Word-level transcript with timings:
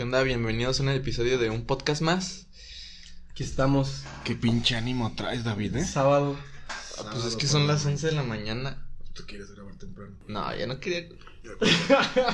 ¿Qué 0.00 0.04
onda? 0.04 0.22
Bienvenidos 0.22 0.80
a 0.80 0.84
un 0.84 0.88
episodio 0.88 1.36
de 1.36 1.50
un 1.50 1.66
podcast 1.66 2.00
más. 2.00 2.46
Aquí 3.30 3.42
estamos, 3.42 4.02
Qué 4.24 4.34
pinche 4.34 4.74
ánimo 4.74 5.12
traes, 5.14 5.44
David, 5.44 5.76
¿eh? 5.76 5.84
sábado. 5.84 6.38
Ah, 6.98 7.10
pues 7.12 7.26
es 7.26 7.36
que 7.36 7.46
son 7.46 7.66
las 7.66 7.84
11 7.84 8.06
de 8.06 8.12
la 8.14 8.22
mañana. 8.22 8.88
Tú 9.12 9.24
quieres 9.26 9.50
grabar 9.50 9.76
temprano. 9.76 10.16
No, 10.26 10.56
ya 10.56 10.66
no 10.66 10.80
quería. 10.80 11.06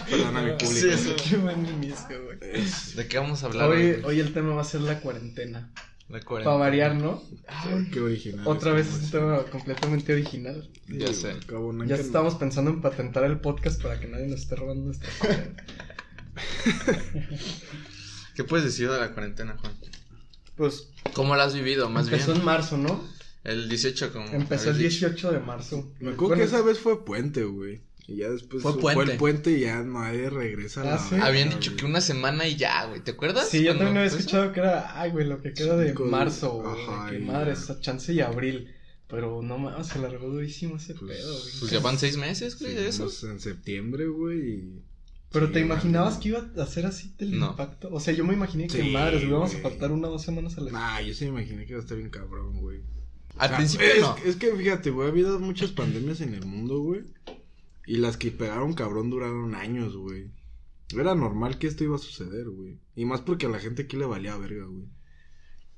Perdona 0.09 0.39
a 0.39 0.43
mi 0.45 0.53
público. 0.53 0.75
Sí, 0.75 0.91
eso. 0.91 1.17
Qué 1.29 1.39
buen 1.39 1.67
inicio, 1.67 2.25
güey. 2.27 2.39
¿De 2.95 3.09
qué 3.09 3.19
vamos 3.19 3.43
a 3.43 3.47
hablar 3.47 3.69
Hoy, 3.69 3.83
hoy? 3.83 4.03
hoy 4.05 4.21
el 4.21 4.33
tema 4.33 4.55
va 4.55 4.61
a 4.61 4.65
ser 4.65 4.83
la 4.83 5.01
cuarentena. 5.01 5.73
La 6.09 6.21
cuarentena. 6.21 6.57
Para 6.57 6.71
variar, 6.71 6.95
¿no? 6.95 7.21
Ay, 7.49 7.89
qué 7.93 7.99
original. 7.99 8.47
Otra 8.47 8.75
vez 8.75 8.87
es 8.87 9.03
un 9.03 9.11
tema 9.11 9.43
completamente 9.43 10.13
original. 10.13 10.71
Ya 10.87 11.13
sé. 11.13 11.33
Acabo, 11.33 11.73
no 11.73 11.85
Ya 11.85 11.97
estamos 11.97 12.37
pensando 12.37 12.71
en 12.71 12.81
patentar 12.81 13.25
el 13.25 13.41
podcast 13.41 13.83
para 13.83 13.99
que 13.99 14.07
nadie 14.07 14.29
nos 14.29 14.43
esté 14.43 14.55
robando 14.55 14.85
nuestra. 14.85 15.09
¿Qué 18.35 18.45
puedes 18.45 18.65
decir 18.67 18.91
de 18.91 18.99
la 19.01 19.13
cuarentena, 19.13 19.57
Juan? 19.61 19.73
Pues 20.57 20.89
¿Cómo 21.15 21.37
la 21.37 21.45
has 21.45 21.55
vivido, 21.55 21.89
más 21.91 22.07
empezó 22.07 22.29
bien? 22.29 22.39
en 22.41 22.45
marzo, 22.45 22.77
¿no? 22.77 23.03
El 23.45 23.69
18, 23.69 24.13
como. 24.13 24.27
Empezó 24.29 24.71
el 24.71 24.77
habías 24.77 24.93
dicho. 24.93 25.07
18 25.09 25.33
de 25.33 25.41
marzo. 25.41 25.93
Me 26.01 26.11
acuerdo 26.11 26.29
Bueno, 26.29 26.37
que 26.43 26.49
esa 26.49 26.63
vez 26.63 26.79
fue 26.79 27.05
puente, 27.05 27.45
güey. 27.45 27.81
Y 28.09 28.17
ya 28.19 28.31
después 28.31 28.63
Fue 28.63 28.73
fue, 28.75 28.95
puente. 28.95 29.13
el 29.13 29.19
puente 29.19 29.51
y 29.53 29.61
ya 29.61 29.83
nadie 29.83 30.31
regresa 30.31 30.83
a 30.83 30.85
Ah, 30.85 30.91
la 30.93 30.99
¿sí? 30.99 31.15
Habían 31.21 31.49
dicho 31.51 31.71
güey. 31.71 31.77
que 31.81 31.87
una 31.87 32.01
semana 32.01 32.47
y 32.47 32.57
ya, 32.57 32.87
güey. 32.87 33.01
¿Te 33.03 33.13
acuerdas? 33.13 33.49
Sí, 33.49 33.63
yo 33.65 33.73
también 33.77 33.97
había 33.97 34.01
fue 34.11 34.19
eso? 34.19 34.19
escuchado 34.19 34.53
que 34.53 34.61
era, 34.61 35.01
ay, 35.01 35.11
güey, 35.11 35.27
lo 35.27 35.41
que 35.43 35.53
queda 35.53 35.77
de 35.77 35.89
Cinco 35.89 36.05
marzo, 36.05 36.53
güey. 36.63 36.83
Ajá, 36.85 37.11
Que 37.11 37.19
madre, 37.19 37.53
esa 37.53 37.81
chance 37.81 38.13
y 38.13 38.21
abril. 38.21 38.73
Pero 39.09 39.41
no 39.43 39.59
mames, 39.59 39.87
se 39.89 39.99
largó 40.01 40.29
durísimo 40.29 40.77
ese 40.77 40.95
Pues- 40.95 41.17
pedo, 41.19 41.33
güey. 41.39 41.53
Pues 41.61 41.71
ya 41.71 41.79
van 41.81 41.99
seis 41.99 42.17
meses, 42.17 42.59
güey, 42.59 42.75
de 42.75 42.89
eso. 42.89 43.09
En 43.29 43.41
septiembre, 43.41 44.07
güey. 44.07 44.39
y- 44.51 44.83
Pero 45.37 45.47
Sí, 45.49 45.53
¿te 45.55 45.61
imaginabas 45.61 46.17
que 46.19 46.29
iba 46.31 46.51
a 46.57 46.63
hacer 46.63 46.87
así 46.87 47.15
el 47.19 47.39
No. 47.39 47.51
impacto? 47.51 47.89
O 47.93 48.01
sea, 48.01 48.13
yo 48.15 48.25
me 48.25 48.35
imaginé 48.35 48.67
que 48.69 48.83
Sí, 48.83 48.91
madres, 48.91 49.23
le 49.23 49.29
íbamos 49.29 49.51
a 49.51 49.53
güey. 49.53 49.63
faltar 49.63 49.93
una 49.93 50.09
o 50.09 50.13
dos 50.13 50.23
semanas 50.23 50.57
a 50.59 50.61
la 50.63 50.71
Nah, 50.73 51.01
yo 51.01 51.15
sí 51.15 51.25
me 51.25 51.31
imaginé 51.31 51.65
que 51.67 51.73
iba 51.73 51.81
a 51.81 51.83
estar 51.83 51.97
bien 51.99 52.11
cabrón, 52.11 52.61
güey. 52.61 52.81
Al 53.37 53.53
Ah, 53.53 53.57
principio 53.59 53.87
es, 53.87 54.01
no. 54.01 54.17
Es 54.25 54.37
que 54.37 54.51
fíjate, 54.55 54.91
güey, 54.91 55.09
ha 55.09 55.11
habido 55.11 55.39
muchas 55.39 55.73
pandemias 55.73 56.21
en 56.23 56.33
el 56.35 56.47
mundo, 56.47 56.79
güey. 56.81 57.03
Y 57.87 57.99
las 57.99 58.17
que 58.17 58.31
pegaron 58.33 58.73
cabrón 58.75 59.11
duraron 59.11 59.55
años, 59.55 59.95
güey. 59.97 60.31
Era 60.97 61.15
normal 61.15 61.59
que 61.59 61.67
esto 61.67 61.85
iba 61.85 61.97
a 61.97 61.99
suceder, 61.99 62.49
güey. 62.49 62.79
Y 62.95 63.05
más 63.05 63.21
porque 63.21 63.47
a 63.47 63.49
la 63.51 63.59
gente 63.59 63.83
aquí 63.83 63.97
le 63.97 64.07
valía 64.07 64.37
verga, 64.37 64.65
güey. 64.67 64.87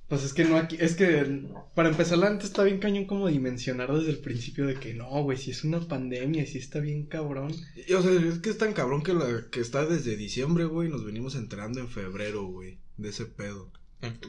Pues 0.09 0.25
es 0.25 0.33
que 0.33 0.45
no 0.45 0.57
aquí, 0.57 0.77
es 0.81 0.95
que 0.97 1.43
para 1.75 1.91
empezar 1.91 2.17
la 2.17 2.31
neta 2.31 2.47
está 2.47 2.63
bien 2.65 2.79
cañón 2.79 3.05
como 3.05 3.29
dimensionar 3.29 3.93
desde 3.93 4.11
el 4.11 4.19
principio 4.21 4.67
de 4.67 4.75
que 4.77 4.95
no, 4.95 5.07
güey, 5.23 5.37
si 5.37 5.51
es 5.51 5.65
una 5.65 5.81
pandemia, 5.87 6.47
si 6.47 6.57
está 6.57 6.81
bien 6.81 7.05
cabrón. 7.07 7.55
Y, 7.87 7.93
o 7.93 8.01
sea, 8.03 8.13
es 8.13 8.39
que 8.39 8.49
es 8.49 8.57
tan 8.57 8.73
cabrón 8.73 9.03
que, 9.03 9.13
la, 9.13 9.45
que 9.51 9.61
está 9.61 9.85
desde 9.85 10.17
diciembre, 10.17 10.65
güey. 10.65 10.89
y 10.89 10.91
Nos 10.91 11.05
venimos 11.05 11.35
enterando 11.35 11.81
en 11.81 11.89
febrero, 11.89 12.47
güey. 12.47 12.79
De 12.97 13.11
ese 13.11 13.27
pedo. 13.27 13.71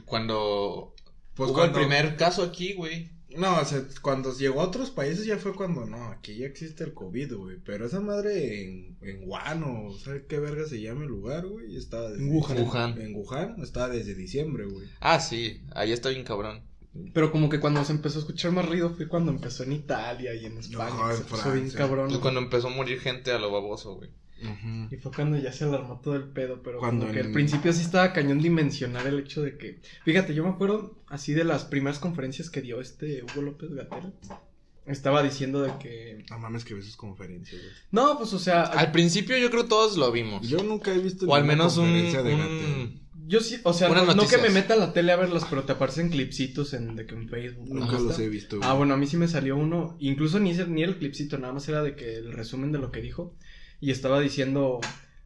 Cuando 0.06 0.94
Pues 1.36 1.50
hubo 1.50 1.58
cuando- 1.60 1.80
el 1.80 1.86
primer 1.88 2.16
caso 2.18 2.44
aquí, 2.44 2.74
güey. 2.74 3.12
No, 3.38 3.60
o 3.60 3.66
sea, 3.66 3.84
cuando 4.02 4.36
llegó 4.36 4.62
a 4.62 4.66
otros 4.66 4.90
países 4.90 5.26
ya 5.26 5.38
fue 5.38 5.54
cuando 5.54 5.86
no, 5.86 6.08
aquí 6.08 6.38
ya 6.38 6.48
existe 6.48 6.84
el 6.84 6.94
COVID, 6.94 7.34
güey. 7.36 7.58
Pero 7.64 7.86
esa 7.86 8.00
madre 8.00 8.64
en, 8.64 8.98
en 9.02 9.28
Wuhan 9.28 9.64
o 9.64 9.94
¿sabes 9.98 10.24
qué 10.28 10.40
verga 10.40 10.66
se 10.68 10.82
llama 10.82 11.04
el 11.04 11.10
lugar, 11.10 11.46
güey? 11.46 11.76
Estaba 11.76 12.10
desde 12.10 12.24
En 12.24 12.34
Wuhan. 12.34 12.58
Wuhan. 12.60 13.02
En 13.02 13.16
Wuhan 13.16 13.62
estaba 13.62 13.90
desde 13.90 14.16
diciembre, 14.16 14.66
güey. 14.66 14.88
Ah, 15.00 15.20
sí, 15.20 15.62
ahí 15.72 15.92
está 15.92 16.10
bien 16.10 16.24
cabrón. 16.24 16.64
Pero 17.14 17.32
como 17.32 17.50
que 17.50 17.60
cuando 17.60 17.86
se 17.86 17.92
empezó 17.92 18.18
a 18.18 18.22
escuchar 18.22 18.52
más 18.52 18.68
ruido 18.68 18.90
fue 18.96 19.08
cuando 19.08 19.32
empezó 19.32 19.64
en 19.64 19.74
Italia 19.74 20.34
y 20.34 20.46
en 20.46 20.58
España. 20.58 20.88
Ajá, 20.88 21.10
que 21.10 21.18
se 21.18 21.22
en 21.22 21.28
puso 21.28 21.52
bien 21.52 21.70
cabrón. 21.70 22.08
Pues 22.08 22.20
cuando 22.20 22.40
empezó 22.40 22.68
a 22.68 22.72
morir 22.72 23.00
gente 23.00 23.32
a 23.32 23.38
lo 23.38 23.52
baboso, 23.52 23.96
güey. 23.96 24.10
Y 24.92 24.96
fue 24.98 25.12
cuando 25.12 25.38
ya 25.38 25.52
se 25.52 25.66
alarmó 25.66 26.00
todo 26.02 26.16
el 26.16 26.24
pedo, 26.30 26.62
pero 26.64 26.80
Cuando 26.80 27.02
como 27.06 27.14
que 27.14 27.20
en- 27.20 27.26
al 27.28 27.32
principio 27.34 27.74
sí 27.74 27.82
estaba 27.82 28.14
cañón 28.14 28.40
dimensionar 28.42 29.06
el 29.08 29.20
hecho 29.20 29.42
de 29.42 29.58
que, 29.58 29.80
fíjate, 30.06 30.34
yo 30.34 30.44
me 30.44 30.50
acuerdo 30.50 30.96
así 31.08 31.34
de 31.34 31.44
las 31.44 31.66
primeras 31.66 32.00
conferencias 32.00 32.50
que 32.50 32.62
dio 32.62 32.80
este 32.82 33.24
Hugo 33.24 33.42
López 33.42 33.72
Gatell. 33.74 34.14
Estaba 34.86 35.22
diciendo 35.22 35.62
de 35.62 35.72
que, 35.80 36.26
No 36.32 36.40
mames 36.40 36.66
que 36.66 36.74
ves 36.74 36.86
sus 36.86 36.96
conferencias, 36.98 37.62
güey. 37.62 37.74
no, 37.92 38.18
pues 38.18 38.34
o 38.34 38.40
sea, 38.40 38.64
Al 38.64 38.92
principio 38.92 39.38
yo 39.38 39.52
creo 39.52 39.66
todos 39.66 39.98
lo 39.98 40.12
vimos. 40.12 40.48
Yo 40.50 40.64
nunca 40.64 40.94
he 40.94 40.98
visto 41.00 41.28
o 41.28 41.36
al 41.36 41.44
menos 41.46 41.78
un, 41.78 41.86
conferencia 41.86 42.24
de 42.24 42.34
un- 42.34 43.10
yo 43.28 43.42
sí, 43.42 43.58
o 43.64 43.74
sea, 43.74 43.90
no, 43.90 44.16
no 44.16 44.28
que 44.28 44.40
me 44.40 44.50
meta 44.50 44.74
a 44.74 44.78
la 44.78 44.92
tele 44.92 45.12
a 45.12 45.16
verlas, 45.16 45.46
pero 45.48 45.64
te 45.64 45.74
aparecen 45.74 46.10
clipsitos 46.10 46.74
en, 46.74 46.96
de 46.96 47.06
que 47.06 47.14
en 47.14 47.30
Facebook. 47.30 47.70
Nunca 47.70 48.00
los 48.00 48.18
he 48.18 48.28
visto, 48.28 48.58
güey. 48.58 48.68
Ah, 48.68 48.74
bueno, 48.74 48.96
a 48.96 48.98
mí 48.98 49.06
sí 49.06 49.18
me 49.18 49.28
salió 49.28 49.56
uno, 49.56 49.96
incluso 50.00 50.40
ni, 50.40 50.54
ni 50.54 50.82
el 50.82 50.98
clipcito, 50.98 51.38
nada 51.38 51.54
más 51.54 51.70
era 51.70 51.84
de 51.84 51.96
que 51.96 52.16
el 52.16 52.32
resumen 52.34 52.72
de 52.72 52.80
lo 52.80 52.92
que 52.92 53.02
dijo. 53.02 53.36
Y 53.82 53.92
estaba 53.92 54.20
diciendo, 54.20 54.80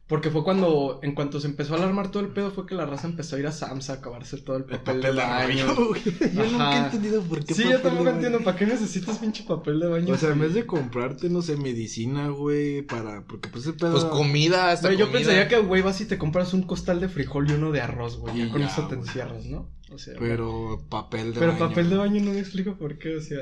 porque 0.06 0.30
fue 0.30 0.44
cuando, 0.44 1.00
en 1.02 1.14
cuanto 1.14 1.40
se 1.40 1.46
empezó 1.48 1.74
a 1.74 1.78
alarmar 1.78 2.10
todo 2.10 2.22
el 2.22 2.28
pedo, 2.28 2.50
fue 2.52 2.66
que 2.66 2.74
la 2.74 2.86
raza 2.86 3.08
empezó 3.08 3.36
a 3.36 3.38
ir 3.40 3.46
a 3.46 3.52
Sams 3.52 3.90
a 3.90 3.94
acabarse 3.94 4.36
todo 4.38 4.56
el 4.58 4.64
El 4.68 4.78
papel, 4.80 5.02
de 5.02 5.10
baño. 5.12 5.74
güey. 5.88 6.02
Yo 6.34 6.46
nunca 6.50 6.74
he 6.76 6.78
entendido 6.84 7.22
por 7.22 7.44
qué 7.44 7.54
Sí, 7.54 7.62
yo 7.64 7.70
papel 7.70 7.82
tampoco 7.82 8.04
de 8.04 8.10
entiendo, 8.10 8.38
¿para 8.44 8.56
qué 8.58 8.66
necesitas 8.66 9.18
pinche 9.18 9.44
papel 9.44 9.80
de 9.80 9.88
baño? 9.88 10.14
O 10.14 10.16
sea, 10.18 10.30
en 10.30 10.40
vez 10.40 10.54
de 10.54 10.66
comprarte, 10.66 11.30
no 11.30 11.42
sé, 11.42 11.56
medicina, 11.56 12.28
güey, 12.28 12.82
para... 12.82 13.24
Porque 13.26 13.48
pues 13.48 13.64
ese 13.66 13.72
pedo... 13.72 13.92
Pues 13.92 14.04
comida, 14.04 14.70
hasta 14.70 14.88
Güey, 14.88 14.98
yo 14.98 15.06
comida. 15.06 15.18
pensaría 15.18 15.48
que, 15.48 15.58
güey, 15.58 15.82
vas 15.82 16.00
y 16.00 16.06
te 16.06 16.18
compras 16.18 16.52
un 16.54 16.62
costal 16.62 17.00
de 17.00 17.08
frijol 17.08 17.50
y 17.50 17.54
uno 17.54 17.72
de 17.72 17.80
arroz, 17.80 18.18
güey. 18.18 18.36
Ya 18.38 18.50
con 18.50 18.60
ya, 18.60 18.68
eso 18.68 18.86
te 18.86 18.96
güey. 18.96 19.08
encierras, 19.08 19.46
¿no? 19.46 19.70
O 19.90 19.98
sea, 19.98 20.14
Pero 20.18 20.86
papel 20.90 21.34
de 21.34 21.40
pero 21.40 21.52
baño. 21.52 21.68
papel 21.68 21.90
de 21.90 21.96
baño 21.96 22.22
no 22.22 22.32
me 22.32 22.40
explico 22.40 22.76
por 22.76 22.98
qué, 22.98 23.16
o 23.16 23.20
sea, 23.20 23.38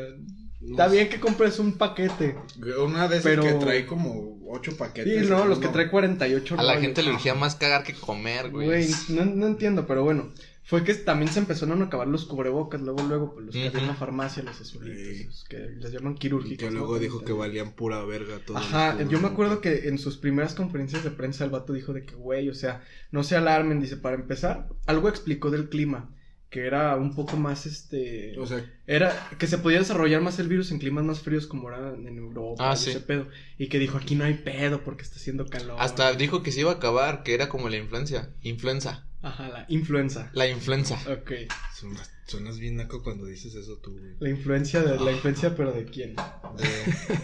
está 0.70 0.88
bien 0.88 1.08
que 1.08 1.20
compres 1.20 1.58
un 1.58 1.72
paquete. 1.78 2.36
Una 2.84 3.08
de 3.08 3.16
esas 3.18 3.24
Pero- 3.30 3.42
que 3.42 3.52
trae 3.54 3.86
como 3.86 4.40
ocho 4.48 4.76
paquetes. 4.76 5.22
Sí, 5.24 5.30
no, 5.30 5.44
los 5.46 5.58
que 5.58 5.68
trae 5.68 5.90
48 5.90 6.56
A 6.58 6.62
la 6.62 6.80
gente 6.80 7.02
le 7.02 7.10
urgía 7.12 7.34
más 7.34 7.54
cagar 7.56 7.82
que 7.84 7.94
comer, 7.94 8.50
güey. 8.50 8.66
Güey, 8.66 8.88
no, 9.10 9.24
no 9.24 9.46
entiendo, 9.46 9.86
pero 9.86 10.04
bueno. 10.04 10.30
Fue 10.64 10.84
que 10.84 10.94
también 10.94 11.30
se 11.30 11.40
empezaron 11.40 11.82
a 11.82 11.86
acabar 11.86 12.06
los 12.06 12.24
cubrebocas, 12.24 12.80
luego, 12.80 13.02
luego, 13.02 13.34
pues 13.34 13.46
los 13.46 13.52
que 13.54 13.66
había 13.66 13.80
en 13.80 13.88
la 13.88 13.94
farmacia, 13.96 14.44
los 14.44 14.60
azulitos, 14.60 14.96
Sí. 15.16 15.24
los 15.24 15.44
que 15.44 15.56
les 15.58 15.90
llaman 15.92 16.12
Y 16.14 16.18
quirúrgicos. 16.18 16.56
que 16.58 16.70
¿no? 16.70 16.78
luego 16.78 17.00
dijo 17.00 17.24
que 17.24 17.32
valían 17.32 17.72
pura 17.72 18.02
verga 18.04 18.38
todo. 18.46 18.58
Ajá, 18.58 18.96
yo 19.02 19.20
me 19.20 19.26
acuerdo 19.26 19.60
que 19.60 19.88
en 19.88 19.98
sus 19.98 20.18
primeras 20.18 20.54
conferencias 20.54 21.02
de 21.02 21.10
prensa 21.10 21.44
el 21.44 21.50
vato 21.50 21.72
dijo 21.72 21.92
de 21.92 22.04
que, 22.06 22.14
güey, 22.14 22.48
o 22.48 22.54
sea, 22.54 22.80
no 23.10 23.24
se 23.24 23.34
alarmen, 23.34 23.80
dice, 23.80 23.96
para 23.96 24.14
empezar, 24.14 24.68
algo 24.86 25.08
explicó 25.08 25.50
del 25.50 25.68
clima, 25.68 26.14
que 26.52 26.66
era 26.66 26.96
un 26.96 27.14
poco 27.14 27.36
más, 27.38 27.64
este, 27.64 28.38
O 28.38 28.46
sea, 28.46 28.62
era 28.86 29.30
que 29.38 29.46
se 29.46 29.56
podía 29.56 29.78
desarrollar 29.78 30.20
más 30.20 30.38
el 30.38 30.48
virus 30.48 30.70
en 30.70 30.78
climas 30.78 31.02
más 31.02 31.20
fríos 31.20 31.46
como 31.46 31.70
era 31.70 31.94
en 31.94 32.18
Europa, 32.18 32.70
Ah, 32.70 32.74
y 32.74 32.76
sí. 32.76 32.90
ese 32.90 33.00
pedo, 33.00 33.26
y 33.56 33.68
que 33.68 33.78
dijo, 33.78 33.96
aquí 33.96 34.14
no 34.16 34.24
hay 34.24 34.34
pedo 34.34 34.84
porque 34.84 35.02
está 35.02 35.16
haciendo 35.16 35.46
calor. 35.46 35.78
Hasta 35.80 36.12
dijo 36.12 36.42
que 36.42 36.52
se 36.52 36.60
iba 36.60 36.70
a 36.70 36.74
acabar, 36.74 37.22
que 37.22 37.32
era 37.32 37.48
como 37.48 37.70
la 37.70 37.78
influencia. 37.78 38.28
Influenza. 38.42 39.06
Ajá, 39.22 39.48
la 39.48 39.64
influenza. 39.68 40.30
La 40.34 40.46
influenza. 40.46 40.96
Ok. 41.10 41.32
suenas, 41.74 42.10
suenas 42.26 42.58
bien 42.58 42.76
naco 42.76 43.02
cuando 43.02 43.24
dices 43.24 43.54
eso 43.54 43.78
tú, 43.78 43.92
güey. 43.98 44.16
La 44.20 44.28
influencia 44.28 44.82
de 44.82 45.00
la 45.00 45.10
influencia, 45.12 45.56
pero 45.56 45.72
de 45.72 45.86
quién. 45.86 46.14
De- 46.16 47.20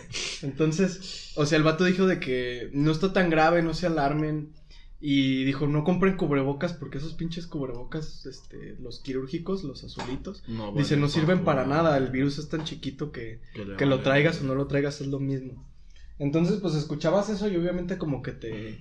Entonces, 0.46 1.32
o 1.34 1.44
sea, 1.46 1.58
el 1.58 1.64
vato 1.64 1.84
dijo 1.84 2.06
de 2.06 2.18
que 2.20 2.70
no 2.72 2.92
está 2.92 3.12
tan 3.12 3.30
grave, 3.30 3.62
no 3.62 3.74
se 3.74 3.86
alarmen. 3.86 4.52
Y 5.00 5.44
dijo, 5.44 5.68
no 5.68 5.84
compren 5.84 6.16
cubrebocas 6.16 6.72
porque 6.72 6.98
esos 6.98 7.14
pinches 7.14 7.46
cubrebocas, 7.46 8.26
este, 8.26 8.76
los 8.80 8.98
quirúrgicos, 8.98 9.62
los 9.62 9.84
azulitos, 9.84 10.42
no 10.48 10.72
dice, 10.72 10.96
no 10.96 11.08
sirven 11.08 11.44
para 11.44 11.64
nada, 11.66 11.84
nada. 11.84 11.98
El 11.98 12.08
virus 12.08 12.38
es 12.38 12.48
tan 12.48 12.64
chiquito 12.64 13.12
que, 13.12 13.40
que 13.54 13.86
lo 13.86 13.96
vale 13.96 14.02
traigas 14.02 14.40
o 14.40 14.44
no 14.44 14.56
lo 14.56 14.66
traigas 14.66 15.00
es 15.00 15.06
lo 15.06 15.20
mismo. 15.20 15.64
Entonces, 16.18 16.58
pues 16.60 16.74
escuchabas 16.74 17.30
eso 17.30 17.48
y 17.48 17.56
obviamente 17.56 17.96
como 17.96 18.22
que 18.22 18.32
te... 18.32 18.80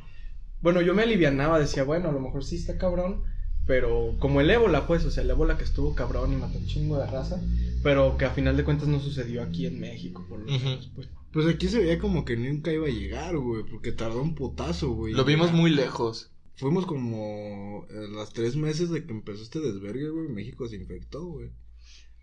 Bueno, 0.62 0.82
yo 0.82 0.96
me 0.96 1.04
alivianaba, 1.04 1.60
decía, 1.60 1.84
bueno, 1.84 2.10
a 2.10 2.12
lo 2.12 2.20
mejor 2.20 2.44
sí 2.44 2.56
está 2.56 2.80
cabrón, 2.80 3.22
pero 3.68 4.16
como 4.18 4.42
el 4.42 4.50
ébola, 4.50 4.88
pues, 4.88 5.06
o 5.06 5.12
sea, 5.12 5.24
el 5.24 5.30
ébola 5.30 5.58
que 5.58 5.66
estuvo 5.66 5.94
cabrón 5.94 6.34
y 6.34 6.38
mató 6.38 6.58
un 6.58 6.66
chingo 6.66 6.98
de 6.98 7.06
raza, 7.06 7.40
pero 7.84 8.18
que 8.18 8.26
a 8.26 8.32
final 8.32 8.58
de 8.58 8.64
cuentas 8.64 8.88
no 8.88 9.00
sucedió 9.00 9.44
aquí 9.44 9.68
en 9.68 9.80
México, 9.80 10.26
por 10.28 10.40
lo 10.40 10.46
menos, 10.46 10.90
pues. 10.96 11.10
Pues 11.32 11.46
aquí 11.48 11.68
se 11.68 11.80
veía 11.80 12.00
como 12.00 12.26
que 12.26 12.38
nunca 12.38 12.72
iba 12.72 12.88
a 12.88 12.92
llegar, 12.92 13.38
güey, 13.38 13.64
porque 13.70 13.92
tardó 13.92 14.22
un 14.22 14.36
putazo, 14.36 14.92
güey. 14.92 15.14
Lo 15.14 15.26
vimos 15.26 15.52
muy 15.52 15.72
lejos. 15.72 16.32
Fuimos 16.56 16.86
como 16.86 17.86
a 17.90 18.18
las 18.18 18.34
tres 18.34 18.56
meses 18.56 18.90
de 18.90 19.06
que 19.06 19.12
empezó 19.12 19.44
este 19.44 19.60
desvergue, 19.60 20.10
güey. 20.10 20.30
México 20.30 20.68
se 20.68 20.78
infectó, 20.78 21.24
güey. 21.26 21.52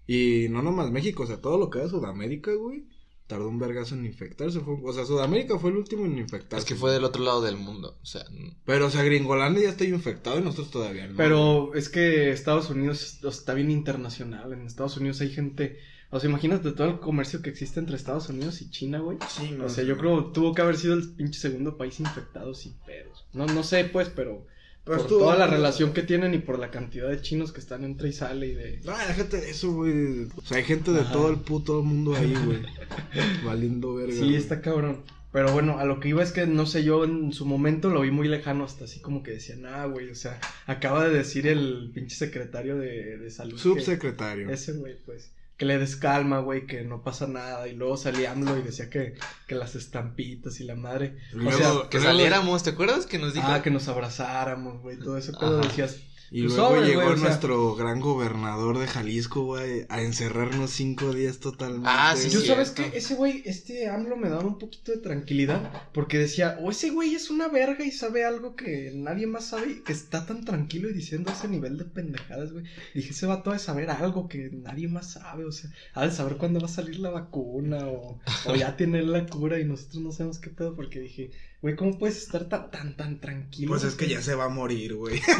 Y 0.06 0.48
no 0.50 0.62
nomás 0.62 0.90
México, 0.90 1.22
o 1.22 1.26
sea, 1.26 1.40
todo 1.40 1.58
lo 1.58 1.70
que 1.70 1.78
era 1.78 1.88
Sudamérica, 1.88 2.52
güey. 2.54 2.84
Tardó 3.26 3.48
un 3.48 3.58
vergazo 3.58 3.94
en 3.94 4.04
infectarse. 4.04 4.60
Fue, 4.60 4.76
o 4.82 4.92
sea, 4.92 5.06
Sudamérica 5.06 5.58
fue 5.58 5.70
el 5.70 5.76
último 5.76 6.04
en 6.04 6.18
infectarse. 6.18 6.62
Es 6.62 6.64
que 6.68 6.74
fue 6.74 6.92
del 6.92 7.04
otro 7.04 7.22
lado 7.22 7.40
del 7.40 7.56
mundo. 7.56 7.98
O 8.02 8.06
sea, 8.06 8.24
Pero, 8.66 8.86
o 8.86 8.90
sea, 8.90 9.02
Gringolandia 9.02 9.62
ya 9.62 9.70
está 9.70 9.84
infectado 9.84 10.38
y 10.38 10.42
nosotros 10.42 10.70
todavía 10.70 11.06
no. 11.06 11.16
Pero 11.16 11.74
es 11.74 11.88
que 11.88 12.30
Estados 12.30 12.68
Unidos 12.68 13.20
está 13.24 13.54
bien 13.54 13.70
internacional. 13.70 14.52
En 14.52 14.66
Estados 14.66 14.96
Unidos 14.98 15.20
hay 15.22 15.30
gente. 15.30 15.78
O 16.10 16.20
sea, 16.20 16.28
imagínate 16.28 16.70
todo 16.72 16.86
el 16.86 17.00
comercio 17.00 17.40
que 17.40 17.50
existe 17.50 17.80
entre 17.80 17.96
Estados 17.96 18.28
Unidos 18.28 18.60
y 18.60 18.70
China, 18.70 18.98
güey. 18.98 19.16
Sí, 19.28 19.52
no 19.56 19.64
O 19.64 19.68
sea, 19.70 19.84
yo 19.84 19.96
creo 19.96 20.26
tuvo 20.26 20.54
que 20.54 20.62
haber 20.62 20.76
sido 20.76 20.94
el 20.94 21.14
pinche 21.14 21.40
segundo 21.40 21.78
país 21.78 21.98
infectado 22.00 22.54
sin 22.54 22.74
pedos. 22.80 23.24
No, 23.32 23.46
no 23.46 23.62
sé, 23.62 23.84
pues, 23.84 24.10
pero. 24.10 24.46
Pero 24.84 24.98
por 24.98 25.06
toda 25.08 25.36
la 25.38 25.46
relación 25.46 25.92
que 25.94 26.02
tienen 26.02 26.34
y 26.34 26.38
por 26.38 26.58
la 26.58 26.70
cantidad 26.70 27.08
de 27.08 27.20
chinos 27.22 27.52
que 27.52 27.60
están 27.60 27.84
entre 27.84 28.10
y 28.10 28.12
sale 28.12 28.46
y 28.48 28.54
de. 28.54 28.80
No, 28.84 28.92
déjate 29.08 29.40
de 29.40 29.50
eso, 29.50 29.72
güey. 29.72 30.24
O 30.36 30.42
sea, 30.44 30.58
hay 30.58 30.64
gente 30.64 30.90
de 30.92 31.00
Ajá. 31.00 31.12
todo 31.12 31.30
el 31.30 31.38
puto 31.38 31.82
mundo 31.82 32.14
ahí, 32.14 32.34
güey. 32.44 32.58
Valiendo 33.44 33.94
verga. 33.94 34.12
Sí, 34.12 34.20
güey. 34.20 34.34
está 34.36 34.60
cabrón. 34.60 35.02
Pero 35.32 35.52
bueno, 35.52 35.78
a 35.80 35.84
lo 35.84 35.98
que 35.98 36.10
iba 36.10 36.22
es 36.22 36.30
que, 36.30 36.46
no 36.46 36.64
sé, 36.64 36.84
yo 36.84 37.02
en 37.02 37.32
su 37.32 37.44
momento 37.44 37.90
lo 37.90 38.02
vi 38.02 38.12
muy 38.12 38.28
lejano, 38.28 38.62
hasta 38.62 38.84
así 38.84 39.00
como 39.00 39.24
que 39.24 39.32
decía, 39.32 39.56
nah, 39.56 39.84
güey, 39.86 40.08
o 40.10 40.14
sea, 40.14 40.38
acaba 40.66 41.08
de 41.08 41.12
decir 41.16 41.48
el 41.48 41.90
pinche 41.92 42.14
secretario 42.14 42.76
de, 42.78 43.18
de 43.18 43.30
salud. 43.32 43.54
que- 43.54 43.58
Subsecretario. 43.60 44.48
ese 44.50 44.74
güey, 44.74 44.94
pues, 45.04 45.32
que 45.56 45.64
le 45.66 45.78
des 45.78 45.96
calma, 45.96 46.40
güey, 46.40 46.66
que 46.66 46.82
no 46.82 47.02
pasa 47.02 47.26
nada. 47.26 47.68
Y 47.68 47.74
luego 47.74 47.96
salía 47.96 48.32
AMLO 48.32 48.58
y 48.58 48.62
decía 48.62 48.90
que, 48.90 49.14
que 49.46 49.54
las 49.54 49.74
estampitas 49.76 50.60
y 50.60 50.64
la 50.64 50.74
madre. 50.74 51.16
Luego- 51.32 51.50
o 51.56 51.80
sea, 51.80 51.88
Que 51.90 52.00
saliéramos, 52.00 52.62
¿te 52.62 52.70
acuerdas 52.70 53.06
que 53.06 53.18
nos 53.18 53.34
dijo? 53.34 53.46
ah, 53.48 53.62
que 53.62 53.70
nos 53.70 53.86
abrazáramos, 53.88 54.80
güey, 54.82 54.98
todo 54.98 55.16
eso. 55.16 55.32
Pero 55.38 55.58
Ajá. 55.58 55.68
decías, 55.68 55.98
Y 56.30 56.42
Pues 56.42 56.54
luego 56.54 56.68
sobre, 56.74 56.86
llegó 56.88 57.02
güey, 57.02 57.12
o 57.14 57.16
sea- 57.16 57.28
nuestro 57.28 57.74
gran 57.76 58.00
gobernador 58.00 58.78
de 58.78 58.86
Jalisco, 58.86 59.44
güey, 59.44 59.86
a 59.88 60.02
encerrarnos 60.02 60.70
cinco 60.70 61.12
días 61.12 61.38
totalmente. 61.38 61.88
Ah, 61.90 62.14
sí, 62.16 62.28
Yo 62.30 62.40
sabes 62.40 62.70
que 62.70 62.90
ese 62.96 63.14
güey, 63.14 63.42
este 63.44 63.88
AMLO 63.88 64.16
me 64.16 64.28
daba 64.28 64.44
un 64.44 64.58
poquito 64.58 64.92
de 64.92 64.98
tranquilidad 64.98 65.70
porque 65.92 66.18
decía, 66.18 66.56
o 66.60 66.70
ese 66.70 66.90
güey 66.90 67.14
es 67.14 67.30
una 67.30 67.48
verga 67.48 67.84
y 67.84 67.92
sabe 67.92 68.24
algo 68.24 68.56
que 68.56 68.92
nadie 68.94 69.26
más 69.26 69.46
sabe 69.46 69.70
y 69.72 69.80
que 69.82 69.92
está 69.92 70.26
tan 70.26 70.44
tranquilo 70.44 70.90
y 70.90 70.94
diciendo 70.94 71.30
ese 71.30 71.46
nivel 71.48 71.78
de 71.78 71.84
pendejadas, 71.84 72.52
güey. 72.52 72.64
Dije, 72.94 73.10
ese 73.10 73.26
vato 73.26 73.52
de 73.52 73.58
saber 73.58 73.90
algo 73.90 74.28
que 74.28 74.50
nadie 74.52 74.88
más 74.88 75.12
sabe, 75.12 75.44
o 75.44 75.52
sea, 75.52 75.70
ha 75.94 76.06
de 76.06 76.12
saber 76.12 76.36
cuándo 76.36 76.58
va 76.60 76.66
a 76.66 76.70
salir 76.70 76.98
la 76.98 77.10
vacuna 77.10 77.86
o, 77.86 78.18
o 78.46 78.54
ya 78.56 78.76
tiene 78.76 79.02
la 79.02 79.26
cura 79.26 79.60
y 79.60 79.64
nosotros 79.64 80.02
no 80.02 80.10
sabemos 80.12 80.38
qué 80.38 80.50
pedo 80.50 80.74
porque 80.74 81.00
dije, 81.00 81.30
güey, 81.64 81.76
¿cómo 81.76 81.98
puedes 81.98 82.18
estar 82.18 82.44
tan, 82.44 82.70
tan, 82.70 82.94
tan 82.94 83.18
tranquilo? 83.18 83.70
Pues 83.70 83.84
es 83.84 83.94
que 83.94 84.06
ya 84.06 84.20
se 84.20 84.34
va 84.34 84.44
a 84.44 84.48
morir, 84.50 84.96
güey. 84.96 85.18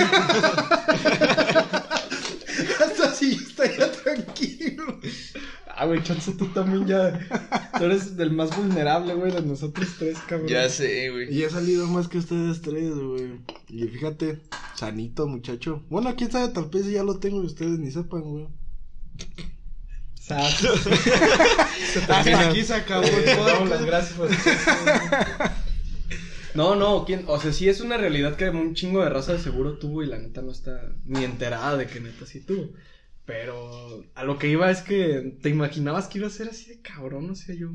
Hasta 2.80 3.08
así 3.10 3.32
estaría 3.46 3.92
tranquilo. 3.92 5.00
Ah, 5.76 5.84
güey, 5.84 6.02
chance 6.02 6.32
tú 6.32 6.46
también 6.46 6.86
ya. 6.86 7.20
Tú 7.76 7.84
eres 7.84 8.16
del 8.16 8.30
más 8.30 8.56
vulnerable, 8.56 9.12
güey, 9.12 9.32
de 9.32 9.42
nosotros 9.42 9.86
tres, 9.98 10.16
cabrón. 10.26 10.48
Ya 10.48 10.66
sé, 10.70 11.10
güey. 11.10 11.30
Y 11.30 11.42
he 11.42 11.50
salido 11.50 11.86
más 11.88 12.08
que 12.08 12.16
ustedes 12.16 12.62
tres, 12.62 12.94
güey. 12.94 13.40
Y 13.68 13.86
fíjate, 13.88 14.40
sanito, 14.76 15.26
muchacho. 15.26 15.82
Bueno, 15.90 16.14
quién 16.16 16.32
sabe, 16.32 16.48
tal 16.54 16.70
vez 16.70 16.86
ya 16.86 17.02
lo 17.02 17.18
tengo 17.18 17.42
y 17.42 17.46
ustedes 17.46 17.78
ni 17.78 17.90
sepan, 17.90 18.22
güey. 18.22 18.48
Hasta 22.08 22.48
aquí 22.48 22.62
se 22.62 22.72
acabó 22.72 23.04
el 23.04 23.28
Eh, 23.28 23.36
no, 23.36 23.66
las 23.66 23.84
gracias 23.84 24.14
por 24.16 24.30
No, 26.54 26.74
no, 26.76 27.04
¿quién? 27.04 27.24
o 27.26 27.38
sea, 27.40 27.52
sí 27.52 27.68
es 27.68 27.80
una 27.80 27.96
realidad 27.96 28.36
que 28.36 28.48
un 28.50 28.74
chingo 28.74 29.02
de 29.02 29.10
raza 29.10 29.32
de 29.32 29.38
seguro 29.40 29.78
tuvo 29.78 30.02
y 30.02 30.06
la 30.06 30.18
neta 30.18 30.40
no 30.42 30.52
está 30.52 30.92
ni 31.04 31.24
enterada 31.24 31.76
de 31.76 31.86
que 31.86 32.00
neta 32.00 32.26
sí 32.26 32.40
tuvo. 32.40 32.70
Pero 33.26 34.04
a 34.14 34.24
lo 34.24 34.38
que 34.38 34.48
iba 34.48 34.70
es 34.70 34.82
que 34.82 35.36
te 35.42 35.48
imaginabas 35.48 36.08
que 36.08 36.18
iba 36.18 36.26
a 36.26 36.30
ser 36.30 36.48
así 36.48 36.68
de 36.68 36.80
cabrón, 36.80 37.30
o 37.30 37.34
sea, 37.34 37.54
yo. 37.54 37.70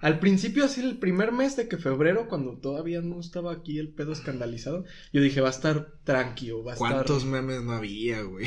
Al 0.00 0.20
principio, 0.20 0.64
así 0.64 0.82
el 0.82 0.98
primer 0.98 1.32
mes 1.32 1.56
de 1.56 1.68
que 1.68 1.78
febrero, 1.78 2.28
cuando 2.28 2.52
todavía 2.58 3.00
no 3.00 3.18
estaba 3.18 3.50
aquí 3.52 3.78
el 3.78 3.88
pedo 3.88 4.12
escandalizado, 4.12 4.84
yo 5.12 5.22
dije, 5.22 5.40
va 5.40 5.48
a 5.48 5.52
estar 5.52 5.88
tranquilo, 6.04 6.62
va 6.62 6.74
a 6.74 6.76
¿Cuántos 6.76 7.24
estar. 7.24 7.30
memes 7.32 7.62
no 7.62 7.72
había, 7.72 8.22
güey? 8.22 8.46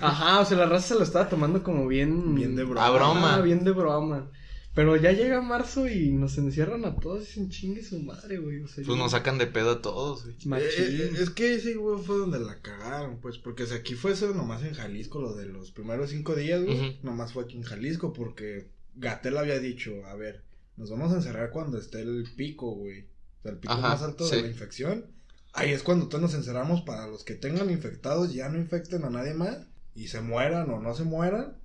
Ajá, 0.00 0.40
o 0.40 0.44
sea, 0.44 0.58
la 0.58 0.66
raza 0.66 0.88
se 0.88 0.94
lo 0.94 1.02
estaba 1.02 1.28
tomando 1.28 1.62
como 1.62 1.86
bien. 1.88 2.34
Bien 2.34 2.54
de 2.54 2.64
broma. 2.64 2.86
A 2.86 2.90
broma. 2.90 3.40
Bien 3.40 3.64
de 3.64 3.70
broma. 3.72 4.30
Pero 4.74 4.94
ya 4.96 5.10
llega 5.12 5.40
marzo 5.40 5.88
y 5.88 6.12
nos 6.12 6.38
encierran 6.38 6.84
a 6.84 6.94
todos 6.94 7.22
y 7.22 7.26
dicen 7.26 7.48
chingue 7.50 7.82
su 7.82 7.98
madre, 8.00 8.38
güey. 8.38 8.60
O 8.60 8.68
sea, 8.68 8.76
Pues 8.76 8.86
yo- 8.86 8.96
nos 8.96 9.10
sacan 9.10 9.36
de 9.38 9.48
pedo 9.48 9.70
a 9.72 9.82
todos, 9.82 10.24
güey. 10.24 10.36
Machín. 10.44 10.66
Eh, 10.68 11.02
eh, 11.04 11.12
es 11.20 11.30
que 11.30 11.54
ese, 11.54 11.74
güey, 11.74 12.00
fue 12.02 12.16
donde 12.18 12.38
la 12.38 12.60
cagaron, 12.60 13.18
pues, 13.20 13.38
porque 13.38 13.66
si 13.66 13.74
aquí 13.74 13.94
fue 13.94 14.12
eso 14.12 14.32
nomás 14.34 14.62
en 14.62 14.74
Jalisco, 14.74 15.20
lo 15.20 15.34
de 15.34 15.46
los 15.46 15.72
primeros 15.72 16.10
cinco 16.10 16.34
días, 16.36 16.62
güey, 16.62 16.76
Ujú. 16.76 16.98
nomás 17.02 17.32
fue 17.32 17.44
aquí 17.44 17.56
en 17.56 17.64
Jalisco, 17.64 18.12
porque 18.12 18.70
Gatel 18.94 19.36
había 19.38 19.58
dicho, 19.58 20.04
a 20.06 20.14
ver, 20.14 20.44
nos 20.76 20.90
vamos 20.90 21.12
a 21.12 21.16
encerrar 21.16 21.50
cuando 21.50 21.78
esté 21.78 22.00
el 22.02 22.24
pico, 22.36 22.70
güey, 22.76 23.00
o 23.40 23.42
sea, 23.42 23.52
el 23.52 23.58
pico 23.58 23.72
Ajá, 23.72 23.88
más 23.88 24.02
alto 24.02 24.28
de 24.28 24.42
la 24.42 24.48
infección, 24.48 25.06
ahí 25.54 25.72
es 25.72 25.82
cuando 25.82 26.06
todos 26.08 26.22
nos 26.22 26.34
encerramos 26.34 26.82
para 26.82 27.08
los 27.08 27.24
que 27.24 27.34
tengan 27.34 27.68
infectados, 27.70 28.32
ya 28.32 28.48
no 28.48 28.58
infecten 28.58 29.02
a 29.04 29.10
nadie 29.10 29.34
más, 29.34 29.58
y 29.96 30.06
se 30.06 30.20
mueran 30.20 30.70
o 30.70 30.78
no 30.80 30.94
se 30.94 31.02
mueran, 31.02 31.58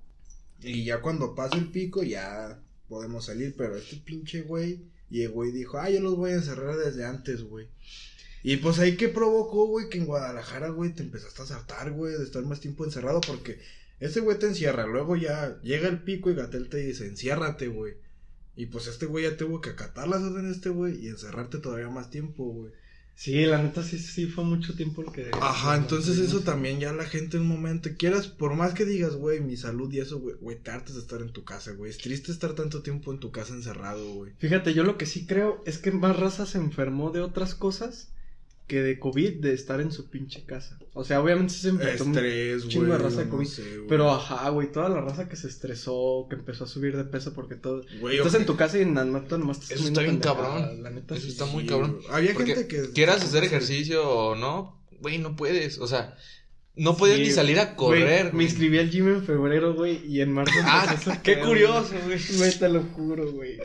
y 0.60 0.84
ya 0.84 1.00
cuando 1.00 1.34
pase 1.36 1.58
el 1.58 1.70
pico, 1.70 2.02
ya 2.02 2.60
podemos 2.88 3.26
salir, 3.26 3.54
pero 3.56 3.76
este 3.76 3.96
pinche 3.96 4.42
güey, 4.42 4.80
y 5.10 5.22
el 5.22 5.30
güey 5.30 5.52
dijo, 5.52 5.78
ah, 5.78 5.90
yo 5.90 6.00
los 6.00 6.16
voy 6.16 6.32
a 6.32 6.36
encerrar 6.36 6.76
desde 6.76 7.04
antes, 7.04 7.42
güey. 7.42 7.68
Y 8.42 8.58
pues 8.58 8.78
ahí 8.78 8.96
que 8.96 9.08
provocó, 9.08 9.66
güey, 9.66 9.88
que 9.88 9.98
en 9.98 10.06
Guadalajara, 10.06 10.68
güey, 10.68 10.92
te 10.92 11.02
empezaste 11.02 11.42
a 11.42 11.46
saltar, 11.46 11.92
güey, 11.92 12.14
de 12.16 12.24
estar 12.24 12.44
más 12.44 12.60
tiempo 12.60 12.84
encerrado, 12.84 13.20
porque 13.22 13.58
ese 14.00 14.20
güey 14.20 14.38
te 14.38 14.46
encierra, 14.46 14.86
luego 14.86 15.16
ya 15.16 15.60
llega 15.62 15.88
el 15.88 16.02
pico 16.02 16.30
y 16.30 16.34
Gatel 16.34 16.68
te 16.68 16.78
dice, 16.78 17.06
enciérrate, 17.06 17.68
güey. 17.68 17.94
Y 18.56 18.66
pues 18.66 18.86
este 18.86 19.06
güey 19.06 19.24
ya 19.24 19.36
tuvo 19.36 19.60
que 19.60 19.70
acatar 19.70 20.08
las 20.08 20.22
órdenes 20.22 20.50
de 20.50 20.56
este 20.56 20.68
güey 20.68 21.04
y 21.04 21.08
encerrarte 21.08 21.58
todavía 21.58 21.88
más 21.88 22.10
tiempo, 22.10 22.44
güey. 22.44 22.72
Sí, 23.16 23.46
la 23.46 23.62
neta 23.62 23.82
sí, 23.82 23.98
sí 23.98 24.26
fue 24.26 24.44
mucho 24.44 24.74
tiempo 24.74 25.02
el 25.02 25.12
que. 25.12 25.30
Ajá, 25.40 25.76
entonces 25.76 26.18
eso 26.18 26.40
también 26.40 26.80
ya 26.80 26.92
la 26.92 27.04
gente 27.04 27.36
en 27.36 27.44
un 27.44 27.48
momento, 27.48 27.90
quieras, 27.96 28.26
por 28.26 28.54
más 28.54 28.74
que 28.74 28.84
digas, 28.84 29.14
güey, 29.14 29.40
mi 29.40 29.56
salud 29.56 29.92
y 29.92 30.00
eso, 30.00 30.18
güey, 30.18 30.36
güey, 30.40 30.58
te 30.58 30.72
hartas 30.72 30.94
de 30.94 31.00
estar 31.00 31.20
en 31.20 31.32
tu 31.32 31.44
casa, 31.44 31.72
güey. 31.72 31.90
Es 31.90 31.98
triste 31.98 32.32
estar 32.32 32.54
tanto 32.54 32.82
tiempo 32.82 33.12
en 33.12 33.20
tu 33.20 33.30
casa 33.30 33.54
encerrado, 33.54 34.14
güey. 34.14 34.32
Fíjate, 34.38 34.74
yo 34.74 34.82
lo 34.82 34.98
que 34.98 35.06
sí 35.06 35.26
creo 35.26 35.62
es 35.64 35.78
que 35.78 35.92
más 35.92 36.18
raza 36.18 36.44
se 36.44 36.58
enfermó 36.58 37.10
de 37.10 37.20
otras 37.20 37.54
cosas 37.54 38.08
que 38.66 38.82
de 38.82 38.98
COVID 38.98 39.40
de 39.40 39.52
estar 39.52 39.80
en 39.80 39.92
su 39.92 40.08
pinche 40.08 40.44
casa. 40.44 40.78
O 40.94 41.04
sea, 41.04 41.20
obviamente 41.20 41.52
se 41.52 41.68
enfermó. 41.68 42.14
Estrés, 42.14 42.54
un 42.54 42.60
güey. 42.60 42.68
chingo 42.72 42.86
de 42.92 42.98
raza 42.98 43.18
de 43.18 43.24
no 43.26 43.30
COVID, 43.32 43.46
sé. 43.46 43.62
Pero 43.88 44.10
ajá, 44.10 44.48
güey, 44.50 44.72
toda 44.72 44.88
la 44.88 45.00
raza 45.02 45.28
que 45.28 45.36
se 45.36 45.48
estresó, 45.48 46.26
que 46.30 46.36
empezó 46.36 46.64
a 46.64 46.66
subir 46.66 46.96
de 46.96 47.04
peso 47.04 47.34
porque 47.34 47.56
todo. 47.56 47.82
Güey, 48.00 48.16
Estás 48.18 48.34
en 48.34 48.46
tu 48.46 48.56
casa 48.56 48.80
y 48.80 48.86
nada 48.86 49.04
más 49.06 49.28
nomás 49.30 49.58
estás 49.60 49.78
Eso 49.78 49.88
está 49.88 50.00
bien 50.00 50.18
cabrón. 50.18 50.82
La 50.82 50.90
neta 50.90 51.14
Eso 51.14 51.26
sí. 51.26 51.32
está 51.32 51.44
muy 51.46 51.66
cabrón. 51.66 51.98
Había 52.10 52.32
Porque 52.32 52.54
gente 52.54 52.68
que. 52.68 52.90
Quieras 52.92 53.22
hacer 53.22 53.44
ejercicio 53.44 54.08
o 54.08 54.34
no, 54.34 54.82
güey, 55.00 55.18
no 55.18 55.36
puedes. 55.36 55.78
O 55.78 55.86
sea, 55.86 56.16
no 56.76 56.96
puedes 56.96 57.18
Sí, 57.18 57.22
ni 57.24 57.30
salir 57.32 57.58
a 57.58 57.76
correr. 57.76 58.32
me 58.32 58.44
inscribí 58.44 58.78
al 58.78 58.90
gym 58.90 59.08
en 59.08 59.24
febrero, 59.24 59.74
güey, 59.74 60.00
y 60.06 60.20
en 60.22 60.32
marzo. 60.32 60.54
Ah, 60.64 60.96
qué 61.22 61.38
curioso, 61.40 61.92
güey. 62.06 62.18
Güey, 62.38 62.58
te 62.58 62.68
lo 62.68 62.82
juro, 62.82 63.30
güey. 63.30 63.58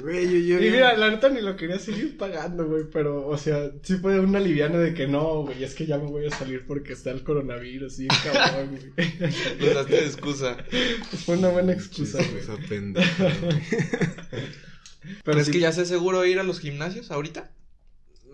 Güey, 0.00 0.24
yo, 0.26 0.58
yo. 0.58 0.64
Y 0.66 0.70
mira, 0.70 0.96
la 0.96 1.10
neta 1.10 1.28
ni 1.28 1.40
lo 1.40 1.56
quería 1.56 1.78
seguir 1.78 2.16
pagando, 2.16 2.66
güey, 2.66 2.84
pero, 2.92 3.26
o 3.26 3.36
sea, 3.38 3.70
sí 3.82 3.96
fue 3.96 4.18
una 4.20 4.40
liviana 4.40 4.78
de 4.78 4.94
que 4.94 5.06
no, 5.06 5.42
güey, 5.42 5.62
es 5.64 5.74
que 5.74 5.86
ya 5.86 5.98
me 5.98 6.06
voy 6.10 6.26
a 6.26 6.30
salir 6.30 6.64
porque 6.66 6.92
está 6.92 7.10
el 7.10 7.22
coronavirus, 7.22 7.92
sí, 7.94 8.08
cabrón, 8.24 8.70
güey. 8.96 9.12
Nos 9.60 9.74
daste 9.74 9.94
de 9.96 10.06
excusa. 10.06 10.56
fue 11.24 11.36
una 11.36 11.48
buena 11.48 11.72
excusa, 11.72 12.18
güey. 12.18 12.38
Esa 12.38 12.56
pendeja, 12.68 13.24
güey. 13.42 13.60
Pero 15.24 15.40
¿Es 15.40 15.46
sí, 15.46 15.52
que 15.52 15.60
ya 15.60 15.72
sé 15.72 15.86
seguro 15.86 16.24
ir 16.26 16.38
a 16.38 16.42
los 16.42 16.60
gimnasios 16.60 17.10
ahorita? 17.10 17.50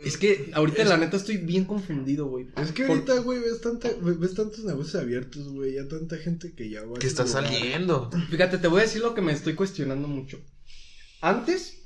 es 0.04 0.18
que 0.18 0.50
ahorita 0.52 0.84
la 0.84 0.98
neta 0.98 1.16
estoy 1.16 1.38
bien 1.38 1.64
confundido, 1.64 2.26
güey. 2.26 2.46
Es 2.62 2.70
que 2.72 2.82
Por- 2.84 2.96
ahorita, 2.96 3.18
güey, 3.20 3.40
ves, 3.40 3.60
tanta, 3.60 3.88
ves 4.00 4.34
tantos 4.34 4.62
negocios 4.64 5.02
abiertos, 5.02 5.48
güey. 5.48 5.72
Ya 5.74 5.88
tanta 5.88 6.16
gente 6.18 6.52
que 6.54 6.68
ya 6.68 6.84
va. 6.84 6.98
Que 6.98 7.06
está 7.06 7.26
saliendo. 7.26 8.10
Fíjate, 8.30 8.58
te 8.58 8.68
voy 8.68 8.80
a 8.80 8.82
decir 8.82 9.00
lo 9.00 9.14
que 9.14 9.22
me 9.22 9.32
estoy 9.32 9.54
cuestionando 9.54 10.06
mucho. 10.06 10.38
Antes, 11.28 11.78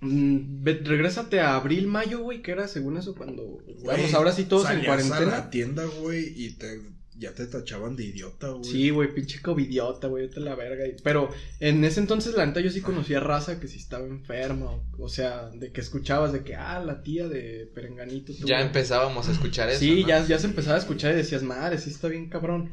mm, 0.00 0.62
ve- 0.62 0.80
regrésate 0.84 1.40
a 1.40 1.56
abril, 1.56 1.86
mayo, 1.86 2.20
güey, 2.20 2.42
que 2.42 2.52
era 2.52 2.68
según 2.68 2.96
eso 2.96 3.14
cuando 3.14 3.58
estábamos 3.68 4.14
ahora 4.14 4.32
sí 4.32 4.44
todos 4.44 4.62
en 4.64 4.68
salías 4.82 4.84
a 4.84 4.86
cuarentena. 5.08 5.30
la 5.38 5.50
tienda, 5.50 5.84
güey, 5.84 6.32
y 6.36 6.50
te, 6.54 6.80
ya 7.18 7.34
te 7.34 7.46
tachaban 7.46 7.96
de 7.96 8.04
idiota, 8.04 8.48
güey. 8.48 8.64
Sí, 8.64 8.88
güey, 8.90 9.12
pinche 9.14 9.42
covidiota, 9.42 10.06
güey, 10.08 10.26
vete 10.26 10.40
a 10.40 10.42
la 10.42 10.54
verga. 10.54 10.86
y- 10.86 10.96
Pero 11.04 11.30
en 11.58 11.84
ese 11.84 12.00
entonces, 12.00 12.34
la 12.34 12.46
neta, 12.46 12.60
yo 12.60 12.70
sí 12.70 12.80
conocía 12.80 13.20
raza 13.20 13.60
que 13.60 13.68
sí 13.68 13.78
estaba 13.78 14.06
enferma. 14.06 14.70
O, 14.70 14.82
o 14.98 15.08
sea, 15.10 15.50
de 15.50 15.70
que 15.70 15.82
escuchabas 15.82 16.32
de 16.32 16.44
que, 16.44 16.54
ah, 16.54 16.82
la 16.82 17.02
tía 17.02 17.28
de 17.28 17.70
Perenganito. 17.74 18.32
Ya 18.46 18.62
empezábamos 18.62 19.28
a 19.28 19.32
escuchar 19.32 19.68
eso. 19.68 19.80
Sí, 19.80 20.00
¿no? 20.02 20.08
ya, 20.08 20.26
ya 20.26 20.38
se 20.38 20.46
empezaba 20.46 20.76
a 20.76 20.80
escuchar 20.80 21.12
y 21.12 21.16
decías, 21.18 21.42
madre, 21.42 21.76
sí 21.78 21.90
está 21.90 22.08
bien 22.08 22.30
cabrón. 22.30 22.72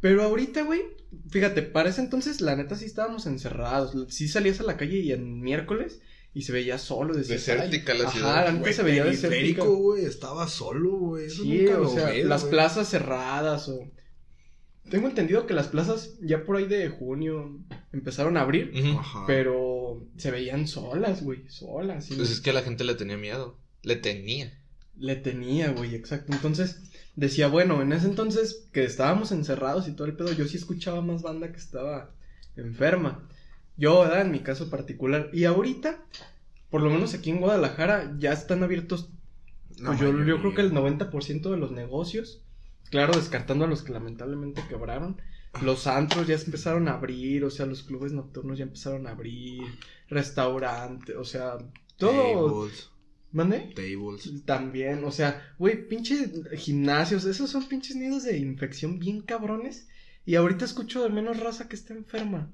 Pero 0.00 0.22
ahorita, 0.22 0.62
güey, 0.62 0.82
fíjate, 1.30 1.62
para 1.62 1.88
ese 1.90 2.00
entonces, 2.00 2.40
la 2.40 2.54
neta, 2.56 2.76
sí 2.76 2.84
estábamos 2.84 3.26
encerrados. 3.26 3.96
Sí 4.14 4.28
salías 4.28 4.60
a 4.60 4.64
la 4.64 4.76
calle 4.76 4.98
y 5.00 5.12
en 5.12 5.40
miércoles 5.40 6.00
y 6.34 6.42
se 6.42 6.52
veía 6.52 6.78
solo. 6.78 7.14
Decías, 7.14 7.46
Desértica 7.46 7.94
la 7.94 8.04
Ajá, 8.04 8.12
ciudad. 8.12 8.46
neta 8.48 8.60
Güey, 8.60 8.72
se 8.74 8.82
veía 8.82 9.04
desértica. 9.04 9.64
güey, 9.64 10.04
estaba 10.04 10.46
solo, 10.46 10.90
güey. 10.98 11.26
Eso 11.26 11.42
Sí, 11.42 11.58
nunca 11.62 11.78
o 11.78 11.82
lo 11.84 11.88
sea, 11.90 12.10
ves, 12.10 12.24
las 12.26 12.44
plazas 12.44 12.88
cerradas 12.88 13.68
o... 13.68 13.90
Tengo 14.90 15.06
entendido 15.08 15.46
que 15.46 15.52
las 15.52 15.68
plazas 15.68 16.14
ya 16.22 16.44
por 16.44 16.56
ahí 16.56 16.66
de 16.66 16.88
junio 16.88 17.58
empezaron 17.92 18.36
a 18.38 18.40
abrir. 18.42 18.72
Ajá. 18.98 19.24
pero 19.26 20.06
se 20.16 20.30
veían 20.30 20.66
solas, 20.66 21.22
güey, 21.22 21.46
solas. 21.50 22.10
y 22.10 22.14
Pues 22.14 22.30
es 22.30 22.40
que 22.40 22.54
la 22.54 22.62
gente 22.62 22.84
le 22.84 22.94
tenía 22.94 23.18
miedo. 23.18 23.58
Le 23.82 23.96
tenía. 23.96 24.58
Le 24.96 25.16
tenía, 25.16 25.70
güey, 25.72 25.94
exacto. 25.94 26.32
Entonces 26.32 26.80
decía, 27.18 27.48
bueno, 27.48 27.82
en 27.82 27.92
ese 27.92 28.06
entonces 28.06 28.68
que 28.72 28.84
estábamos 28.84 29.32
encerrados 29.32 29.88
y 29.88 29.92
todo 29.92 30.06
el 30.06 30.14
pedo, 30.14 30.32
yo 30.32 30.46
sí 30.46 30.56
escuchaba 30.56 31.00
más 31.00 31.22
banda 31.22 31.50
que 31.50 31.58
estaba 31.58 32.12
enferma. 32.56 33.28
Yo, 33.76 34.00
¿verdad? 34.00 34.22
En 34.22 34.30
mi 34.30 34.40
caso 34.40 34.70
particular. 34.70 35.28
Y 35.32 35.44
ahorita, 35.44 36.04
por 36.70 36.80
lo 36.80 36.90
menos 36.90 37.14
aquí 37.14 37.30
en 37.30 37.40
Guadalajara, 37.40 38.14
ya 38.18 38.32
están 38.32 38.62
abiertos 38.62 39.10
Pues 39.84 39.98
yo, 39.98 40.12
yo 40.24 40.38
creo 40.38 40.54
que 40.54 40.60
el 40.60 40.72
90% 40.72 41.50
de 41.50 41.56
los 41.56 41.72
negocios, 41.72 42.40
claro, 42.90 43.14
descartando 43.14 43.64
a 43.64 43.68
los 43.68 43.82
que 43.82 43.92
lamentablemente 43.92 44.62
quebraron, 44.68 45.20
los 45.60 45.88
antros 45.88 46.28
ya 46.28 46.36
empezaron 46.36 46.86
a 46.86 46.94
abrir, 46.94 47.44
o 47.44 47.50
sea, 47.50 47.66
los 47.66 47.82
clubes 47.82 48.12
nocturnos 48.12 48.58
ya 48.58 48.64
empezaron 48.64 49.08
a 49.08 49.10
abrir, 49.10 49.64
restaurantes, 50.08 51.16
o 51.16 51.24
sea, 51.24 51.58
Todo. 51.96 52.60
Tables. 52.62 52.90
¿Mande? 53.32 53.72
Tables. 53.74 54.44
También, 54.46 55.04
o 55.04 55.12
sea, 55.12 55.54
güey, 55.58 55.86
pinche 55.88 56.30
gimnasios, 56.56 57.24
esos 57.26 57.50
son 57.50 57.68
pinches 57.68 57.96
nidos 57.96 58.24
de 58.24 58.38
infección 58.38 58.98
bien 58.98 59.20
cabrones. 59.20 59.86
Y 60.24 60.34
ahorita 60.34 60.64
escucho 60.64 61.02
de 61.02 61.10
menos 61.10 61.38
raza 61.40 61.68
que 61.68 61.76
está 61.76 61.94
enferma. 61.94 62.50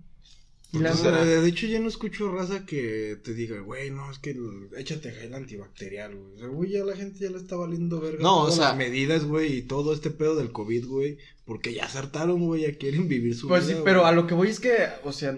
Y 0.72 0.78
la 0.78 0.90
O 0.92 0.96
sea, 0.96 1.12
será? 1.12 1.24
de 1.24 1.48
hecho, 1.48 1.68
ya 1.68 1.78
no 1.78 1.86
escucho 1.88 2.32
raza 2.32 2.66
que 2.66 3.16
te 3.22 3.32
diga, 3.34 3.60
güey, 3.60 3.90
no, 3.92 4.10
es 4.10 4.18
que 4.18 4.30
el- 4.30 4.68
échate 4.76 5.12
gel 5.12 5.32
antibacterial, 5.34 6.16
güey. 6.16 6.34
O 6.34 6.38
sea, 6.38 6.46
güey, 6.48 6.70
ya 6.72 6.84
la 6.84 6.96
gente 6.96 7.20
ya 7.20 7.30
le 7.30 7.36
está 7.38 7.54
valiendo 7.54 8.00
verga. 8.00 8.20
No, 8.22 8.42
o 8.42 8.50
sea- 8.50 8.70
las 8.70 8.76
medidas, 8.76 9.24
güey, 9.24 9.58
y 9.58 9.62
todo 9.62 9.92
este 9.92 10.10
pedo 10.10 10.34
del 10.34 10.50
COVID, 10.50 10.86
güey. 10.86 11.18
Porque 11.44 11.72
ya 11.74 11.88
se 11.88 11.98
hartaron, 11.98 12.44
güey, 12.44 12.62
ya 12.62 12.76
quieren 12.76 13.06
vivir 13.06 13.36
su 13.36 13.46
Pues 13.46 13.66
vida. 13.68 13.76
sí, 13.76 13.82
pero 13.84 14.00
güey. 14.00 14.12
a 14.12 14.16
lo 14.16 14.26
que 14.26 14.34
voy 14.34 14.48
es 14.48 14.58
que, 14.58 14.74
o 15.04 15.12
sea, 15.12 15.36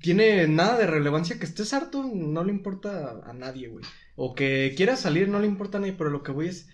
tiene 0.00 0.48
nada 0.48 0.78
de 0.78 0.86
relevancia 0.86 1.38
que 1.38 1.44
estés 1.46 1.72
harto, 1.74 2.02
no 2.04 2.42
le 2.44 2.52
importa 2.52 3.20
a 3.26 3.32
nadie, 3.34 3.68
güey. 3.68 3.84
O 4.14 4.34
que 4.34 4.74
quieras 4.76 5.00
salir, 5.00 5.28
no 5.28 5.38
le 5.40 5.46
importa 5.46 5.78
a 5.78 5.80
nadie, 5.80 5.94
pero 5.94 6.10
lo 6.10 6.22
que 6.22 6.32
voy 6.32 6.48
es, 6.48 6.68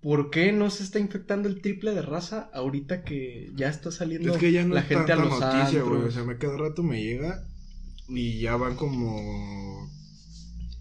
¿por 0.00 0.30
qué 0.30 0.52
no 0.52 0.70
se 0.70 0.82
está 0.84 0.98
infectando 0.98 1.48
el 1.48 1.60
triple 1.60 1.92
de 1.92 2.02
raza 2.02 2.48
ahorita 2.54 3.02
que 3.02 3.50
ya 3.56 3.68
está 3.68 3.90
saliendo 3.90 4.32
Es 4.32 4.38
que 4.38 4.52
ya 4.52 4.64
no 4.64 4.74
la 4.74 4.80
es 4.80 4.86
gente 4.86 5.12
a 5.12 5.16
los 5.16 5.30
noticia, 5.40 5.82
güey. 5.82 6.02
O 6.02 6.10
sea, 6.10 6.24
me 6.24 6.38
cada 6.38 6.56
rato 6.56 6.82
me 6.82 7.02
llega 7.02 7.42
y 8.08 8.38
ya 8.40 8.56
van 8.56 8.76
como 8.76 9.90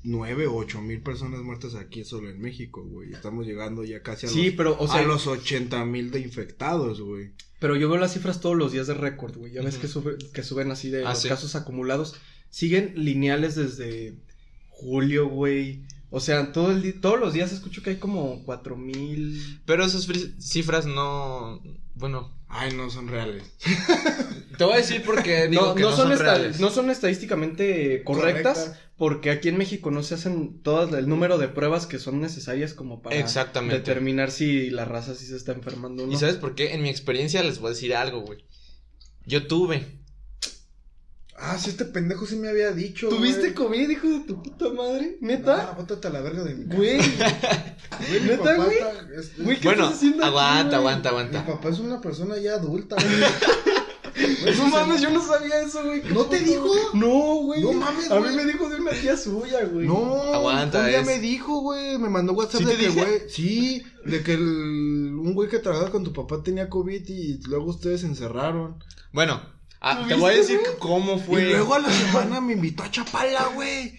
nueve 0.03 0.45
o 0.45 0.55
ocho 0.55 0.81
mil 0.81 1.01
personas 1.01 1.41
muertas 1.41 1.73
aquí 1.73 2.03
solo 2.03 2.29
en 2.29 2.39
México, 2.39 2.83
güey. 2.83 3.11
Estamos 3.11 3.47
llegando 3.47 3.83
ya 3.83 4.03
casi 4.03 4.27
a, 4.27 4.29
Sí, 4.29 4.45
los, 4.47 4.53
pero, 4.55 4.77
o 4.79 4.87
sea, 4.87 4.99
a 4.99 5.03
los 5.03 5.25
80 5.25 5.83
mil 5.85 6.11
de 6.11 6.19
infectados, 6.19 7.01
güey. 7.01 7.31
Pero 7.59 7.75
yo 7.75 7.89
veo 7.89 7.97
las 7.97 8.13
cifras 8.13 8.39
todos 8.41 8.55
los 8.55 8.71
días 8.71 8.85
de 8.85 8.93
récord, 8.93 9.35
güey. 9.35 9.53
Ya 9.53 9.63
ves 9.63 9.77
que, 9.77 9.87
sube- 9.87 10.17
que 10.33 10.43
suben 10.43 10.69
así 10.69 10.91
de 10.91 11.03
Ah, 11.03 11.09
los 11.09 11.21
sí. 11.23 11.29
casos 11.29 11.55
acumulados. 11.55 12.15
Siguen 12.51 12.93
lineales 12.95 13.55
desde 13.55 14.19
julio, 14.69 15.27
güey. 15.27 15.83
O 16.15 16.21
sea, 16.21 16.53
todo 16.53 16.71
el 16.71 17.01
todos 17.01 17.19
los 17.19 17.33
días 17.33 17.51
escucho 17.51 17.83
que 17.83 17.89
hay 17.89 17.95
como 17.97 18.41
cuatro 18.45 18.77
mil. 18.77 19.59
Pero 19.65 19.83
esas 19.83 20.07
cifras 20.39 20.85
no. 20.85 21.61
Bueno, 21.93 22.33
Ay, 22.47 22.73
no 22.73 22.89
son 22.89 23.09
reales. 23.09 23.43
te 24.57 24.63
voy 24.63 24.75
a 24.75 24.77
decir 24.77 25.01
porque 25.05 25.49
digo 25.49 25.65
No, 25.65 25.75
que 25.75 25.81
no 25.81 25.89
no, 25.89 25.95
son 25.97 26.05
son, 26.05 26.11
esta- 26.13 26.23
reales. 26.35 26.59
no 26.61 26.69
son 26.69 26.89
estadísticamente 26.89 28.01
correctas, 28.05 28.75
porque 28.97 29.29
aquí 29.29 29.49
en 29.49 29.57
México 29.57 29.91
no 29.91 30.03
se 30.03 30.15
hacen 30.15 30.61
todas 30.61 30.93
el 30.93 31.09
número 31.09 31.37
de 31.37 31.49
pruebas 31.49 31.85
que 31.85 31.99
son 31.99 32.21
necesarias 32.21 32.73
como 32.73 33.01
para 33.01 33.17
Exactamente. 33.17 33.77
determinar 33.79 34.31
si 34.31 34.69
la 34.69 34.85
raza 34.85 35.15
sí 35.15 35.25
se 35.25 35.35
está 35.35 35.51
enfermando 35.51 36.03
o 36.03 36.07
no. 36.07 36.13
¿Y 36.13 36.15
sabes 36.15 36.35
por 36.37 36.55
qué? 36.55 36.73
En 36.75 36.81
mi 36.81 36.87
experiencia 36.89 37.43
les 37.43 37.59
voy 37.59 37.67
a 37.71 37.73
decir 37.73 37.93
algo, 37.93 38.21
güey. 38.21 38.45
Yo 39.25 39.47
tuve. 39.47 39.99
Ah, 41.37 41.57
sí, 41.59 41.69
este 41.71 41.83
pendejo 41.85 42.25
sí 42.25 42.37
me 42.37 42.47
había 42.47 42.71
dicho. 42.71 43.09
¿Tuviste 43.09 43.51
güey. 43.51 43.53
COVID, 43.53 43.89
hijo 43.89 44.07
de 44.07 44.19
tu 44.21 44.41
puta 44.41 44.69
madre? 44.69 45.17
No, 45.19 45.27
¿Neta? 45.27 45.73
bótate 45.77 46.07
a 46.07 46.11
la 46.11 46.21
verga 46.21 46.43
de 46.45 46.55
mi 46.55 46.63
casa. 46.65 46.77
Güey. 46.77 46.97
Güey, 48.09 48.21
mi 48.21 48.27
¿Neta, 48.29 48.55
güey? 48.55 48.77
está- 48.77 48.91
es- 49.19 49.37
Güey, 49.43 49.59
¿qué 49.59 49.67
Bueno, 49.67 49.83
estás 49.83 49.97
haciendo 49.97 50.23
aquí, 50.23 50.27
aguanta, 50.29 50.63
güey? 50.79 50.93
aguanta, 50.93 51.11
Mi 51.11 51.17
aguanta. 51.19 51.45
papá 51.45 51.69
es 51.69 51.79
una 51.79 51.99
persona 52.01 52.37
ya 52.37 52.53
adulta, 52.55 52.95
güey. 52.95 53.07
Güey, 54.15 54.55
No 54.57 54.63
se- 54.63 54.69
mames, 54.71 55.01
yo 55.01 55.09
no 55.09 55.21
sabía 55.21 55.59
eso, 55.61 55.83
güey. 55.83 56.01
¿Qué 56.01 56.09
¿No 56.13 56.23
te 56.25 56.37
puto? 56.39 56.49
dijo? 56.51 56.73
No, 56.93 57.35
güey. 57.43 57.61
No 57.61 57.73
mames, 57.73 58.09
A 58.09 58.19
mí 58.21 58.27
me 58.33 58.45
dijo 58.45 58.69
de 58.69 58.77
una 58.77 58.91
tía 58.91 59.17
suya, 59.17 59.65
güey. 59.65 59.85
No, 59.87 60.15
Aguanta, 60.33 60.79
un 60.79 60.87
día 60.87 60.99
es- 61.01 61.05
me 61.05 61.19
dijo, 61.19 61.59
güey, 61.59 61.97
me 61.97 62.09
mandó 62.09 62.31
WhatsApp 62.31 62.61
¿Sí 62.61 62.65
de 62.65 62.75
que, 62.77 62.87
dije? 62.87 62.99
güey, 63.05 63.21
sí, 63.29 63.83
de 64.05 64.23
que 64.23 64.33
el, 64.35 64.41
un 64.41 65.33
güey 65.33 65.49
que 65.49 65.59
trabajaba 65.59 65.91
con 65.91 66.05
tu 66.05 66.13
papá 66.13 66.41
tenía 66.43 66.69
COVID 66.69 67.09
y 67.09 67.41
luego 67.47 67.65
ustedes 67.65 68.01
se 68.01 68.07
encerraron. 68.07 68.81
Bueno, 69.11 69.41
ah, 69.85 69.93
te 69.93 70.15
¿Tuviste, 70.15 70.15
voy 70.21 70.33
a 70.33 70.37
decir 70.37 70.59
güey? 70.59 70.71
cómo 70.79 71.19
fue. 71.19 71.41
Y 71.43 71.45
luego 71.51 71.73
a 71.75 71.79
la 71.79 71.89
semana 71.91 72.41
me 72.41 72.53
invitó 72.53 72.83
a 72.83 72.91
Chapala, 72.91 73.45
güey. 73.53 73.97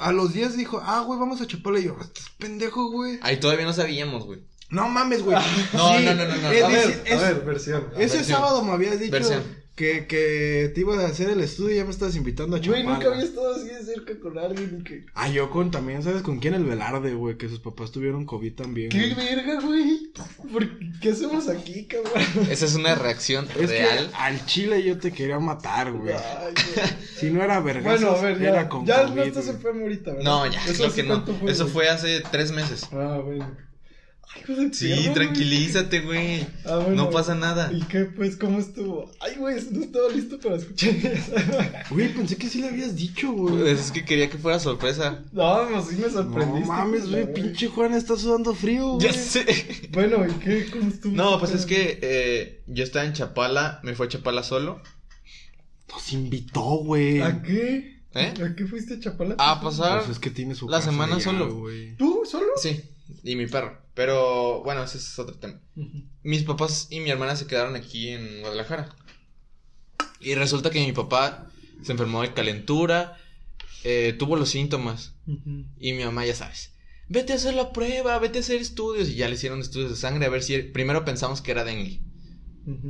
A 0.00 0.12
los 0.12 0.34
días 0.34 0.56
dijo, 0.56 0.82
ah, 0.84 1.00
güey, 1.06 1.18
vamos 1.18 1.40
a 1.40 1.46
Chapala. 1.46 1.78
Y 1.80 1.84
yo, 1.84 1.96
estás 2.00 2.28
pendejo, 2.38 2.90
güey. 2.90 3.18
Ahí 3.22 3.38
todavía 3.40 3.64
no 3.64 3.72
sabíamos, 3.72 4.26
güey. 4.26 4.40
No 4.70 4.88
mames, 4.88 5.22
güey. 5.22 5.36
No, 5.72 5.88
Sí, 5.98 6.04
no, 6.04 6.14
no, 6.14 6.24
no, 6.26 6.36
no. 6.36 6.50
es 6.50 6.62
A 6.62 6.68
decir, 6.68 7.12
a 7.12 7.16
ver, 7.20 7.44
versión. 7.44 7.86
Ese 7.96 8.16
Versión. 8.18 8.24
sábado 8.24 8.62
me 8.62 8.72
habías 8.72 8.98
dicho 9.00 9.12
Versión. 9.12 9.63
Que, 9.76 10.06
que 10.06 10.70
te 10.74 10.80
ibas 10.82 10.98
a 10.98 11.06
hacer 11.06 11.30
el 11.30 11.40
estudio 11.40 11.74
y 11.74 11.76
ya 11.78 11.84
me 11.84 11.90
estabas 11.90 12.14
invitando 12.14 12.56
a 12.56 12.60
Chapala. 12.60 12.84
Güey, 12.84 12.94
nunca 12.94 13.10
había 13.12 13.24
estado 13.24 13.54
así 13.56 13.66
de 13.66 13.82
cerca 13.82 14.18
con 14.20 14.38
alguien 14.38 14.78
y 14.80 14.84
que... 14.84 15.04
Ah, 15.14 15.28
yo 15.28 15.50
con 15.50 15.70
también, 15.72 16.02
¿sabes 16.04 16.22
con 16.22 16.38
quién? 16.38 16.54
El 16.54 16.64
Velarde, 16.64 17.14
güey, 17.14 17.36
que 17.36 17.48
sus 17.48 17.58
papás 17.58 17.90
tuvieron 17.90 18.24
COVID 18.24 18.54
también. 18.54 18.90
¡Qué 18.90 19.12
güey. 19.12 19.26
verga, 19.34 19.60
güey! 19.60 20.12
¿Por 20.52 20.68
¿Qué 21.00 21.10
hacemos 21.10 21.48
aquí, 21.48 21.86
cabrón? 21.86 22.12
Esa 22.50 22.66
es 22.66 22.74
una 22.76 22.94
reacción 22.94 23.48
Es 23.58 23.68
real. 23.68 24.08
que 24.10 24.14
al 24.16 24.46
chile 24.46 24.82
yo 24.84 24.96
te 24.98 25.10
quería 25.12 25.40
matar, 25.40 25.90
güey. 25.92 26.14
Ay, 26.14 26.54
güey. 26.54 26.88
Si 27.16 27.30
no 27.30 27.42
era 27.42 27.58
verga, 27.60 27.90
Bueno, 27.90 28.10
a 28.10 28.20
ver, 28.22 28.40
era 28.42 28.62
ya, 28.62 28.68
con 28.68 28.86
ya 28.86 29.02
no 29.04 29.08
COVID, 29.10 29.22
estás 29.22 29.44
güey. 29.46 29.56
enfermo 29.56 29.82
ahorita, 29.82 30.10
¿verdad? 30.12 30.24
No, 30.24 30.46
ya, 30.52 30.64
Eso 30.66 30.74
creo 30.74 30.90
sí, 30.90 30.96
que 30.96 31.02
no. 31.02 31.24
¿cuánto 31.24 31.48
Eso 31.48 31.64
güey? 31.64 31.72
fue 31.74 31.88
hace 31.88 32.22
tres 32.30 32.52
meses. 32.52 32.86
Ah, 32.92 33.20
bueno. 33.24 33.56
Ay, 34.34 34.54
de 34.68 34.74
Sí, 34.74 34.88
güey. 34.88 35.14
tranquilízate, 35.14 36.00
güey. 36.00 36.46
Ah, 36.64 36.76
bueno. 36.78 37.04
No 37.04 37.10
pasa 37.10 37.34
nada. 37.34 37.70
¿Y 37.72 37.80
qué, 37.82 38.04
pues, 38.04 38.36
cómo 38.36 38.58
estuvo? 38.58 39.10
Ay, 39.20 39.36
güey, 39.36 39.56
no 39.70 39.82
estaba 39.84 40.08
listo 40.10 40.38
para 40.40 40.56
escuchar 40.56 40.90
eso. 40.90 41.32
Güey, 41.90 42.12
pensé 42.14 42.36
que 42.36 42.48
sí 42.48 42.60
le 42.60 42.68
habías 42.68 42.96
dicho, 42.96 43.30
güey. 43.32 43.56
Pues 43.58 43.80
es 43.80 43.92
que 43.92 44.04
quería 44.04 44.28
que 44.30 44.38
fuera 44.38 44.58
sorpresa. 44.58 45.22
No, 45.32 45.68
pues 45.70 45.86
sí 45.88 45.96
me 45.96 46.06
No 46.06 46.10
sorprendiste. 46.12 46.66
mames, 46.68 47.08
güey, 47.10 47.22
güey. 47.24 47.34
pinche 47.34 47.68
Juan 47.68 47.92
está 47.94 48.16
sudando 48.16 48.54
frío, 48.54 48.94
güey. 48.94 49.06
Ya 49.06 49.12
sé. 49.12 49.44
Bueno, 49.92 50.26
¿y 50.26 50.32
qué? 50.42 50.66
¿Cómo 50.72 50.88
estuvo? 50.88 51.14
No, 51.14 51.38
pues 51.38 51.52
es 51.52 51.66
que 51.66 51.98
eh, 52.02 52.62
yo 52.66 52.82
estaba 52.84 53.04
en 53.04 53.12
Chapala, 53.12 53.80
me 53.84 53.94
fue 53.94 54.06
a 54.06 54.08
Chapala 54.08 54.42
solo. 54.42 54.80
Nos 55.90 56.12
invitó, 56.12 56.60
güey. 56.78 57.20
¿A 57.20 57.40
qué? 57.42 58.00
¿Eh? 58.14 58.32
¿A 58.42 58.54
qué 58.56 58.66
fuiste 58.66 58.94
a 58.94 59.00
Chapala? 59.00 59.36
A 59.38 59.60
pasar. 59.60 59.98
Pues 60.00 60.12
es 60.12 60.18
que 60.18 60.30
tiene 60.30 60.54
su 60.54 60.68
La 60.68 60.78
casa 60.78 60.90
semana 60.90 61.14
allá, 61.16 61.24
solo. 61.24 61.54
güey. 61.54 61.96
¿Tú 61.96 62.22
solo? 62.28 62.46
Sí, 62.60 62.80
y 63.22 63.36
mi 63.36 63.46
perro. 63.46 63.83
Pero 63.94 64.62
bueno, 64.64 64.82
ese 64.82 64.98
es 64.98 65.18
otro 65.18 65.36
tema. 65.36 65.60
Mis 66.22 66.42
papás 66.42 66.88
y 66.90 67.00
mi 67.00 67.10
hermana 67.10 67.36
se 67.36 67.46
quedaron 67.46 67.76
aquí 67.76 68.08
en 68.08 68.40
Guadalajara. 68.40 68.94
Y 70.20 70.34
resulta 70.34 70.70
que 70.70 70.84
mi 70.84 70.92
papá 70.92 71.50
se 71.82 71.92
enfermó 71.92 72.22
de 72.22 72.32
calentura, 72.32 73.16
eh, 73.84 74.14
tuvo 74.18 74.36
los 74.36 74.48
síntomas. 74.50 75.14
Y 75.78 75.92
mi 75.92 76.04
mamá, 76.04 76.26
ya 76.26 76.34
sabes, 76.34 76.72
vete 77.08 77.32
a 77.32 77.36
hacer 77.36 77.54
la 77.54 77.72
prueba, 77.72 78.18
vete 78.18 78.38
a 78.38 78.40
hacer 78.40 78.60
estudios. 78.60 79.08
Y 79.08 79.14
ya 79.14 79.28
le 79.28 79.34
hicieron 79.34 79.60
estudios 79.60 79.90
de 79.90 79.96
sangre 79.96 80.26
a 80.26 80.30
ver 80.30 80.42
si. 80.42 80.58
Primero 80.58 81.04
pensamos 81.04 81.40
que 81.40 81.52
era 81.52 81.64
dengue. 81.64 82.00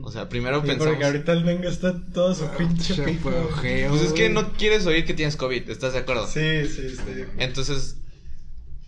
O 0.05 0.13
sea, 0.13 0.29
primero 0.29 0.61
Sí, 0.61 0.69
pensamos. 0.69 0.93
porque 0.93 1.05
ahorita 1.05 1.33
el 1.33 1.45
dengue 1.45 1.69
está 1.69 2.01
todo 2.13 2.33
su 2.35 2.47
pinche 2.57 2.95
Che, 2.95 3.03
pico. 3.03 3.31
Pues 3.61 4.03
es 4.03 4.13
que 4.13 4.29
no 4.31 4.53
quieres 4.53 4.87
oír 4.87 5.05
que 5.05 5.15
tienes 5.15 5.37
COVID, 5.37 5.69
¿estás 5.69 5.93
de 5.95 5.99
acuerdo? 5.99 6.27
Sí, 6.29 6.67
sí, 6.67 6.91
sí. 6.91 7.25
Entonces. 7.39 7.97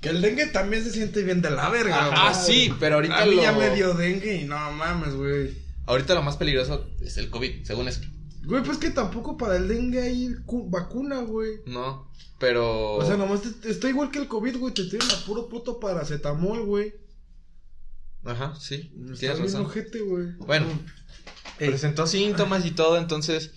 Que 0.06 0.16
el 0.16 0.22
dengue 0.22 0.46
también 0.46 0.84
se 0.84 0.92
siente 0.92 1.22
bien 1.22 1.42
de 1.42 1.50
la 1.50 1.68
verga, 1.68 2.10
Ah, 2.12 2.32
sí, 2.34 2.72
pero 2.78 2.96
ahorita 2.96 3.22
A 3.22 3.26
mí 3.26 3.34
lo. 3.36 3.42
ya 3.42 3.52
me 3.52 3.74
dio 3.74 3.92
dengue 3.94 4.36
y 4.36 4.44
no 4.44 4.56
mames, 4.72 5.14
güey. 5.14 5.52
Ahorita 5.86 6.14
lo 6.14 6.22
más 6.22 6.36
peligroso 6.36 6.88
es 7.00 7.16
el 7.16 7.28
COVID, 7.30 7.64
según 7.64 7.88
eso. 7.88 8.00
Güey, 8.44 8.62
pues 8.62 8.78
que 8.78 8.90
tampoco 8.90 9.36
para 9.36 9.56
el 9.56 9.66
dengue 9.66 10.00
hay 10.00 10.34
cu- 10.44 10.70
vacuna, 10.70 11.20
güey. 11.22 11.54
No, 11.66 12.08
pero. 12.38 12.94
O 12.94 13.04
sea, 13.04 13.16
nomás 13.16 13.40
te- 13.42 13.70
está 13.70 13.88
igual 13.88 14.10
que 14.12 14.20
el 14.20 14.28
COVID, 14.28 14.56
güey. 14.58 14.72
Te 14.74 14.84
tiran 14.84 15.10
a 15.10 15.24
puro 15.26 15.48
puto 15.48 15.80
paracetamol, 15.80 16.64
güey. 16.64 16.94
Ajá, 18.24 18.54
sí, 18.58 18.92
Está 19.04 19.18
tienes 19.18 19.18
bien 19.38 19.42
razón. 19.52 19.66
ojete, 19.66 20.00
güey. 20.00 20.32
Bueno, 20.38 20.66
presentó 21.58 22.06
síntomas 22.06 22.64
y 22.66 22.72
todo, 22.72 22.98
entonces 22.98 23.52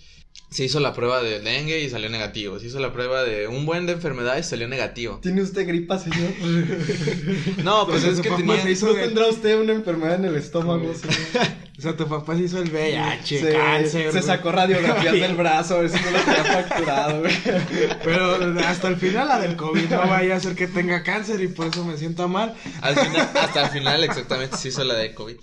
se 0.50 0.64
hizo 0.64 0.80
la 0.80 0.92
prueba 0.92 1.22
de 1.22 1.38
dengue 1.40 1.80
y 1.80 1.88
salió 1.90 2.08
negativo. 2.10 2.58
Se 2.58 2.66
hizo 2.66 2.80
la 2.80 2.92
prueba 2.92 3.22
de 3.22 3.46
un 3.46 3.66
buen 3.66 3.86
de 3.86 3.92
enfermedades 3.92 4.46
y 4.46 4.50
salió 4.50 4.66
negativo. 4.68 5.20
¿Tiene 5.22 5.42
usted 5.42 5.66
gripa, 5.66 5.98
señor? 5.98 6.32
No, 7.64 7.86
pues 7.86 8.02
Entonces, 8.02 8.18
es 8.18 8.20
que 8.20 8.30
tenía. 8.30 8.68
hizo 8.70 8.86
¿No 8.88 8.94
tendrá 8.94 9.28
usted 9.28 9.58
una 9.60 9.72
enfermedad 9.72 10.16
en 10.16 10.24
el 10.24 10.36
estómago, 10.36 10.92
señor? 10.94 11.16
O 11.80 11.82
sea, 11.82 11.96
tu 11.96 12.06
papá 12.06 12.36
se 12.36 12.42
hizo 12.42 12.60
el 12.60 12.68
VIH, 12.70 13.40
Se- 13.40 13.52
cáncer. 13.54 14.12
Se 14.12 14.20
sacó 14.20 14.52
radiografías 14.52 15.14
del 15.14 15.34
brazo, 15.34 15.80
si 15.88 15.94
no 15.94 16.10
lo 16.10 16.18
tenía 16.18 16.44
fracturado, 16.44 17.20
güey. 17.20 17.32
Pero 18.04 18.34
hasta 18.66 18.88
el 18.88 18.96
final 18.96 19.28
la 19.28 19.40
del 19.40 19.56
COVID 19.56 19.88
no 19.88 20.06
vaya 20.06 20.36
a 20.36 20.40
ser 20.40 20.54
que 20.54 20.66
tenga 20.66 21.02
cáncer 21.02 21.40
y 21.40 21.48
por 21.48 21.68
eso 21.68 21.82
me 21.86 21.96
sienta 21.96 22.26
mal. 22.26 22.54
Al 22.82 22.96
final, 22.96 23.30
hasta 23.34 23.64
el 23.64 23.70
final 23.70 24.04
exactamente 24.04 24.58
se 24.58 24.68
hizo 24.68 24.84
la 24.84 24.92
de 24.92 25.14
COVID. 25.14 25.36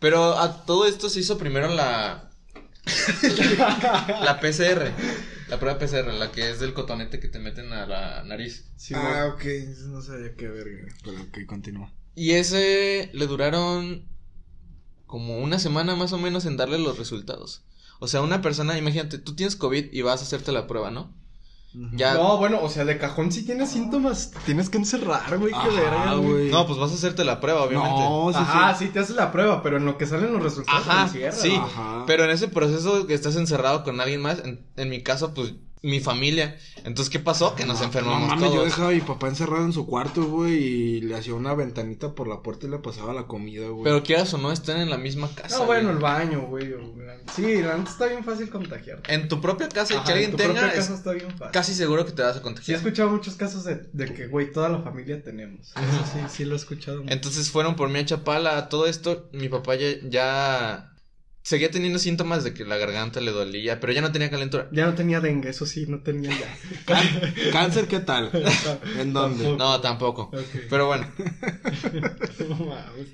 Pero 0.00 0.36
a 0.36 0.64
todo 0.64 0.86
esto 0.88 1.08
se 1.08 1.20
hizo 1.20 1.38
primero 1.38 1.68
la. 1.68 2.29
la 4.22 4.38
PCR. 4.40 4.92
La 5.48 5.58
prueba 5.58 5.78
PCR, 5.78 6.12
la 6.14 6.30
que 6.30 6.50
es 6.50 6.60
del 6.60 6.74
cotonete 6.74 7.18
que 7.18 7.28
te 7.28 7.40
meten 7.40 7.72
a 7.72 7.86
la 7.86 8.22
nariz. 8.24 8.70
Sí, 8.76 8.94
ah, 8.96 9.32
ok. 9.34 9.44
No 9.88 10.00
sabía 10.00 10.34
qué 10.36 10.48
verga. 10.48 10.86
Pero 11.02 11.20
ok, 11.22 11.38
continúa. 11.46 11.92
Y 12.14 12.32
ese 12.32 13.10
le 13.12 13.26
duraron 13.26 14.06
como 15.06 15.38
una 15.38 15.58
semana 15.58 15.96
más 15.96 16.12
o 16.12 16.18
menos 16.18 16.46
en 16.46 16.56
darle 16.56 16.78
los 16.78 16.98
resultados. 16.98 17.64
O 17.98 18.06
sea, 18.06 18.22
una 18.22 18.42
persona, 18.42 18.78
imagínate, 18.78 19.18
tú 19.18 19.34
tienes 19.34 19.56
COVID 19.56 19.92
y 19.92 20.02
vas 20.02 20.20
a 20.20 20.24
hacerte 20.24 20.52
la 20.52 20.66
prueba, 20.66 20.90
¿no? 20.90 21.12
Ya. 21.92 22.14
No, 22.14 22.36
bueno, 22.38 22.58
o 22.62 22.68
sea, 22.68 22.84
de 22.84 22.98
cajón 22.98 23.30
si 23.30 23.44
tienes 23.44 23.70
síntomas, 23.70 24.32
tienes 24.44 24.68
que 24.70 24.78
encerrar, 24.78 25.38
güey, 25.38 25.52
qué 25.52 25.58
Ajá, 25.58 25.68
verga, 25.68 26.14
güey. 26.14 26.30
güey. 26.32 26.50
No, 26.50 26.66
pues 26.66 26.78
vas 26.78 26.90
a 26.90 26.94
hacerte 26.94 27.24
la 27.24 27.40
prueba, 27.40 27.62
obviamente. 27.62 28.00
No, 28.00 28.30
sí, 28.32 28.38
Ajá, 28.40 28.74
sí. 28.74 28.86
sí 28.86 28.90
te 28.92 28.98
haces 28.98 29.14
la 29.14 29.30
prueba, 29.30 29.62
pero 29.62 29.76
en 29.76 29.84
lo 29.84 29.96
que 29.96 30.06
salen 30.06 30.32
los 30.32 30.42
resultados 30.42 30.82
Ajá, 30.88 31.04
te 31.04 31.08
encierras. 31.26 31.40
sí. 31.40 31.54
Ajá. 31.54 32.04
Pero 32.06 32.24
en 32.24 32.30
ese 32.30 32.48
proceso 32.48 33.06
que 33.06 33.14
estás 33.14 33.36
encerrado 33.36 33.84
con 33.84 34.00
alguien 34.00 34.20
más, 34.20 34.40
en, 34.44 34.66
en 34.76 34.88
mi 34.90 35.02
caso, 35.02 35.32
pues 35.32 35.54
mi 35.82 36.00
familia. 36.00 36.58
Entonces, 36.84 37.10
¿qué 37.10 37.18
pasó? 37.18 37.54
Que 37.54 37.64
nos 37.64 37.78
No, 37.80 37.86
enfermamos 37.86 38.28
No 38.28 38.36
mames, 38.36 38.52
yo 38.52 38.64
dejaba 38.64 38.88
a 38.90 38.92
mi 38.92 39.00
papá 39.00 39.28
encerrado 39.28 39.64
en 39.64 39.72
su 39.72 39.86
cuarto, 39.86 40.24
güey, 40.24 40.52
y 40.54 41.00
le 41.00 41.16
hacía 41.16 41.34
una 41.34 41.54
ventanita 41.54 42.14
por 42.14 42.28
la 42.28 42.42
puerta 42.42 42.66
y 42.66 42.70
le 42.70 42.78
pasaba 42.78 43.14
la 43.14 43.26
comida, 43.26 43.68
güey. 43.68 43.84
Pero 43.84 44.02
quieras 44.02 44.32
o 44.34 44.38
no, 44.38 44.52
están 44.52 44.80
en 44.80 44.90
la 44.90 44.98
misma 44.98 45.28
casa. 45.34 45.58
No, 45.58 45.66
bueno, 45.66 45.84
güey. 45.84 45.94
el 45.96 46.02
baño, 46.02 46.40
güey. 46.42 46.72
o- 46.74 46.94
Sí, 47.34 47.62
la 47.62 47.76
neta 47.76 47.90
está 47.90 48.06
bien 48.06 48.24
fácil 48.24 48.50
contagiarte. 48.50 49.12
En 49.14 49.28
tu 49.28 49.40
propia 49.40 49.68
casa 49.68 49.94
y 49.94 49.96
Ajá, 49.96 50.04
que 50.06 50.12
alguien 50.12 50.30
en 50.30 50.36
tu 50.36 50.42
tenga, 50.42 50.52
propia 50.54 50.68
es 50.72 50.78
casa 50.80 50.94
está 50.94 51.12
bien 51.12 51.30
fácil. 51.30 51.52
casi 51.52 51.74
seguro 51.74 52.04
que 52.04 52.12
te 52.12 52.22
vas 52.22 52.32
a 52.32 52.34
Sí 52.34 52.38
he 52.40 52.42
contagiar. 52.42 52.76
escuchado 52.78 53.10
muchos 53.10 53.34
casos 53.36 53.64
de, 53.64 53.76
de 53.92 54.12
que, 54.14 54.26
güey, 54.26 54.52
toda 54.52 54.68
la 54.68 54.80
familia 54.82 55.22
tenemos. 55.22 55.68
Eso 55.68 56.04
sí, 56.12 56.18
sí 56.28 56.44
lo 56.44 56.54
he 56.54 56.56
escuchado. 56.56 57.02
Entonces 57.06 57.50
fueron 57.50 57.76
por 57.76 57.88
mí 57.88 57.98
a 58.00 58.04
Chapala. 58.06 58.68
Todo 58.68 58.86
esto, 58.86 59.28
mi 59.32 59.48
papá 59.48 59.76
ya, 59.76 59.88
ya 60.08 60.92
seguía 61.42 61.70
teniendo 61.70 61.98
síntomas 61.98 62.44
de 62.44 62.54
que 62.54 62.64
la 62.64 62.76
garganta 62.76 63.20
le 63.20 63.30
dolía, 63.30 63.80
pero 63.80 63.92
ya 63.92 64.00
no 64.00 64.12
tenía 64.12 64.30
calentura. 64.30 64.68
Ya 64.72 64.86
no 64.86 64.94
tenía 64.94 65.20
dengue, 65.20 65.50
eso 65.50 65.66
sí, 65.66 65.86
no 65.86 66.02
tenía 66.02 66.30
ya. 66.30 66.86
¿Cáncer 67.52 67.88
qué 67.88 68.00
tal? 68.00 68.30
¿En 68.98 69.12
dónde? 69.12 69.44
Tampoco. 69.44 69.58
No, 69.58 69.80
tampoco. 69.80 70.30
Pero 70.68 70.86
bueno, 70.86 71.06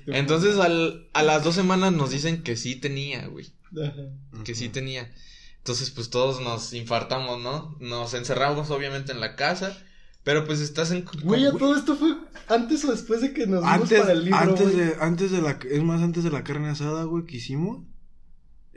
entonces 0.07 0.57
al, 0.57 1.07
a 1.13 1.23
las 1.23 1.43
dos 1.43 1.55
semanas 1.55 1.93
nos 1.93 2.11
dicen 2.11 2.43
que 2.43 2.57
sí 2.57 2.75
tenía, 2.75 3.27
güey. 3.27 3.47
Ajá. 3.81 4.43
Que 4.43 4.55
sí 4.55 4.69
tenía. 4.69 5.11
Entonces, 5.57 5.91
pues 5.91 6.09
todos 6.09 6.41
nos 6.41 6.73
infartamos, 6.73 7.41
¿no? 7.41 7.75
Nos 7.81 8.13
encerramos 8.13 8.71
obviamente 8.71 9.11
en 9.11 9.19
la 9.19 9.35
casa, 9.35 9.77
pero 10.23 10.45
pues 10.45 10.61
estás 10.61 10.91
en... 10.91 11.03
Güey, 11.23 11.45
¿a 11.45 11.51
todo 11.51 11.75
esto 11.75 11.97
fue 11.97 12.15
antes 12.47 12.85
o 12.85 12.91
después 12.91 13.19
de 13.19 13.33
que 13.33 13.47
nos 13.47 13.59
vimos 13.61 13.81
Antes, 13.81 13.99
para 13.99 14.13
el 14.13 14.23
libro, 14.23 14.39
antes 14.39 14.73
güey? 14.73 14.77
de, 14.77 14.95
antes 15.01 15.31
de 15.31 15.41
la, 15.41 15.59
es 15.69 15.83
más, 15.83 16.01
antes 16.01 16.23
de 16.23 16.31
la 16.31 16.45
carne 16.45 16.69
asada, 16.69 17.03
güey, 17.03 17.25
que 17.25 17.35
hicimos, 17.35 17.83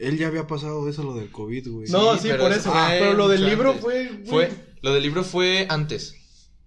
él 0.01 0.19
ya 0.19 0.27
había 0.29 0.47
pasado 0.47 0.89
eso, 0.89 1.03
lo 1.03 1.15
del 1.15 1.31
COVID, 1.31 1.69
güey. 1.69 1.89
No, 1.91 2.17
Sí, 2.19 2.29
por 2.39 2.53
eso 2.53 2.73
pero 2.89 3.15
lo 3.15 3.29
del 3.29 3.45
libro 3.47 3.71
antes. 3.71 3.83
fue, 3.83 4.07
güey. 4.09 4.25
Fue, 4.27 4.51
lo 4.83 4.95
del 4.95 5.03
libro 5.03 5.23
fue 5.25 5.67
antes. 5.69 6.15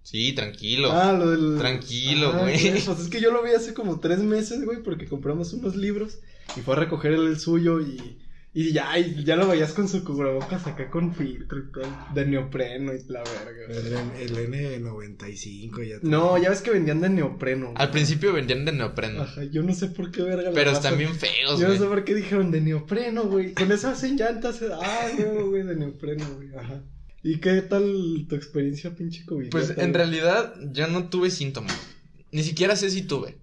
Sí, 0.02 0.32
tranquilo. 0.34 0.92
Ah, 0.92 1.12
lo 1.12 1.30
del. 1.30 1.58
Tranquilo, 1.58 2.32
Ah, 2.34 2.38
güey. 2.42 2.70
Pues 2.84 2.98
es 3.00 3.08
que 3.08 3.20
yo 3.20 3.30
lo 3.30 3.42
vi 3.42 3.50
hace 3.52 3.72
como 3.74 4.00
tres 4.00 4.18
meses, 4.18 4.64
güey, 4.64 4.82
porque 4.82 5.06
compramos 5.06 5.52
unos 5.54 5.76
libros 5.76 6.18
y 6.56 6.60
fue 6.60 6.74
a 6.74 6.78
recoger 6.80 7.12
él 7.12 7.26
el 7.26 7.38
suyo 7.40 7.80
y. 7.80 8.18
Y 8.56 8.72
ya, 8.72 8.96
y 8.96 9.24
ya 9.24 9.34
lo 9.34 9.48
veías 9.48 9.72
con 9.72 9.88
su 9.88 10.04
cubrebocas 10.04 10.64
acá 10.68 10.88
con 10.88 11.12
filtro 11.12 11.58
y 11.58 11.72
todo, 11.72 11.84
de 12.14 12.24
neopreno 12.24 12.92
y 12.94 13.02
la 13.08 13.24
verga. 13.24 14.14
El, 14.16 14.36
el 14.36 14.82
N95 14.84 15.88
ya. 15.88 15.96
No, 16.02 16.38
ya 16.38 16.50
ves 16.50 16.62
que 16.62 16.70
vendían 16.70 17.00
de 17.00 17.08
neopreno. 17.08 17.72
Al 17.74 17.90
principio 17.90 18.32
vendían 18.32 18.64
de 18.64 18.70
neopreno. 18.70 19.22
Ajá, 19.22 19.42
yo 19.44 19.64
no 19.64 19.74
sé 19.74 19.88
por 19.88 20.12
qué 20.12 20.22
verga. 20.22 20.52
Pero 20.54 20.70
están 20.70 20.96
bien 20.96 21.16
feos, 21.16 21.58
Yo 21.58 21.66
no 21.66 21.72
sé 21.74 21.78
güey. 21.78 21.88
por 21.90 22.04
qué 22.04 22.14
dijeron 22.14 22.52
de 22.52 22.60
neopreno, 22.60 23.24
güey. 23.24 23.54
Con 23.54 23.72
eso 23.72 23.88
hacen 23.88 24.16
llantas. 24.16 24.60
Ah, 24.80 25.08
güey, 25.16 25.42
güey, 25.48 25.62
de 25.64 25.74
neopreno, 25.74 26.24
güey. 26.36 26.54
Ajá. 26.54 26.84
¿Y 27.24 27.40
qué 27.40 27.60
tal 27.62 28.26
tu 28.28 28.36
experiencia, 28.36 28.94
pinche 28.94 29.24
COVID? 29.24 29.50
Pues 29.50 29.76
en 29.78 29.94
realidad 29.94 30.54
yo 30.70 30.86
no 30.86 31.08
tuve 31.08 31.30
síntomas. 31.30 31.76
Ni 32.30 32.44
siquiera 32.44 32.76
sé 32.76 32.90
si 32.90 33.02
tuve. 33.02 33.36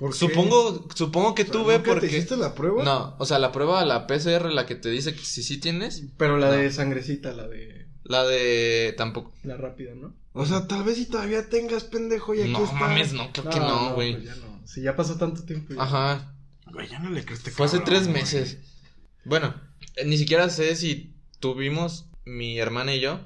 ¿Por 0.00 0.10
qué? 0.12 0.16
Supongo, 0.18 0.88
supongo 0.94 1.34
que 1.34 1.42
O 1.42 1.44
sea, 1.44 1.52
tuve 1.52 1.74
¿nunca 1.74 1.90
porque. 1.92 2.08
te 2.08 2.16
hiciste 2.16 2.36
la 2.36 2.54
prueba? 2.54 2.82
No, 2.82 3.14
o 3.18 3.26
sea, 3.26 3.38
la 3.38 3.52
prueba, 3.52 3.84
la 3.84 4.06
PCR, 4.08 4.50
la 4.52 4.64
que 4.66 4.74
te 4.74 4.88
dice 4.88 5.14
que 5.14 5.22
si 5.24 5.42
sí 5.44 5.58
tienes, 5.60 6.02
Pero 6.16 6.38
la 6.38 6.46
No. 6.48 6.52
de 6.54 6.72
sangrecita, 6.72 7.32
la 7.34 7.46
de. 7.46 7.86
la 8.04 8.24
de 8.24 8.94
tampoco. 8.96 9.32
La 9.44 9.56
rápida, 9.58 9.94
¿no? 9.94 10.14
O 10.32 10.46
sea, 10.46 10.66
tal 10.66 10.84
vez 10.84 10.96
si 10.96 11.06
todavía 11.06 11.48
tengas, 11.50 11.84
pendejo, 11.84 12.34
y 12.34 12.40
aquí 12.40 12.50
No 12.52 12.64
está. 12.64 12.76
mames, 12.76 13.12
no, 13.12 13.30
creo 13.32 13.50
que 13.50 13.60
no, 13.60 13.94
güey. 13.94 14.14
pues 14.14 14.24
ya 14.24 14.34
no. 14.36 14.60
Si 14.66 14.80
ya 14.82 14.96
pasó 14.96 15.16
tanto 15.18 15.44
tiempo. 15.44 15.74
ya. 15.74 15.82
Ajá. 15.82 16.34
Güey, 16.72 16.88
ya 16.88 16.98
no 16.98 17.10
le 17.10 17.24
crees 17.24 17.42
Fue 17.42 17.66
hace 17.66 17.80
tres 17.80 18.08
meses. 18.08 18.58
Bueno, 19.24 19.54
eh, 19.96 20.04
ni 20.06 20.16
siquiera 20.16 20.48
sé 20.48 20.74
si 20.76 21.14
tuvimos 21.40 22.06
mi 22.24 22.58
hermana 22.58 22.94
y 22.94 23.00
yo, 23.00 23.20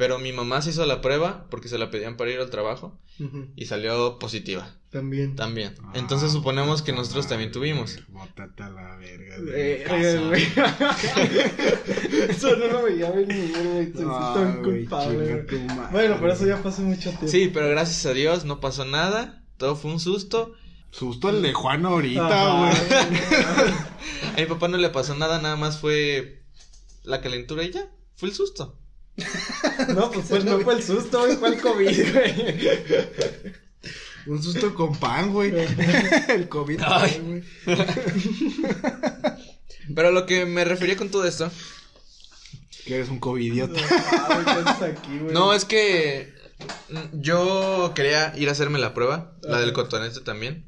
pero 0.00 0.18
mi 0.18 0.32
mamá 0.32 0.62
se 0.62 0.70
hizo 0.70 0.86
la 0.86 1.02
prueba 1.02 1.46
porque 1.50 1.68
se 1.68 1.76
la 1.76 1.90
pedían 1.90 2.16
para 2.16 2.30
ir 2.30 2.40
al 2.40 2.48
trabajo 2.48 2.98
Ujú, 3.20 3.48
y 3.54 3.66
salió 3.66 4.18
positiva 4.18 4.74
También. 4.90 5.36
también. 5.36 5.74
Ah, 5.82 5.92
Entonces 5.94 6.32
suponemos 6.32 6.80
que 6.80 6.92
nosotros 6.94 7.28
también 7.28 7.52
tuvimos. 7.52 7.98
Bótate 8.08 8.62
a 8.62 8.70
la 8.70 8.96
verga. 8.96 9.38
de 9.40 9.82
Eh, 9.82 9.86
mi 10.30 10.38
eh, 10.38 12.26
eso 12.30 12.56
no 12.56 12.66
lo 12.68 12.82
veía 12.84 13.10
venir, 13.10 13.52
güey. 13.62 13.92
Ah, 14.06 14.32
tan 14.34 14.62
güey, 14.62 14.86
culpable. 14.86 15.44
madre, 15.76 15.88
Bueno, 15.92 16.16
pero 16.18 16.32
eso 16.32 16.46
ya 16.46 16.62
pasó 16.62 16.80
mucho 16.80 17.10
tiempo. 17.10 17.28
Sí, 17.28 17.50
pero 17.52 17.68
gracias 17.68 18.06
a 18.06 18.14
Dios 18.14 18.46
no 18.46 18.58
pasó 18.60 18.86
nada. 18.86 19.44
Todo 19.58 19.76
fue 19.76 19.90
un 19.92 20.00
susto. 20.00 20.54
Susto 20.90 21.28
el 21.28 21.42
de 21.42 21.52
Juan 21.52 21.84
ahorita, 21.84 22.56
güey. 22.58 22.72
A 24.36 24.40
mi 24.40 24.46
papá 24.46 24.68
no 24.68 24.78
le 24.78 24.88
pasó 24.88 25.14
nada, 25.14 25.40
nada 25.42 25.56
más 25.56 25.78
fue 25.78 26.42
la 27.04 27.20
calentura 27.20 27.62
y 27.64 27.70
ya. 27.70 27.86
Fue 28.16 28.28
el 28.30 28.34
susto. 28.34 28.79
No, 29.94 30.10
pues, 30.10 30.26
pues 30.28 30.44
no 30.44 30.60
fue 30.60 30.74
el 30.74 30.82
susto, 30.82 31.20
güey, 31.20 31.36
fue 31.36 31.48
el 31.50 31.60
COVID, 31.60 32.12
güey. 32.12 32.60
Un 34.26 34.42
susto 34.42 34.74
con 34.74 34.94
pan, 34.96 35.32
güey. 35.32 35.52
el 36.28 36.48
COVID, 36.48 36.80
güey. 36.80 37.42
Pero 39.94 40.08
a 40.08 40.12
lo 40.12 40.26
que 40.26 40.44
me 40.44 40.64
refería 40.64 40.96
con 40.96 41.10
todo 41.10 41.24
esto. 41.24 41.50
Que 42.84 42.96
eres 42.96 43.08
un 43.08 43.18
covidiota. 43.18 43.80
No, 45.32 45.54
es 45.54 45.64
que 45.64 46.32
yo 47.12 47.92
quería 47.94 48.32
ir 48.36 48.48
a 48.48 48.52
hacerme 48.52 48.78
la 48.78 48.94
prueba, 48.94 49.36
la 49.42 49.60
del 49.60 49.72
cotonete 49.72 50.20
también. 50.20 50.66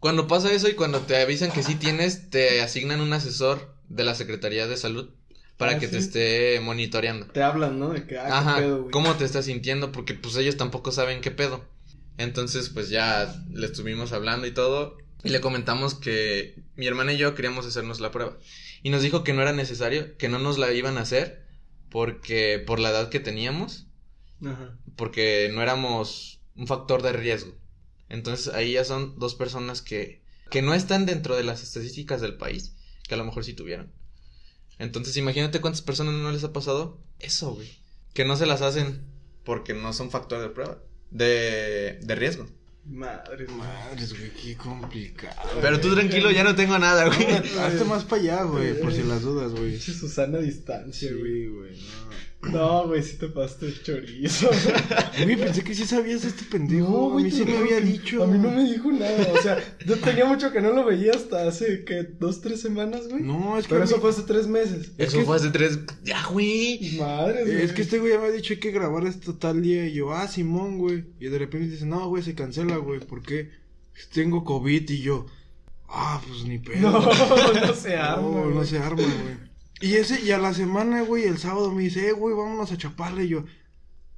Cuando 0.00 0.28
pasa 0.28 0.52
eso 0.52 0.68
y 0.68 0.74
cuando 0.74 1.00
te 1.00 1.20
avisan 1.20 1.50
que 1.50 1.62
sí 1.62 1.74
tienes, 1.74 2.30
te 2.30 2.60
asignan 2.60 3.00
un 3.00 3.12
asesor 3.12 3.74
de 3.88 4.04
la 4.04 4.14
Secretaría 4.14 4.66
de 4.66 4.76
Salud 4.76 5.10
para 5.58 5.72
Ah, 5.72 5.78
que 5.78 5.88
te 5.88 5.98
esté 5.98 6.60
monitoreando. 6.60 7.26
Te 7.26 7.42
hablan, 7.42 7.78
¿no? 7.78 7.90
De 7.90 8.06
que, 8.06 8.16
ah, 8.18 8.38
Ajá, 8.38 8.54
qué 8.56 8.62
pedo, 8.62 8.78
güey. 8.82 8.90
¿cómo 8.90 9.14
te 9.16 9.24
estás 9.26 9.44
sintiendo? 9.44 9.92
Porque 9.92 10.14
pues 10.14 10.34
ellos 10.36 10.56
tampoco 10.56 10.90
saben 10.92 11.20
qué 11.20 11.30
pedo. 11.30 11.64
Entonces, 12.16 12.70
pues 12.70 12.88
ya 12.88 13.44
le 13.52 13.66
estuvimos 13.66 14.12
hablando 14.12 14.46
y 14.46 14.52
todo. 14.52 14.96
Y 15.24 15.28
le 15.30 15.40
comentamos 15.40 15.94
que 15.94 16.54
mi 16.76 16.86
hermana 16.86 17.12
y 17.12 17.18
yo 17.18 17.34
queríamos 17.34 17.66
hacernos 17.66 18.00
la 18.00 18.10
prueba. 18.12 18.38
Y 18.82 18.90
nos 18.90 19.02
dijo 19.02 19.24
que 19.24 19.32
no 19.34 19.42
era 19.42 19.52
necesario, 19.52 20.16
que 20.16 20.28
no 20.28 20.38
nos 20.38 20.58
la 20.58 20.72
iban 20.72 20.96
a 20.96 21.02
hacer, 21.02 21.44
porque 21.90 22.62
por 22.64 22.78
la 22.78 22.90
edad 22.90 23.08
que 23.08 23.18
teníamos, 23.20 23.86
Ajá. 24.44 24.78
porque 24.96 25.50
no 25.52 25.60
éramos 25.60 26.40
un 26.54 26.68
factor 26.68 27.02
de 27.02 27.12
riesgo. 27.12 27.52
Entonces 28.08 28.54
ahí 28.54 28.72
ya 28.74 28.84
son 28.84 29.18
dos 29.18 29.34
personas 29.34 29.82
que, 29.82 30.22
que 30.50 30.62
no 30.62 30.72
están 30.74 31.04
dentro 31.04 31.36
de 31.36 31.42
las 31.44 31.62
estadísticas 31.64 32.20
del 32.20 32.36
país, 32.36 32.76
que 33.08 33.14
a 33.14 33.18
lo 33.18 33.24
mejor 33.24 33.44
sí 33.44 33.54
tuvieron. 33.54 33.92
Entonces 34.78 35.16
imagínate 35.16 35.60
cuántas 35.60 35.82
personas 35.82 36.14
no 36.14 36.30
les 36.30 36.44
ha 36.44 36.52
pasado 36.52 36.98
eso, 37.18 37.54
güey. 37.54 37.70
Que 38.14 38.24
no 38.24 38.36
se 38.36 38.46
las 38.46 38.62
hacen 38.62 39.02
porque 39.44 39.74
no 39.74 39.92
son 39.92 40.10
factor 40.10 40.40
de 40.40 40.50
prueba, 40.50 40.78
de, 41.10 41.98
de 42.02 42.14
riesgo. 42.14 42.46
Madre 42.84 43.46
mía. 43.46 43.56
Madres, 43.56 44.18
güey, 44.18 44.30
qué 44.32 44.56
complicado. 44.56 45.58
Pero 45.60 45.80
tú 45.80 45.94
tranquilo, 45.94 46.30
ya 46.30 46.42
no 46.42 46.54
tengo 46.54 46.78
nada, 46.78 47.06
güey. 47.06 47.26
Hazte 47.58 47.84
más 47.84 48.04
para 48.04 48.22
allá, 48.22 48.42
güey, 48.44 48.80
por 48.80 48.92
si 48.92 49.02
las 49.02 49.22
dudas, 49.22 49.52
güey. 49.52 49.78
Susana 49.78 50.38
a 50.38 50.40
distancia, 50.40 51.10
güey. 51.12 51.32
Sí, 51.32 51.46
güey, 51.48 51.72
no. 51.72 52.27
No, 52.40 52.86
güey, 52.86 53.02
sí 53.02 53.16
te 53.16 53.26
pasaste 53.28 53.66
el 53.66 53.82
chorizo. 53.82 54.48
Güey, 55.24 55.36
pensé 55.36 55.64
que 55.64 55.74
sí 55.74 55.84
sabías 55.84 56.22
de 56.22 56.28
este 56.28 56.44
pendejo. 56.44 57.12
a 57.18 57.20
mí 57.20 57.30
sí 57.32 57.44
me 57.44 57.56
había 57.56 57.80
que 57.80 57.84
dicho. 57.86 58.22
A 58.22 58.26
mí 58.28 58.38
no 58.38 58.50
me 58.52 58.62
dijo 58.62 58.92
nada. 58.92 59.26
O 59.34 59.42
sea, 59.42 59.58
yo 59.84 59.98
tenía 59.98 60.24
mucho 60.24 60.52
que 60.52 60.60
no 60.60 60.72
lo 60.72 60.84
veía 60.84 61.10
hasta 61.12 61.48
hace, 61.48 61.84
¿qué? 61.84 62.04
¿Dos, 62.04 62.40
tres 62.40 62.60
semanas, 62.60 63.08
güey? 63.08 63.22
No, 63.24 63.58
es 63.58 63.66
que. 63.66 63.70
Pero 63.74 63.84
eso 63.84 64.00
fue 64.00 64.10
hace 64.10 64.22
tres 64.22 64.46
meses. 64.46 64.92
Es 64.98 65.08
Eso 65.08 65.18
que- 65.18 65.24
fue 65.24 65.36
hace 65.36 65.50
tres... 65.50 65.80
Ya, 66.04 66.24
güey. 66.26 66.96
Madre, 67.00 67.42
güey. 67.44 67.62
Es 67.62 67.72
que 67.72 67.82
este 67.82 67.98
güey 67.98 68.12
ya 68.12 68.20
me 68.20 68.26
ha 68.26 68.30
dicho 68.30 68.54
hay 68.54 68.60
que 68.60 68.70
grabar 68.70 69.04
esto 69.06 69.34
tal 69.34 69.60
día. 69.60 69.86
Y 69.88 69.94
yo, 69.94 70.12
ah, 70.14 70.28
Simón, 70.28 70.78
güey. 70.78 71.06
Y 71.18 71.26
de 71.26 71.38
repente 71.38 71.68
dice, 71.68 71.86
no, 71.86 72.08
güey, 72.08 72.22
se 72.22 72.36
cancela, 72.36 72.76
güey. 72.76 73.00
¿Por 73.00 73.20
qué? 73.22 73.50
Tengo 74.14 74.44
COVID. 74.44 74.88
Y 74.88 75.00
yo, 75.00 75.26
ah, 75.88 76.22
pues 76.26 76.44
ni 76.44 76.58
pedo. 76.58 76.78
No, 77.52 77.66
no 77.66 77.74
se 77.74 77.96
arma. 77.96 78.22
No, 78.22 78.44
no 78.46 78.54
güey. 78.54 78.66
se 78.68 78.78
arma, 78.78 79.02
güey. 79.02 79.47
Y 79.80 79.94
ese, 79.94 80.20
y 80.20 80.30
a 80.32 80.38
la 80.38 80.54
semana, 80.54 81.02
güey, 81.02 81.24
el 81.24 81.38
sábado 81.38 81.70
me 81.72 81.82
dice, 81.84 82.08
eh, 82.08 82.12
güey, 82.12 82.34
vámonos 82.34 82.72
a 82.72 82.76
Chapala. 82.76 83.22
Y 83.22 83.28
yo, 83.28 83.44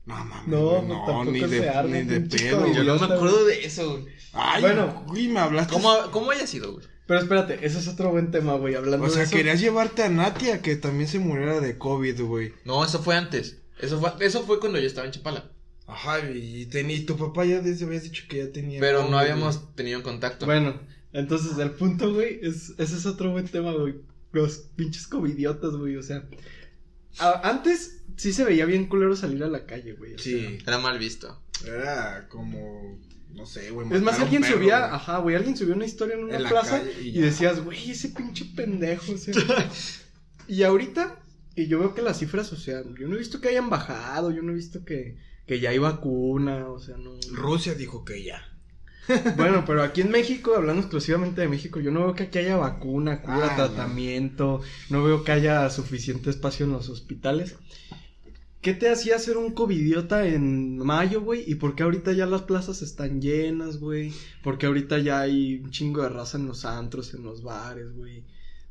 no 0.07 0.14
mames, 0.25 0.46
No, 0.49 0.61
güey, 0.61 0.77
pues 0.79 0.88
no, 0.88 1.05
tampoco 1.07 1.25
ni 1.33 1.40
de, 1.40 1.68
arma, 1.68 1.96
ni 1.96 2.03
de 2.05 2.20
pedo. 2.23 2.66
Yo 2.66 2.73
güey. 2.73 2.87
no 2.87 2.99
me 3.09 3.14
acuerdo 3.14 3.44
de 3.44 3.64
eso, 3.64 3.90
güey. 4.01 4.07
Ay, 4.33 4.62
Bueno. 4.62 5.05
güey, 5.07 5.29
me 5.29 5.40
hablaste. 5.40 5.73
¿Cómo, 5.73 5.94
¿Cómo 6.11 6.31
haya 6.31 6.46
sido, 6.46 6.73
güey? 6.75 6.87
Pero 7.07 7.20
espérate, 7.20 7.59
ese 7.66 7.79
es 7.79 7.88
otro 7.88 8.11
buen 8.11 8.31
tema, 8.31 8.55
güey. 8.55 8.75
Hablando 8.77 9.05
O 9.07 9.11
sea, 9.11 9.18
de 9.18 9.25
eso. 9.25 9.37
querías 9.37 9.61
llevarte 9.61 10.03
a 10.05 10.09
Natia 10.09 10.62
que 10.62 10.77
también 10.77 11.09
se 11.09 11.18
muriera 11.18 11.61
de 11.61 11.77
COVID, 11.77 12.20
güey. 12.23 12.53
No, 12.64 12.85
eso 12.85 13.03
fue 13.03 13.16
antes. 13.16 13.59
Eso 13.81 13.99
fue, 14.01 14.12
eso 14.25 14.44
fue 14.44 14.61
cuando 14.61 14.79
yo 14.79 14.87
estaba 14.87 15.07
en 15.07 15.12
Chapala. 15.12 15.51
Ajá, 15.88 16.20
y, 16.31 16.66
ten- 16.66 16.88
y 16.90 17.01
tu 17.01 17.16
papá 17.16 17.44
ya 17.44 17.61
desde 17.61 17.85
habías 17.85 18.05
dicho 18.05 18.25
que 18.29 18.37
ya 18.38 18.53
tenía. 18.53 18.79
Pero 18.79 18.99
COVID, 19.01 19.11
no 19.11 19.16
güey. 19.16 19.31
habíamos 19.31 19.75
tenido 19.75 20.03
contacto. 20.05 20.46
Bueno, 20.46 20.81
entonces 21.12 21.59
el 21.59 21.73
punto, 21.73 22.14
güey, 22.14 22.38
es, 22.42 22.75
ese 22.79 22.96
es 22.96 23.07
otro 23.07 23.33
buen 23.33 23.49
tema, 23.49 23.73
güey. 23.73 23.96
Los 24.32 24.58
pinches 24.76 25.06
covidiotas, 25.06 25.72
güey. 25.72 25.96
O 25.96 26.02
sea, 26.02 26.24
a- 27.18 27.48
antes 27.48 28.02
sí 28.16 28.32
se 28.32 28.44
veía 28.44 28.64
bien 28.66 28.86
culero 28.86 29.16
salir 29.16 29.42
a 29.44 29.48
la 29.48 29.66
calle, 29.66 29.94
güey. 29.94 30.18
Sí, 30.18 30.58
Era 30.66 30.78
mal 30.78 30.98
visto. 30.98 31.42
era 31.66 32.28
como. 32.28 32.98
No 33.30 33.46
sé, 33.46 33.70
güey. 33.70 33.86
Es 33.92 34.02
más, 34.02 34.18
alguien 34.18 34.42
perro, 34.42 34.56
subía, 34.56 34.80
güey. 34.80 34.90
ajá, 34.94 35.18
güey, 35.18 35.36
alguien 35.36 35.56
subió 35.56 35.74
una 35.74 35.84
historia 35.84 36.16
en 36.16 36.24
una 36.24 36.36
En 36.36 36.48
plaza 36.48 36.82
y 37.00 37.12
decías, 37.20 37.60
güey, 37.64 37.90
ese 37.90 38.08
pinche 38.08 38.44
pendejo, 38.56 39.12
o 39.12 39.16
sea. 39.16 39.34
y 40.48 40.62
ahorita, 40.64 41.22
Y 41.54 41.66
yo 41.68 41.78
veo 41.78 41.94
que 41.94 42.02
las 42.02 42.18
cifras, 42.18 42.52
o 42.52 42.56
sea, 42.56 42.82
yo 42.98 43.06
no 43.08 43.14
he 43.14 43.18
visto 43.18 43.40
que 43.40 43.48
hayan 43.48 43.70
bajado, 43.70 44.30
yo 44.32 44.42
no 44.42 44.50
he 44.52 44.54
visto 44.56 44.84
que, 44.84 45.16
que 45.46 45.60
ya 45.60 45.70
hay 45.70 45.78
vacuna, 45.78 46.68
o 46.68 46.78
sea, 46.80 46.96
no. 46.96 47.12
Rusia 47.32 47.74
dijo 47.74 48.04
que 48.04 48.24
ya. 48.24 48.42
Bueno, 49.37 49.64
pero 49.66 49.83
aquí 49.83 50.01
en 50.01 50.11
México, 50.11 50.55
hablando 50.57 50.81
exclusivamente 50.83 51.40
de 51.40 51.49
México, 51.49 51.81
yo 51.81 51.90
no 51.90 52.01
veo 52.01 52.14
que 52.14 52.25
aquí 52.25 52.38
haya 52.38 52.57
vacuna, 52.57 53.23
cura, 53.23 53.49
Ah, 53.53 53.57
tratamiento, 53.57 54.61
no 54.88 55.03
veo 55.05 55.25
que 55.25 55.33
haya 55.33 55.68
suficiente 55.70 56.31
espacio 56.31 56.66
en 56.66 56.73
los 56.73 56.88
hospitales. 56.88 57.57
¿Qué 58.61 58.75
te 58.75 58.90
hacía 58.90 59.18
ser 59.18 59.38
un 59.38 59.53
covidiota 59.53 60.27
en 60.27 60.77
mayo, 60.79 61.23
güey? 61.23 61.44
¿Y 61.51 61.55
por 61.55 61.75
qué 61.75 61.83
ahorita 61.83 62.12
ya 62.12 62.27
las 62.27 62.42
plazas 62.42 62.83
están 62.83 63.23
llenas, 63.23 63.79
güey? 63.79 64.12
¿Por 64.42 64.59
qué 64.59 64.66
ahorita 64.66 64.99
ya 64.99 65.20
hay 65.20 65.61
un 65.64 65.70
chingo 65.70 66.03
de 66.03 66.11
raza 66.11 66.37
en 66.37 66.46
los 66.46 66.66
antros, 66.66 67.14
en 67.14 67.23
los 67.23 67.42
bares, 67.42 67.90
güey? 67.94 68.23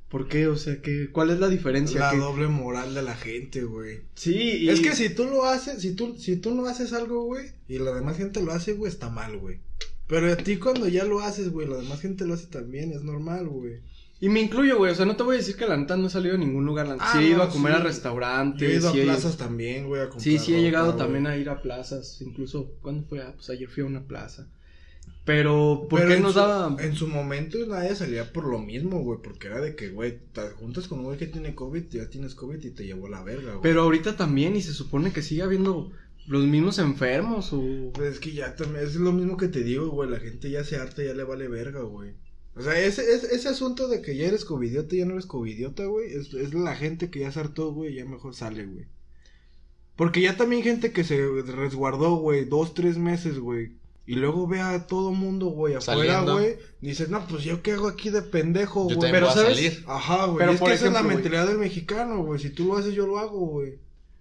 ¿Por 0.07 0.27
qué? 0.27 0.47
O 0.47 0.57
sea, 0.57 0.79
¿qué, 0.81 1.09
¿cuál 1.11 1.31
es 1.31 1.39
la 1.39 1.47
diferencia? 1.49 1.99
La 2.01 2.11
¿Qué- 2.11 2.17
doble 2.17 2.47
moral 2.47 2.93
de 2.93 3.01
la 3.01 3.15
gente, 3.15 3.63
güey. 3.63 4.01
Sí, 4.13 4.57
y... 4.61 4.69
Es 4.69 4.79
que 4.79 4.95
si 4.95 5.09
tú 5.09 5.25
lo 5.25 5.45
haces, 5.45 5.81
si 5.81 5.93
tú, 5.95 6.15
si 6.19 6.35
tú 6.37 6.53
no 6.53 6.67
haces 6.67 6.93
algo, 6.93 7.23
güey, 7.23 7.47
y 7.67 7.79
la 7.79 7.91
demás 7.91 8.17
gente 8.17 8.41
lo 8.43 8.51
hace, 8.51 8.73
güey, 8.73 8.91
está 8.91 9.09
mal, 9.09 9.37
güey. 9.37 9.59
Pero 10.09 10.29
a 10.31 10.35
ti 10.35 10.57
cuando 10.57 10.87
ya 10.89 11.05
lo 11.05 11.21
haces, 11.21 11.49
güey, 11.51 11.67
la 11.67 11.77
demás 11.77 12.01
gente 12.01 12.25
lo 12.25 12.33
hace 12.33 12.47
también, 12.47 12.91
es 12.91 13.03
normal, 13.03 13.47
güey. 13.47 13.79
Y 14.19 14.27
me 14.27 14.41
incluyo, 14.41 14.77
güey, 14.77 14.91
o 14.91 14.95
sea, 14.95 15.05
no 15.05 15.15
te 15.15 15.23
voy 15.23 15.35
a 15.35 15.37
decir 15.37 15.55
que 15.55 15.65
la 15.67 15.77
neta 15.77 15.95
no 15.95 16.07
he 16.07 16.09
salido 16.09 16.35
a 16.35 16.37
ningún 16.37 16.65
lugar. 16.65 16.87
la- 16.89 16.97
Ah, 16.99 17.11
sí 17.13 17.19
he 17.19 17.29
ido 17.29 17.41
a 17.43 17.49
comer 17.49 17.75
sí. 17.75 17.79
a 17.79 17.83
restaurantes. 17.83 18.59
Yo 18.67 18.67
he 18.67 18.79
ido 18.79 18.89
a 18.89 18.91
sí 18.91 19.01
plazas 19.03 19.37
también, 19.37 19.87
güey, 19.87 20.01
a 20.01 20.05
comprar 20.09 20.23
Sí, 20.23 20.37
sí 20.39 20.53
he 20.55 20.61
llegado 20.61 20.91
ropa, 20.93 21.03
también 21.05 21.23
güey. 21.25 21.35
a 21.35 21.37
ir 21.37 21.49
a 21.49 21.61
plazas, 21.61 22.19
incluso, 22.21 22.73
¿cuándo 22.81 23.07
fue? 23.07 23.21
Ah, 23.21 23.31
pues 23.35 23.49
ayer 23.51 23.69
fui 23.69 23.83
a 23.83 23.85
una 23.85 24.01
plaza. 24.07 24.47
Pero, 25.25 25.85
¿por 25.89 25.99
Pero 26.01 26.15
qué 26.15 26.19
nos 26.21 26.33
su- 26.33 26.39
daba...? 26.39 26.75
En 26.83 26.95
su 26.95 27.07
momento 27.07 27.57
nadie 27.67 27.95
salía 27.95 28.33
por 28.33 28.45
lo 28.47 28.57
mismo, 28.59 29.01
güey, 29.01 29.19
porque 29.23 29.47
era 29.47 29.61
de 29.61 29.75
que, 29.75 29.89
güey, 29.89 30.17
te 30.33 30.41
juntas 30.59 30.87
con 30.87 30.99
un 30.99 31.05
güey 31.05 31.17
que 31.19 31.27
tiene 31.27 31.53
COVID, 31.55 31.83
ya 31.89 32.09
tienes 32.09 32.33
COVID 32.35 32.63
y 32.63 32.71
te 32.71 32.85
llevó 32.85 33.07
la 33.09 33.21
verga, 33.23 33.51
güey. 33.51 33.61
Pero 33.61 33.83
ahorita 33.83 34.17
también, 34.17 34.55
y 34.55 34.61
se 34.61 34.73
supone 34.73 35.11
que 35.13 35.21
sigue 35.21 35.43
habiendo 35.43 35.91
los 36.29 36.45
mismos 36.45 36.77
enfermos, 36.77 37.51
o... 37.53 37.91
Pues 37.91 38.13
es 38.13 38.19
que 38.19 38.31
ya 38.31 38.55
también, 38.55 38.85
es 38.85 38.93
lo 38.95 39.11
mismo 39.11 39.35
que 39.35 39.47
te 39.47 39.63
digo, 39.63 39.89
güey, 39.89 40.11
la 40.11 40.19
gente 40.19 40.51
ya 40.51 40.63
se 40.63 40.75
harta, 40.75 41.03
ya 41.03 41.15
le 41.15 41.23
vale 41.23 41.47
verga, 41.47 41.81
güey. 41.81 42.13
O 42.55 42.61
sea, 42.61 42.79
ese, 42.79 43.01
ese, 43.15 43.33
ese 43.33 43.49
asunto 43.49 43.87
de 43.87 44.03
que 44.03 44.15
ya 44.15 44.27
eres 44.27 44.45
covidiota 44.45 44.93
y 44.93 44.99
ya 44.99 45.05
no 45.05 45.13
eres 45.13 45.25
covidiota, 45.25 45.85
güey, 45.85 46.13
es, 46.13 46.31
es 46.35 46.53
la 46.53 46.75
gente 46.75 47.09
que 47.09 47.21
ya 47.21 47.31
se 47.31 47.39
hartó, 47.39 47.73
güey, 47.73 47.95
ya 47.95 48.05
mejor 48.05 48.35
sale, 48.35 48.67
güey. 48.67 48.85
Porque 49.95 50.21
ya 50.21 50.37
también 50.37 50.61
gente 50.61 50.91
que 50.91 51.03
se 51.03 51.17
resguardó, 51.41 52.17
güey, 52.17 52.45
dos, 52.45 52.75
tres 52.75 52.99
meses, 52.99 53.39
güey. 53.39 53.71
Y 54.05 54.13
luego 54.13 54.47
ve 54.47 54.61
a 54.61 54.85
todo 54.85 55.11
mundo, 55.11 55.47
güey, 55.47 55.73
afuera, 55.73 56.21
güey. 56.21 56.57
Dices, 56.79 57.09
no, 57.09 57.25
pues 57.27 57.43
yo 57.43 57.63
qué 57.63 57.71
hago 57.71 57.87
aquí 57.87 58.11
de 58.11 58.21
pendejo, 58.21 58.83
güey. 58.83 58.97
Pero, 58.99 59.25
voy 59.25 59.29
a 59.29 59.33
¿sabes? 59.33 59.55
salir. 59.55 59.83
Ajá, 59.87 60.25
güey. 60.25 60.37
Pero, 60.37 60.51
Es 60.51 60.59
por 60.59 60.69
que 60.69 60.75
esa 60.75 60.87
es 60.87 60.93
la 60.93 61.01
mentalidad 61.01 61.47
del 61.47 61.57
mexicano, 61.57 62.23
güey. 62.23 62.39
Si 62.39 62.51
tú 62.51 62.65
lo 62.65 62.77
haces, 62.77 62.93
yo 62.93 63.07
lo 63.07 63.17
hago, 63.17 63.39
güey. 63.39 63.79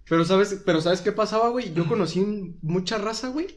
Pero 0.09 0.25
¿sabes, 0.25 0.61
pero 0.65 0.81
¿sabes 0.81 1.01
qué 1.01 1.11
pasaba, 1.11 1.49
güey? 1.49 1.71
Yo 1.73 1.87
conocí 1.87 2.55
mucha 2.63 2.97
raza, 2.97 3.29
güey, 3.29 3.47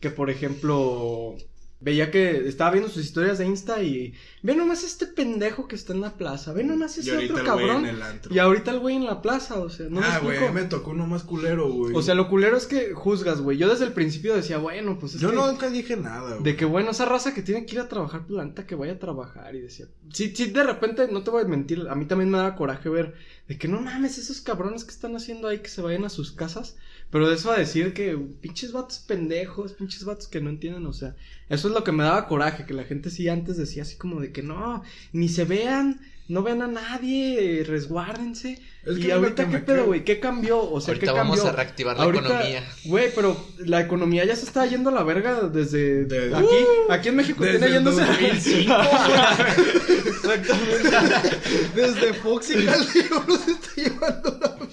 que 0.00 0.10
por 0.10 0.28
ejemplo... 0.28 1.36
Veía 1.82 2.10
que 2.10 2.46
estaba 2.46 2.72
viendo 2.72 2.90
sus 2.90 3.04
historias 3.04 3.38
de 3.38 3.46
Insta 3.46 3.82
y... 3.82 4.12
Ve 4.42 4.54
nomás 4.54 4.84
este 4.84 5.06
pendejo 5.06 5.66
que 5.66 5.76
está 5.76 5.94
en 5.94 6.02
la 6.02 6.16
plaza, 6.16 6.52
ve 6.52 6.62
nomás 6.62 6.98
ese 6.98 7.16
otro 7.16 7.42
cabrón. 7.42 7.86
Y 8.30 8.38
ahorita 8.38 8.70
el 8.70 8.80
güey 8.80 8.96
en 8.96 9.06
la 9.06 9.22
plaza, 9.22 9.58
o 9.58 9.70
sea, 9.70 9.88
no 9.88 10.00
ah, 10.02 10.20
güey, 10.22 10.38
me 10.52 10.64
tocó 10.64 10.90
uno 10.90 11.06
más 11.06 11.22
culero, 11.22 11.70
güey. 11.70 11.94
O 11.94 12.02
sea, 12.02 12.14
lo 12.14 12.28
culero 12.28 12.56
es 12.56 12.66
que 12.66 12.92
juzgas, 12.92 13.40
güey. 13.40 13.56
Yo 13.56 13.68
desde 13.68 13.86
el 13.86 13.92
principio 13.92 14.34
decía, 14.34 14.58
bueno, 14.58 14.98
pues 14.98 15.14
es 15.14 15.20
yo 15.20 15.30
que... 15.30 15.36
nunca 15.36 15.70
dije 15.70 15.96
nada, 15.96 16.36
güey. 16.36 16.42
De 16.42 16.56
que, 16.56 16.66
bueno, 16.66 16.90
esa 16.90 17.06
raza 17.06 17.32
que 17.32 17.42
tiene 17.42 17.64
que 17.64 17.76
ir 17.76 17.80
a 17.80 17.88
trabajar, 17.88 18.26
pues 18.26 18.36
la 18.36 18.44
neta 18.44 18.66
que 18.66 18.74
vaya 18.74 18.92
a 18.92 18.98
trabajar. 18.98 19.54
Y 19.54 19.60
decía, 19.60 19.86
sí, 20.12 20.34
sí, 20.34 20.46
de 20.46 20.64
repente, 20.64 21.08
no 21.10 21.22
te 21.22 21.30
voy 21.30 21.44
a 21.44 21.46
mentir, 21.46 21.86
a 21.88 21.94
mí 21.94 22.04
también 22.04 22.30
me 22.30 22.38
da 22.38 22.56
coraje 22.56 22.90
ver 22.90 23.14
de 23.48 23.58
que 23.58 23.68
no 23.68 23.80
mames, 23.80 24.18
esos 24.18 24.40
cabrones 24.40 24.84
que 24.84 24.90
están 24.90 25.16
haciendo 25.16 25.48
ahí 25.48 25.58
que 25.58 25.68
se 25.68 25.82
vayan 25.82 26.04
a 26.04 26.10
sus 26.10 26.30
casas. 26.30 26.76
Pero 27.10 27.28
de 27.28 27.34
eso 27.34 27.50
a 27.50 27.58
decir 27.58 27.92
que 27.92 28.16
pinches 28.40 28.70
vatos 28.72 29.00
pendejos, 29.00 29.72
pinches 29.72 30.04
vatos 30.04 30.28
que 30.28 30.40
no 30.40 30.48
entienden, 30.50 30.86
o 30.86 30.92
sea, 30.92 31.16
eso 31.48 31.66
es 31.68 31.74
lo 31.74 31.82
que 31.82 31.90
me 31.92 32.04
daba 32.04 32.28
coraje, 32.28 32.64
que 32.66 32.74
la 32.74 32.84
gente 32.84 33.10
sí 33.10 33.28
antes 33.28 33.56
decía 33.56 33.82
así 33.82 33.96
como 33.96 34.20
de 34.20 34.30
que 34.30 34.42
no, 34.44 34.82
ni 35.12 35.28
se 35.28 35.44
vean, 35.44 36.00
no 36.28 36.44
vean 36.44 36.62
a 36.62 36.68
nadie, 36.68 37.64
resguárdense. 37.66 38.60
Es 38.86 38.98
que 38.98 39.08
y 39.08 39.10
ahorita, 39.10 39.46
que 39.46 39.50
¿qué 39.50 39.58
pedo, 39.58 39.86
güey? 39.86 40.04
¿Qué 40.04 40.20
cambió? 40.20 40.62
O 40.62 40.80
sea, 40.80 40.94
Ahorita 40.94 41.12
¿qué 41.12 41.18
vamos 41.18 41.38
cambió? 41.38 41.52
a 41.52 41.56
reactivar 41.56 41.96
la 41.98 42.04
Ahorita, 42.04 42.24
economía. 42.26 42.64
Güey, 42.84 43.10
pero 43.12 43.36
la 43.58 43.80
economía 43.80 44.24
ya 44.24 44.36
se 44.36 44.44
está 44.46 44.64
yendo 44.66 44.90
a 44.90 44.92
la 44.92 45.02
verga 45.02 45.48
desde 45.48 46.04
De- 46.04 46.32
aquí. 46.32 46.46
aquí 46.90 47.08
en 47.08 47.16
México 47.16 47.42
desde 47.42 47.58
tiene 47.58 47.66
el 47.78 47.84
yéndose. 47.84 48.06
2005, 48.06 48.72
Exactamente. 50.06 51.36
Desde 51.74 52.14
Fox 52.14 52.50
y 52.50 52.64
Calderón 52.64 53.24
nos 53.26 53.48
está 53.48 53.74
llevando 53.76 54.38
la 54.40 54.48
verga. 54.50 54.66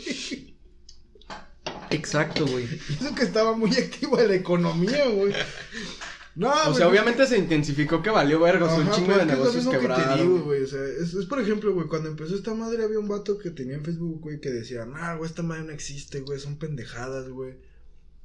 Exacto, 1.91 2.45
güey. 2.45 2.65
Eso 2.65 3.15
que 3.15 3.23
estaba 3.23 3.55
muy 3.55 3.71
activa 3.75 4.21
la 4.27 4.35
economía, 4.35 5.07
güey. 5.09 5.33
No, 6.35 6.53
O 6.69 6.73
sea, 6.75 6.87
obviamente 6.87 7.25
se 7.25 7.37
intensifico 7.37 8.03
que 8.03 8.11
valió 8.11 8.39
sea, 8.69 8.79
un 8.79 8.91
chingo 8.91 9.13
de 9.13 9.25
que 9.25 9.31
es 9.31 9.37
negocios 9.39 9.67
que 9.67 9.79
quebrados. 9.79 10.19
digo, 10.21 10.39
güey. 10.43 10.61
O 10.61 10.67
sea, 10.67 10.83
es, 10.83 11.15
es 11.15 11.25
por 11.25 11.41
ejemplo, 11.41 11.73
güey, 11.73 11.87
cuando 11.87 12.09
empezó 12.09 12.35
esta 12.35 12.53
madre 12.53 12.83
había 12.83 12.99
un 12.99 13.07
vato 13.07 13.39
que 13.39 13.49
tenía 13.49 13.73
en 13.73 13.83
Facebook, 13.83 14.21
güey, 14.21 14.39
que 14.39 14.51
decía, 14.51 14.85
nah, 14.85 15.15
güey, 15.15 15.27
esta 15.27 15.41
madre 15.41 15.63
no 15.63 15.71
existe, 15.71 16.21
güey, 16.21 16.39
son 16.39 16.57
pendejadas, 16.57 17.27
güey. 17.29 17.55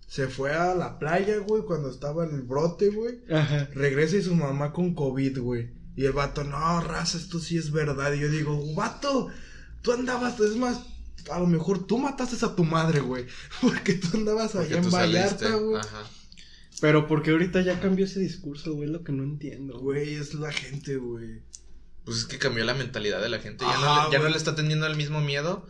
Se 0.06 0.28
fue 0.28 0.52
a 0.52 0.74
la 0.74 0.98
playa, 0.98 1.38
güey, 1.38 1.62
cuando 1.62 1.90
estaba 1.90 2.26
en 2.26 2.34
el 2.34 2.42
brote, 2.42 2.90
güey. 2.90 3.20
Ajá. 3.32 3.70
Regresa 3.72 4.16
y 4.16 4.22
su 4.22 4.34
mamá 4.34 4.74
con 4.74 4.94
COVID, 4.94 5.38
güey. 5.38 5.70
Y 5.96 6.04
el 6.04 6.12
vato, 6.12 6.44
no, 6.44 6.80
raza, 6.82 7.16
esto 7.16 7.38
sí 7.38 7.56
es 7.56 7.70
verdad. 7.70 8.12
Y 8.12 8.20
yo 8.20 8.28
digo, 8.28 8.74
vato, 8.74 9.28
tú 9.80 9.92
andabas, 9.92 10.38
es 10.40 10.56
más, 10.56 10.80
a 11.30 11.38
lo 11.38 11.46
mejor 11.46 11.86
tú 11.86 11.98
mataste 11.98 12.44
a 12.44 12.54
tu 12.56 12.64
madre, 12.64 13.00
güey. 13.00 13.26
Porque 13.60 13.94
tú 13.94 14.08
andabas 14.16 14.52
Porque 14.52 14.68
allá 14.68 14.76
en 14.78 14.82
tú. 14.84 14.90
Vallarta, 14.90 15.54
güey. 15.56 15.80
Ajá. 15.80 16.02
Pero 16.80 17.06
porque 17.06 17.30
ahorita 17.30 17.60
ya 17.60 17.78
cambió 17.78 18.06
ese 18.06 18.18
discurso, 18.18 18.72
güey, 18.74 18.88
lo 18.88 19.04
que 19.04 19.12
no 19.12 19.22
entiendo. 19.22 19.78
güey. 19.78 20.14
Es 20.14 20.34
la 20.34 20.50
gente, 20.50 20.96
güey. 20.96 21.40
Pues 22.04 22.18
es 22.18 22.24
que 22.24 22.38
cambió 22.38 22.64
la 22.64 22.74
mentalidad 22.74 23.22
de 23.22 23.28
la 23.28 23.38
gente. 23.38 23.64
Ya, 23.64 23.78
no, 23.78 24.06
le- 24.06 24.12
ya 24.12 24.18
no 24.18 24.28
le 24.28 24.36
está 24.36 24.56
teniendo 24.56 24.86
el 24.88 24.96
mismo 24.96 25.20
miedo 25.20 25.64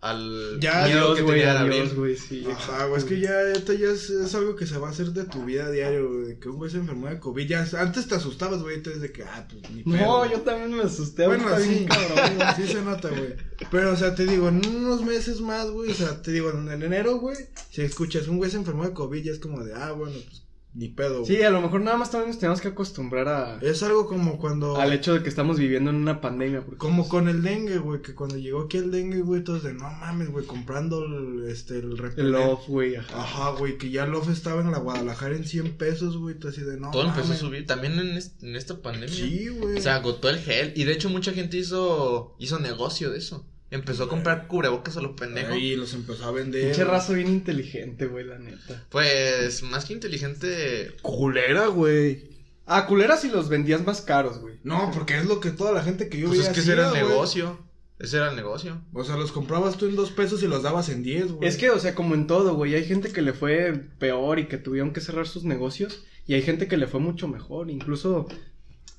al 0.00 0.60
Ya, 0.60 0.84
miedo 0.84 1.00
Adiós, 1.00 1.16
que 1.16 1.22
güey, 1.22 1.40
tenía 1.40 1.60
en 1.60 1.72
adiós, 1.72 1.94
güey, 1.94 2.16
sí. 2.16 2.44
Ajá, 2.46 2.52
exacto, 2.52 2.88
güey, 2.88 2.98
es 2.98 3.04
que 3.04 3.20
ya, 3.20 3.42
esto 3.52 3.72
ya 3.72 3.88
es, 3.88 4.10
es 4.10 4.34
algo 4.34 4.54
que 4.54 4.66
se 4.66 4.78
va 4.78 4.88
a 4.88 4.90
hacer 4.90 5.12
de 5.12 5.24
tu 5.24 5.44
vida 5.44 5.70
diario, 5.70 6.08
güey. 6.08 6.26
De 6.26 6.38
que 6.38 6.48
un 6.48 6.56
güey 6.56 6.70
se 6.70 6.78
enfermó 6.78 7.08
de 7.08 7.18
COVID. 7.18 7.48
Ya, 7.48 7.66
antes 7.78 8.06
te 8.06 8.14
asustabas, 8.14 8.62
güey, 8.62 8.76
entonces 8.76 9.02
de 9.02 9.12
que, 9.12 9.22
ah, 9.22 9.46
pues 9.48 9.70
ni 9.70 9.82
pedo. 9.82 9.96
No, 9.96 10.30
yo 10.30 10.40
también 10.42 10.76
me 10.76 10.82
asusté. 10.82 11.26
Bueno, 11.26 11.48
sí, 11.58 11.86
cabrón, 11.86 12.36
güey. 12.36 12.48
sí 12.56 12.72
se 12.72 12.82
nota, 12.82 13.08
güey. 13.08 13.34
Pero, 13.70 13.92
o 13.92 13.96
sea, 13.96 14.14
te 14.14 14.26
digo, 14.26 14.48
en 14.48 14.66
unos 14.66 15.02
meses 15.02 15.40
más, 15.40 15.70
güey, 15.70 15.90
o 15.90 15.94
sea, 15.94 16.22
te 16.22 16.32
digo, 16.32 16.50
en 16.50 16.82
enero, 16.82 17.18
güey, 17.18 17.36
si 17.70 17.82
escuchas 17.82 18.28
un 18.28 18.36
güey 18.36 18.50
se 18.50 18.58
enfermó 18.58 18.84
de 18.84 18.92
COVID, 18.92 19.22
ya 19.22 19.32
es 19.32 19.38
como 19.38 19.64
de, 19.64 19.74
ah, 19.74 19.92
bueno, 19.92 20.14
pues, 20.28 20.45
ni 20.76 20.88
pedo, 20.88 21.20
güey. 21.22 21.26
Sí, 21.36 21.42
a 21.42 21.48
lo 21.50 21.62
mejor 21.62 21.80
nada 21.80 21.96
más 21.96 22.10
también 22.10 22.30
nos 22.30 22.38
tenemos 22.38 22.60
que 22.60 22.68
acostumbrar 22.68 23.28
a, 23.28 23.58
Es 23.62 23.82
algo 23.82 24.06
como 24.06 24.38
cuando... 24.38 24.76
al 24.76 24.92
hecho 24.92 25.14
de 25.14 25.22
que 25.22 25.28
estamos 25.30 25.58
viviendo 25.58 25.88
en 25.90 25.96
una 25.96 26.20
pandemia. 26.20 26.60
Porque... 26.60 26.76
Como 26.78 27.08
con 27.08 27.28
el 27.28 27.42
dengue, 27.42 27.78
güey, 27.78 28.02
que 28.02 28.14
cuando 28.14 28.36
llegó 28.36 28.62
aquí 28.62 28.76
el 28.76 28.90
dengue, 28.90 29.22
güey, 29.22 29.42
todos 29.42 29.62
de, 29.62 29.72
no 29.72 29.88
mames, 29.90 30.28
güey, 30.30 30.44
comprando 30.44 31.02
el, 31.04 31.48
este, 31.48 31.78
el 31.78 31.92
El 31.92 31.98
repelente. 31.98 32.38
off, 32.46 32.68
güey, 32.68 32.96
ajá. 32.96 33.22
Ajá, 33.22 33.50
güey, 33.58 33.78
que 33.78 33.90
ya 33.90 34.04
el 34.04 34.14
off 34.14 34.28
estaba 34.28 34.60
en 34.60 34.70
la 34.70 34.78
Guadalajara 34.78 35.34
en 35.34 35.46
100 35.46 35.78
pesos, 35.78 36.18
güey, 36.18 36.34
tú 36.38 36.48
así 36.48 36.60
de, 36.60 36.78
no 36.78 36.90
Todo 36.90 37.06
empezó 37.08 37.32
a 37.32 37.36
subir. 37.36 37.66
También 37.66 37.98
en, 37.98 38.10
est- 38.16 38.42
en 38.42 38.54
esta 38.54 38.82
pandemia. 38.82 39.08
Sí, 39.14 39.48
güey. 39.48 39.80
Se 39.80 39.88
agotó 39.88 40.28
el 40.28 40.38
gel. 40.40 40.72
Y 40.76 40.84
de 40.84 40.92
hecho, 40.92 41.08
mucha 41.08 41.32
gente 41.32 41.56
hizo, 41.56 42.36
hizo 42.38 42.58
negocio 42.58 43.10
de 43.10 43.18
eso. 43.18 43.46
Empezó 43.70 44.04
a 44.04 44.08
comprar 44.08 44.46
cubrebocas 44.46 44.96
a 44.96 45.00
los 45.00 45.12
pendejos. 45.12 45.52
Ahí 45.52 45.74
los 45.74 45.92
empezó 45.94 46.24
a 46.26 46.30
vender. 46.30 46.64
Pinche 46.66 46.84
raza 46.84 47.12
bien 47.12 47.28
inteligente, 47.28 48.06
güey, 48.06 48.24
la 48.24 48.38
neta. 48.38 48.86
Pues, 48.90 49.62
más 49.64 49.84
que 49.84 49.92
inteligente. 49.92 50.92
Culera, 51.02 51.66
güey. 51.66 52.30
Ah, 52.64 52.86
culeras 52.86 53.24
y 53.24 53.28
los 53.28 53.48
vendías 53.48 53.84
más 53.84 54.00
caros, 54.00 54.38
güey. 54.38 54.56
No, 54.62 54.90
porque 54.92 55.18
es 55.18 55.26
lo 55.26 55.40
que 55.40 55.50
toda 55.50 55.72
la 55.72 55.82
gente 55.82 56.08
que 56.08 56.18
yo 56.18 56.28
Pues 56.28 56.38
veía 56.38 56.50
es 56.50 56.54
que 56.54 56.60
ese 56.60 56.72
era 56.72 56.86
el 56.86 56.90
güey. 56.90 57.02
negocio. 57.02 57.58
Ese 57.98 58.18
era 58.18 58.30
el 58.30 58.36
negocio. 58.36 58.82
O 58.92 59.04
sea, 59.04 59.16
los 59.16 59.32
comprabas 59.32 59.76
tú 59.78 59.86
en 59.86 59.96
dos 59.96 60.10
pesos 60.10 60.42
y 60.42 60.46
los 60.46 60.62
dabas 60.62 60.88
en 60.88 61.02
10, 61.02 61.32
güey. 61.32 61.48
Es 61.48 61.56
que, 61.56 61.70
o 61.70 61.78
sea, 61.78 61.94
como 61.94 62.14
en 62.14 62.26
todo, 62.26 62.54
güey, 62.54 62.74
hay 62.74 62.84
gente 62.84 63.10
que 63.10 63.22
le 63.22 63.32
fue 63.32 63.72
peor 63.98 64.38
y 64.38 64.48
que 64.48 64.58
tuvieron 64.58 64.92
que 64.92 65.00
cerrar 65.00 65.26
sus 65.26 65.44
negocios 65.44 66.04
y 66.26 66.34
hay 66.34 66.42
gente 66.42 66.68
que 66.68 66.76
le 66.76 66.88
fue 66.88 67.00
mucho 67.00 67.26
mejor, 67.26 67.70
incluso, 67.70 68.28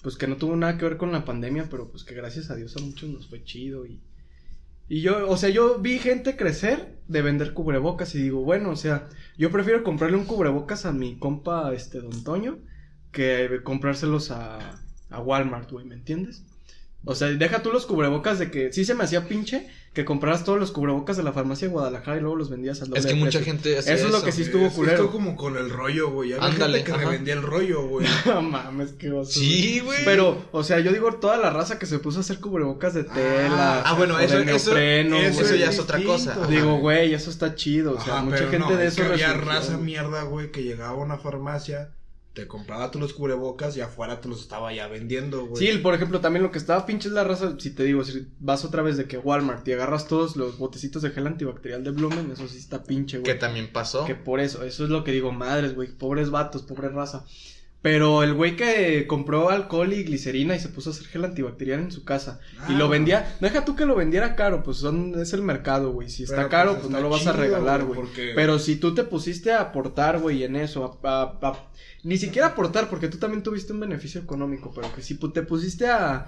pues 0.02 0.16
que 0.18 0.28
no 0.28 0.38
tuvo 0.38 0.56
nada 0.56 0.78
que 0.78 0.86
ver 0.86 0.98
con 0.98 1.12
la 1.12 1.26
pandemia, 1.26 1.68
pero 1.70 1.90
pues 1.92 2.04
que 2.04 2.16
gracias 2.16 2.50
a 2.50 2.56
Dios 2.56 2.76
a 2.76 2.80
muchos 2.80 3.10
nos 3.10 3.28
fue 3.28 3.44
chido 3.44 3.86
y... 3.86 4.02
Y 4.90 5.02
yo, 5.02 5.30
o 5.30 5.38
sea, 5.38 5.50
yo 5.50 5.80
vi 5.80 6.00
gente 6.00 6.36
crecer 6.38 6.98
de 7.08 7.22
vender 7.22 7.54
cubrebocas 7.54 8.16
y 8.16 8.22
digo, 8.22 8.42
bueno, 8.42 8.70
o 8.70 8.76
sea, 8.76 9.08
yo 9.38 9.52
prefiero 9.52 9.84
comprarle 9.84 10.18
un 10.18 10.26
cubrebocas 10.26 10.86
a 10.86 10.94
mi 10.94 11.18
compa, 11.18 11.74
este, 11.74 12.00
Don 12.00 12.24
Toño, 12.24 12.60
que 13.12 13.62
comprárselos 13.64 14.32
a, 14.32 14.60
a 15.10 15.20
Walmart, 15.22 15.72
güey, 15.72 15.86
¿me 15.86 15.96
entiendes? 15.96 16.46
O 17.06 17.16
sea, 17.16 17.30
deja 17.30 17.62
tú 17.64 17.72
los 17.72 17.86
cubrebocas 17.86 18.38
de 18.40 18.52
que 18.52 18.74
sí 18.74 18.84
se 18.84 18.94
me 18.94 19.04
hacía 19.06 19.28
pinche 19.30 19.68
que 19.94 20.04
compraras 20.06 20.44
todos 20.44 20.60
los 20.60 20.72
cubrebocas 20.72 21.16
de 21.18 21.24
la 21.24 21.32
farmacia 21.32 21.68
de 21.68 21.72
Guadalajara 21.74 22.18
y 22.18 22.20
luego 22.20 22.36
los 22.36 22.50
vendías 22.50 22.82
al 22.82 22.90
doble 22.90 23.00
Es 23.00 23.06
que 23.08 23.16
mucha 23.16 23.42
gente 23.42 23.78
hacía 23.80 23.94
Eso 23.96 24.08
es 24.08 24.12
lo 24.12 24.22
que 24.22 24.32
sí 24.32 24.42
estuvo 24.44 24.66
Es- 24.68 24.74
culero. 24.74 24.96
Estuvo 24.96 25.12
como 25.12 25.36
con 25.36 25.58
el 25.58 25.70
rollo, 25.70 26.12
güey. 26.12 26.34
Ándale, 26.34 26.80
gente 26.80 26.84
que 26.84 26.92
ajá. 26.92 27.02
revendía 27.06 27.34
el 27.34 27.42
rollo, 27.44 27.88
güey. 27.88 28.06
No 28.26 28.42
mames, 28.42 28.92
qué 28.94 29.10
oso. 29.12 29.32
Sí, 29.32 29.80
güey. 29.80 30.04
Pero, 30.06 30.44
o 30.52 30.64
sea, 30.64 30.80
yo 30.82 30.92
digo 30.92 31.14
toda 31.14 31.38
la 31.38 31.50
raza 31.50 31.80
que 31.80 31.86
se 31.86 31.98
puso 32.00 32.18
a 32.20 32.22
hacer 32.22 32.40
cubrebocas 32.40 32.94
de 32.94 33.06
tela. 33.06 33.82
Ah, 33.86 33.94
bueno, 33.94 34.16
o 34.16 34.20
eso- 34.20 34.38
de 34.38 34.56
eso- 34.56 34.72
neopreno, 34.74 35.18
eso 35.18 35.44
güey. 35.44 35.60
ya 35.60 35.70
es 35.70 35.80
otra 35.80 36.04
cosa. 36.04 36.46
Digo, 36.48 36.78
güey, 36.80 37.14
eso 37.14 37.30
está 37.32 37.56
chido. 37.56 37.94
O 37.94 38.02
sea, 38.02 38.16
Ajá, 38.16 38.24
mucha 38.24 38.38
pero 38.38 38.52
gente 38.52 38.68
no, 38.74 38.76
de 38.78 38.86
es 38.88 38.94
eso 38.94 39.02
que 39.04 39.14
había 39.14 39.28
resurgió, 39.34 39.50
raza 39.52 39.78
mierda, 39.78 40.24
güey, 40.24 40.52
que 40.52 40.64
llegaba 40.64 40.92
a 40.92 41.04
una 41.04 41.18
farmacia, 41.18 41.92
te 42.38 42.48
compraba 42.48 42.92
tú 42.92 43.00
los 43.00 43.14
cubrebocas 43.14 43.76
y 43.78 43.82
afuera 43.82 44.22
te 44.22 44.30
los 44.30 44.42
estaba 44.42 44.72
ya 44.72 44.88
vendiendo, 44.88 45.48
güey. 45.48 45.66
Sí, 45.72 45.78
por 45.80 45.96
ejemplo, 45.96 46.22
también 46.22 46.44
lo 46.44 46.52
que 46.52 46.60
estaba 46.60 46.86
pinche 46.86 47.08
es 47.08 47.14
la 47.16 47.24
raza, 47.24 47.56
si 47.58 47.72
te 47.72 47.84
digo, 47.84 48.04
si 48.04 48.28
vas 48.40 48.64
otra 48.64 48.84
vez 48.84 48.96
de 48.96 49.06
que 49.08 49.18
Walmart 49.18 49.68
y 49.68 49.72
agarras 49.74 50.08
todos 50.08 50.36
los 50.36 50.60
botecitos 50.60 51.02
de 51.02 51.10
gel 51.10 51.26
antibacterial 51.26 51.84
de 51.84 51.90
Blumen, 51.90 52.30
eso 52.32 52.48
sí 52.48 52.60
está 52.60 52.84
pinche, 52.84 53.18
Que 53.18 53.32
güey. 53.32 53.40
también 53.40 53.74
pasó. 53.74 54.06
Que 54.06 54.14
por 54.14 54.40
eso, 54.40 54.64
eso 54.64 54.84
es 54.84 54.92
lo 54.92 55.04
que 55.04 55.14
digo, 55.14 55.32
madres, 55.32 55.74
güey, 55.74 55.90
pobres 55.90 56.30
vatos, 56.30 56.62
pobre 56.62 56.90
raza. 56.90 57.26
Pero 57.90 58.22
el 58.22 58.34
güey 58.34 58.58
que 58.58 59.08
compró 59.08 59.50
alcohol 59.50 59.94
y 59.94 60.04
glicerina 60.04 60.54
y 60.56 60.60
se 60.60 60.68
puso 60.68 60.90
a 60.90 60.94
hacer 60.94 61.08
gel 61.08 61.24
antibacterial 61.24 61.80
en 61.80 61.90
su 61.92 62.04
casa 62.04 62.42
y 62.68 62.74
Ah, 62.74 62.78
lo 62.78 62.90
vendía, 62.90 63.38
deja 63.40 63.64
tú 63.64 63.78
que 63.78 63.86
lo 63.86 63.96
vendiera 63.96 64.36
caro, 64.36 64.62
pues 64.62 64.76
son, 64.78 65.18
es 65.18 65.32
el 65.32 65.42
mercado, 65.42 65.94
güey. 65.94 66.10
Si 66.10 66.24
está 66.24 66.36
Pero, 66.36 66.50
caro, 66.50 66.70
pues, 66.72 66.82
pues, 66.82 66.92
no 66.92 67.00
lo 67.00 67.10
vas 67.10 67.26
a 67.28 67.32
regalar, 67.32 67.86
güey, 67.86 67.96
porque- 68.02 68.34
Pero 68.36 68.60
si 68.60 68.76
tú 68.76 68.94
te 68.94 69.06
pusiste 69.06 69.54
a 69.54 69.62
aportar, 69.62 70.20
güey, 70.20 70.44
en 70.44 70.58
eso, 70.58 71.00
a, 71.02 71.10
a- 71.10 71.40
a- 71.48 71.70
ni 72.04 72.18
siquiera 72.18 72.48
aportar, 72.50 72.90
porque 72.90 73.08
tú 73.08 73.20
también 73.20 73.42
tuviste 73.42 73.72
un 73.72 73.80
beneficio 73.80 74.20
económico, 74.20 74.74
pero 74.76 74.94
que 74.94 75.02
si 75.02 75.16
te 75.16 75.42
pusiste 75.44 75.88
a, 75.88 76.26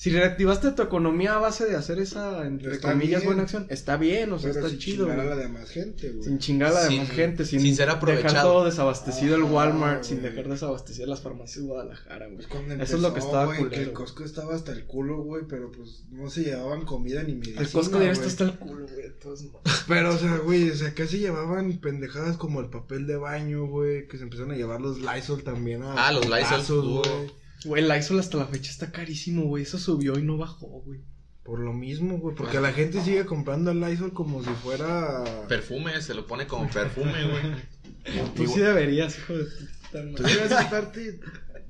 si 0.00 0.10
reactivaste 0.10 0.70
tu 0.70 0.82
economía 0.82 1.34
a 1.34 1.38
base 1.38 1.66
de 1.66 1.74
hacer 1.74 1.98
esa, 1.98 2.46
entre 2.46 2.72
Está 2.74 2.92
comillas, 2.92 3.20
bien. 3.22 3.26
buena 3.26 3.42
acción, 3.42 3.66
está 3.68 3.96
bien, 3.96 4.30
o 4.32 4.38
sea, 4.38 4.50
está 4.52 4.68
sin 4.68 4.78
chido, 4.78 5.06
chingar 5.08 5.20
a 5.20 5.24
la 5.30 5.34
demás 5.36 5.68
gente, 5.70 6.10
güey. 6.10 6.22
Sin 6.22 6.38
chingar 6.38 6.68
a 6.70 6.74
la 6.74 6.86
Sin- 6.86 7.00
demás 7.00 7.10
gente, 7.16 7.44
sin, 7.44 7.60
sin 7.60 7.74
ser 7.74 7.86
dejar 7.86 7.96
aprovechado. 7.96 8.52
todo 8.52 8.64
desabastecido 8.66 9.34
el 9.34 9.42
Ah, 9.42 9.46
Walmart, 9.46 10.04
sin 10.04 10.20
güey. 10.20 10.30
dejar 10.30 10.48
desabastecido 10.48 11.08
las 11.08 11.20
farmacias 11.20 11.64
de 11.64 11.68
Guadalajara, 11.68 12.26
güey. 12.28 12.36
Pues 12.48 12.80
Eso 12.80 12.96
es 12.96 13.02
lo 13.02 13.12
que 13.12 13.18
estaba 13.18 13.46
güey, 13.46 13.58
culero, 13.58 13.74
Que 13.74 13.82
el. 13.82 13.92
Costco 13.92 14.22
estaba 14.24 14.54
hasta 14.54 14.70
el 14.70 14.84
culo, 14.84 15.20
güey, 15.24 15.42
pero 15.48 15.72
pues 15.72 16.04
no 16.12 16.30
se 16.30 16.44
llevaban 16.44 16.84
comida 16.84 17.24
ni 17.24 17.34
medicina. 17.34 17.60
El 17.60 17.68
Costco 17.68 18.00
ya 18.00 18.12
está 18.12 18.26
hasta 18.28 18.44
el 18.44 18.54
culo, 18.56 18.86
güey. 18.86 19.08
Pero, 19.88 20.14
o 20.14 20.18
sea, 20.18 20.36
güey, 20.38 20.70
o 20.70 20.74
sea, 20.76 20.94
casi 20.94 21.18
llevaban 21.18 21.78
pendejadas 21.78 22.36
como 22.36 22.60
el 22.60 22.68
papel 22.68 23.06
de 23.08 23.16
baño, 23.16 23.66
güey, 23.66 24.06
que 24.06 24.16
se 24.16 24.22
empezaron 24.22 24.52
a 24.52 24.56
llevar 24.56 24.80
los 24.80 24.98
Lysol 25.00 25.42
también 25.42 25.82
a 25.82 26.06
Ah, 26.06 26.12
los 26.12 26.26
Lysol, 26.28 26.84
uh. 26.86 27.02
güey. 27.02 27.32
Güey, 27.64 27.82
el 27.82 27.88
Lysol 27.88 28.20
hasta 28.20 28.38
la 28.38 28.46
fecha 28.46 28.70
está 28.70 28.90
carísimo, 28.92 29.44
güey, 29.44 29.64
eso 29.64 29.78
subió 29.78 30.18
y 30.18 30.22
no 30.22 30.36
bajó, 30.36 30.66
güey. 30.66 31.00
Por 31.42 31.60
lo 31.60 31.72
mismo, 31.72 32.18
güey, 32.18 32.34
porque 32.34 32.60
la 32.60 32.72
gente 32.72 33.00
sigue 33.02 33.24
comprando 33.24 33.70
el 33.70 33.80
Lysol 33.80 34.12
como 34.12 34.42
si 34.44 34.50
fuera... 34.50 35.24
Perfume, 35.48 36.00
se 36.02 36.14
lo 36.14 36.26
pone 36.26 36.46
como 36.46 36.68
perfume, 36.68 37.24
güey. 37.24 38.24
Tú 38.34 38.46
sí 38.46 38.60
deberías, 38.60 39.18
hijo 39.18 39.34
de 39.34 39.44
puta 39.44 40.14
Tú 40.16 40.22
debes 40.22 40.50
estarte 40.50 41.20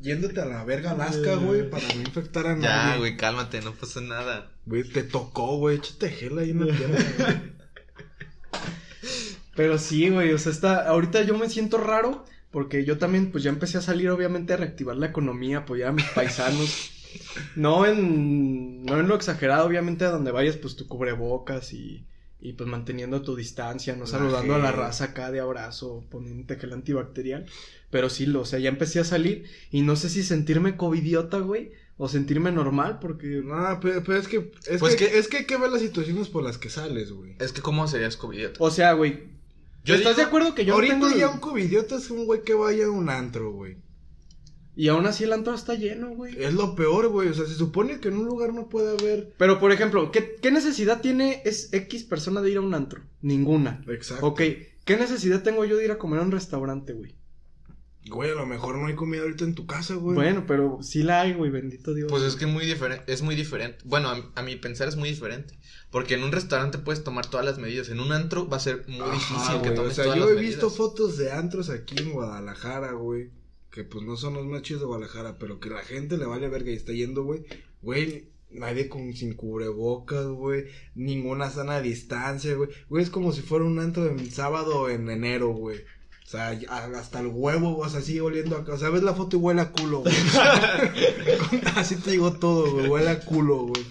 yéndote 0.00 0.40
a 0.40 0.46
la 0.46 0.64
verga 0.64 0.92
Alaska, 0.92 1.36
güey, 1.36 1.68
para 1.68 1.86
no 1.94 2.00
infectar 2.00 2.46
a 2.46 2.56
nadie. 2.56 2.68
Ya, 2.68 2.96
güey, 2.98 3.16
cálmate, 3.16 3.60
no 3.62 3.72
pasa 3.72 4.00
nada. 4.00 4.50
Güey, 4.66 4.84
te 4.84 5.02
tocó, 5.02 5.56
güey, 5.58 5.76
échate 5.76 6.10
gel 6.10 6.38
ahí 6.38 6.50
en 6.50 6.66
la 6.66 6.74
pierna, 6.74 6.98
güey. 7.18 7.58
Pero 9.56 9.78
sí, 9.78 10.08
güey, 10.08 10.32
o 10.32 10.38
sea, 10.38 10.52
está, 10.52 10.88
ahorita 10.88 11.22
yo 11.22 11.36
me 11.36 11.50
siento 11.50 11.78
raro 11.78 12.24
porque 12.50 12.84
yo 12.84 12.98
también, 12.98 13.30
pues 13.30 13.44
ya 13.44 13.50
empecé 13.50 13.78
a 13.78 13.82
salir, 13.82 14.10
obviamente, 14.10 14.52
a 14.54 14.56
reactivar 14.56 14.96
la 14.96 15.06
economía, 15.06 15.58
apoyar 15.58 15.88
a 15.88 15.92
mis 15.92 16.04
paisanos. 16.06 16.90
no 17.56 17.86
en, 17.86 18.84
no 18.84 18.98
en 18.98 19.08
lo 19.08 19.14
exagerado, 19.14 19.66
obviamente, 19.66 20.04
a 20.04 20.10
donde 20.10 20.30
vayas, 20.32 20.56
pues 20.56 20.76
tu 20.76 20.86
cubrebocas 20.86 21.72
y, 21.72 22.04
y 22.40 22.52
pues 22.54 22.68
manteniendo 22.68 23.22
tu 23.22 23.36
distancia, 23.36 23.94
no 23.94 24.00
La 24.04 24.06
saludando 24.06 24.54
a 24.54 24.58
la 24.58 24.72
raza 24.72 25.04
acá 25.04 25.30
de 25.30 25.40
abrazo, 25.40 26.04
poniéndote 26.10 26.56
gel 26.56 26.72
antibacterial. 26.72 27.46
Pero 27.90 28.10
sí, 28.10 28.26
lo, 28.26 28.42
o 28.42 28.44
sea, 28.44 28.58
ya 28.58 28.68
empecé 28.68 29.00
a 29.00 29.04
salir 29.04 29.44
y 29.70 29.80
no 29.82 29.96
sé 29.96 30.08
si 30.10 30.22
sentirme 30.22 30.76
covidiota, 30.76 31.38
güey, 31.38 31.72
o 31.96 32.08
sentirme 32.08 32.52
normal 32.52 32.98
porque... 33.00 33.40
No, 33.44 33.80
pero, 33.80 34.02
pero 34.04 34.18
es 34.18 34.28
que, 34.28 34.52
es, 34.68 34.78
Pues 34.78 34.94
que, 34.94 35.08
que- 35.08 35.18
es 35.18 35.28
que 35.28 35.38
hay 35.38 35.44
que 35.46 35.56
ver 35.56 35.70
las 35.70 35.80
situaciones 35.80 36.28
por 36.28 36.44
las 36.44 36.58
que 36.58 36.70
sales, 36.70 37.10
güey. 37.12 37.34
Es 37.40 37.52
que, 37.52 37.60
¿cómo 37.62 37.88
serías 37.88 38.16
covidiota? 38.16 38.56
O 38.62 38.70
sea, 38.70 38.92
güey, 38.92 39.37
Yo 39.88 39.94
¿estás 39.96 40.16
digo- 40.16 40.24
de 40.24 40.28
acuerdo 40.28 40.54
que 40.54 40.64
yo 40.64 40.68
no 40.72 40.74
Ahorita 40.76 40.94
tengo... 40.94 41.10
ya 41.16 41.28
un 41.30 41.38
covidiota 41.40 41.96
es 41.96 42.10
un 42.10 42.24
güey 42.26 42.42
que 42.42 42.54
vaya 42.54 42.86
a 42.86 42.90
un 42.90 43.08
antro, 43.10 43.52
güey. 43.52 43.76
Y 44.76 44.86
aún 44.88 45.06
así 45.06 45.24
el 45.24 45.32
antro 45.32 45.54
está 45.54 45.74
lleno, 45.74 46.10
güey. 46.10 46.40
Es 46.40 46.54
lo 46.54 46.76
peor, 46.76 47.08
güey. 47.08 47.28
O 47.28 47.34
sea, 47.34 47.46
se 47.46 47.54
supone 47.54 47.98
que 47.98 48.08
en 48.08 48.16
un 48.18 48.26
lugar 48.26 48.54
no 48.54 48.68
puede 48.68 48.92
haber. 48.96 49.34
Pero, 49.36 49.58
por 49.58 49.72
ejemplo, 49.72 50.12
¿qué, 50.12 50.36
qué 50.40 50.52
necesidad 50.52 51.00
tiene 51.00 51.42
es 51.44 51.72
X 51.72 52.04
persona 52.04 52.40
de 52.42 52.50
ir 52.52 52.58
a 52.58 52.60
un 52.60 52.74
antro? 52.74 53.02
Ninguna. 53.20 53.82
Exacto. 53.88 54.24
Ok, 54.24 54.40
¿qué 54.84 54.96
necesidad 54.96 55.42
tengo 55.42 55.64
yo 55.64 55.76
de 55.76 55.84
ir 55.86 55.90
a 55.90 55.98
comer 55.98 56.20
a 56.20 56.22
un 56.22 56.30
restaurante, 56.30 56.92
güey? 56.92 57.16
Güey, 58.08 58.30
a 58.30 58.34
lo 58.34 58.46
mejor 58.46 58.76
no 58.78 58.86
hay 58.86 58.94
comida 58.94 59.22
ahorita 59.22 59.44
en 59.44 59.54
tu 59.54 59.66
casa, 59.66 59.94
güey. 59.94 60.14
Bueno, 60.14 60.44
pero 60.46 60.78
sí 60.82 61.02
la 61.02 61.20
hay, 61.22 61.34
güey, 61.34 61.50
bendito 61.50 61.94
Dios. 61.94 62.10
Pues 62.10 62.22
es 62.22 62.36
que 62.36 62.46
muy 62.46 62.66
diferente, 62.66 63.04
es 63.12 63.22
muy 63.22 63.34
diferente. 63.34 63.78
Bueno, 63.84 64.08
a, 64.08 64.32
a 64.34 64.42
mi 64.42 64.56
pensar 64.56 64.88
es 64.88 64.96
muy 64.96 65.08
diferente. 65.10 65.58
Porque 65.90 66.14
en 66.14 66.22
un 66.22 66.32
restaurante 66.32 66.78
puedes 66.78 67.02
tomar 67.02 67.26
todas 67.26 67.46
las 67.46 67.58
medidas. 67.58 67.88
En 67.88 68.00
un 68.00 68.12
antro 68.12 68.48
va 68.48 68.58
a 68.58 68.60
ser 68.60 68.84
muy 68.88 69.00
Ajá, 69.00 69.12
difícil 69.14 69.62
que 69.62 69.70
tomes 69.70 69.92
O 69.92 69.94
sea, 69.94 70.04
todas 70.04 70.18
yo 70.18 70.24
las 70.26 70.32
he 70.32 70.36
medidas. 70.36 70.54
visto 70.56 70.70
fotos 70.70 71.16
de 71.16 71.32
antros 71.32 71.70
aquí 71.70 71.94
en 71.98 72.12
Guadalajara, 72.12 72.92
güey. 72.92 73.30
Que 73.70 73.84
pues 73.84 74.04
no 74.04 74.16
son 74.16 74.34
los 74.34 74.44
más 74.46 74.62
chidos 74.62 74.82
de 74.82 74.86
Guadalajara, 74.86 75.38
pero 75.38 75.60
que 75.60 75.70
la 75.70 75.82
gente 75.82 76.18
le 76.18 76.26
vale 76.26 76.48
verga 76.48 76.70
y 76.70 76.74
está 76.74 76.92
yendo, 76.92 77.22
güey. 77.24 77.44
Güey, 77.80 78.28
nadie 78.50 78.88
con 78.88 79.14
sin 79.14 79.34
cubrebocas, 79.34 80.26
güey. 80.26 80.66
Ninguna 80.94 81.50
sana 81.50 81.80
distancia, 81.80 82.54
güey. 82.54 82.70
Güey, 82.88 83.02
es 83.04 83.10
como 83.10 83.32
si 83.32 83.40
fuera 83.42 83.64
un 83.64 83.78
antro 83.78 84.04
de 84.04 84.30
sábado 84.30 84.90
en 84.90 85.08
enero, 85.08 85.48
güey. 85.50 85.78
O 86.28 86.30
sea, 86.30 86.50
hasta 86.98 87.20
el 87.20 87.28
huevo, 87.28 87.78
o 87.78 87.88
sea, 87.88 88.02
sigue 88.02 88.20
oliendo 88.20 88.54
acá. 88.58 88.74
O 88.74 88.78
sea, 88.78 88.90
ves 88.90 89.02
la 89.02 89.14
foto 89.14 89.38
y 89.38 89.40
huele 89.40 89.62
a 89.62 89.70
culo, 89.72 90.00
güey. 90.00 90.14
Así 91.74 91.96
te 91.96 92.10
digo 92.10 92.34
todo, 92.34 92.70
güey. 92.70 92.86
Huele 92.86 93.08
a 93.08 93.20
culo, 93.20 93.56
güey. 93.68 93.86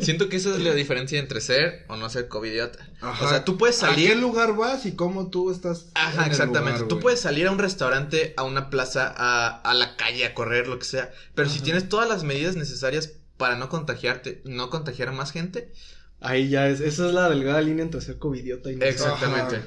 Siento 0.00 0.28
que 0.28 0.38
esa 0.38 0.56
es 0.56 0.58
la 0.60 0.74
diferencia 0.74 1.20
entre 1.20 1.40
ser 1.40 1.84
o 1.86 1.96
no 1.96 2.10
ser 2.10 2.26
covidiota. 2.26 2.84
Ajá. 3.00 3.24
O 3.24 3.28
sea, 3.28 3.44
tú 3.44 3.56
puedes 3.56 3.80
¿A 3.84 3.90
qué 3.94 4.08
salir. 4.08 4.16
lugar 4.16 4.56
vas 4.56 4.86
y 4.86 4.96
cómo 4.96 5.28
tú 5.30 5.52
estás? 5.52 5.82
en 5.94 6.02
Ajá, 6.02 6.24
el 6.24 6.30
exactamente. 6.32 6.72
lugar, 6.80 6.88
tú 6.88 6.96
güey? 6.96 7.02
puedes 7.02 7.20
salir 7.20 7.46
a 7.46 7.52
un 7.52 7.60
restaurante, 7.60 8.34
a 8.36 8.42
una 8.42 8.70
plaza, 8.70 9.14
a, 9.16 9.46
a 9.60 9.74
la 9.74 9.94
calle, 9.94 10.24
a 10.26 10.34
correr, 10.34 10.66
lo 10.66 10.80
que 10.80 10.84
sea. 10.84 11.12
Pero 11.36 11.48
si 11.48 11.60
tienes 11.60 11.88
todas 11.88 12.08
las 12.08 12.24
medidas 12.24 12.56
necesarias 12.56 13.12
para 13.36 13.54
no 13.54 13.68
contagiarte, 13.68 14.42
no 14.44 14.68
contagiar 14.68 15.10
a 15.10 15.12
más 15.12 15.30
gente, 15.30 15.72
Ahí 16.20 16.48
ya 16.48 16.68
es, 16.68 16.80
esa 16.80 17.06
es 17.06 17.14
la 17.14 17.28
delgada 17.28 17.60
línea 17.60 17.84
entre 17.84 18.00
ser 18.00 18.18
covidiota 18.18 18.72
y 18.72 18.74
no 18.74 18.80
ser 18.80 18.88
Exactamente. 18.88 19.60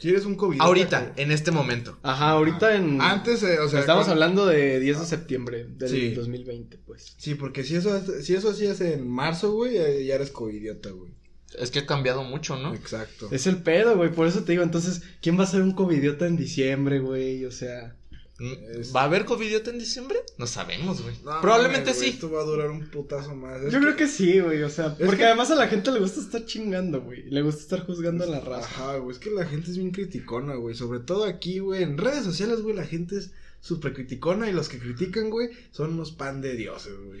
Güey. 0.00 0.02
Si 0.02 0.08
eres 0.10 0.24
un 0.26 0.34
COVID. 0.34 0.60
ahorita, 0.60 1.12
en 1.16 1.30
este 1.30 1.50
momento. 1.50 1.98
Ajá, 2.02 2.30
ahorita 2.30 2.74
en... 2.74 3.00
Antes, 3.00 3.42
eh, 3.42 3.58
o 3.60 3.68
sea. 3.68 3.80
Estamos 3.80 4.04
con- 4.04 4.12
hablando 4.12 4.46
de 4.46 4.80
10 4.80 5.00
de 5.00 5.06
septiembre 5.06 5.66
del 5.76 5.88
Sí. 5.88 6.10
2020, 6.14 6.78
pues. 6.78 7.14
Sí, 7.18 7.34
porque 7.34 7.64
si 7.64 7.76
eso, 7.76 8.00
si 8.22 8.34
eso 8.34 8.50
hacías 8.50 8.80
en 8.80 9.08
marzo, 9.08 9.52
güey, 9.52 9.74
ya 10.06 10.14
eres 10.14 10.30
covidiota, 10.30 10.90
güey. 10.90 11.12
Es 11.58 11.70
que 11.70 11.80
ha 11.80 11.86
cambiado 11.86 12.22
mucho, 12.22 12.56
¿no? 12.56 12.74
Exacto. 12.74 13.28
Es 13.32 13.46
el 13.48 13.56
pedo, 13.62 13.96
güey, 13.96 14.12
por 14.12 14.26
eso 14.28 14.44
te 14.44 14.52
digo, 14.52 14.62
entonces, 14.62 15.02
¿quién 15.20 15.38
va 15.38 15.42
a 15.44 15.48
ser 15.48 15.62
un 15.62 15.72
covidiota 15.72 16.26
en 16.26 16.36
diciembre, 16.36 17.00
güey? 17.00 17.44
O 17.44 17.50
sea... 17.50 17.96
Es- 18.40 18.94
¿Va 18.94 19.02
a 19.02 19.04
haber 19.04 19.24
covidiota 19.26 19.70
en 19.70 19.78
diciembre? 19.78 20.18
No 20.38 20.46
sabemos, 20.46 21.02
güey. 21.02 21.14
No, 21.24 21.40
Probablemente 21.40 21.92
güey, 21.92 22.02
sí. 22.04 22.08
Esto 22.10 22.30
va 22.30 22.40
a 22.40 22.44
durar 22.44 22.70
un 22.70 22.88
putazo 22.88 23.34
más. 23.34 23.60
Es 23.62 23.72
Yo 23.72 23.80
creo 23.80 23.96
que 23.96 24.08
sí, 24.08 24.40
güey, 24.40 24.62
o 24.62 24.70
sea, 24.70 24.86
Es 24.98 25.04
porque 25.04 25.18
que- 25.18 25.24
además 25.26 25.50
a 25.50 25.54
la 25.56 25.68
gente 25.68 25.90
le 25.92 26.00
gusta 26.00 26.20
estar 26.20 26.44
chingando, 26.46 27.02
güey. 27.02 27.24
Le 27.30 27.42
gusta 27.42 27.60
estar 27.60 27.84
juzgando 27.86 28.24
a 28.24 28.28
la 28.28 28.40
raza. 28.40 28.66
Ajá, 28.66 28.96
güey, 28.96 29.14
es 29.14 29.20
que 29.22 29.30
la 29.30 29.44
gente 29.46 29.70
es 29.70 29.76
bien 29.76 29.90
criticona, 29.90 30.54
güey. 30.54 30.74
Sobre 30.74 31.00
todo 31.00 31.24
aquí, 31.24 31.58
güey. 31.58 31.82
En 31.82 31.98
redes 31.98 32.24
sociales, 32.24 32.62
güey, 32.62 32.74
la 32.74 32.86
gente 32.86 33.18
es 33.18 33.30
súper 33.60 33.92
criticona 33.92 34.48
y 34.48 34.52
los 34.54 34.70
que 34.70 34.78
critican, 34.78 35.28
güey, 35.28 35.50
son 35.70 35.92
unos 35.92 36.12
pan 36.12 36.40
de 36.40 36.56
dioses, 36.56 36.94
güey. 37.04 37.20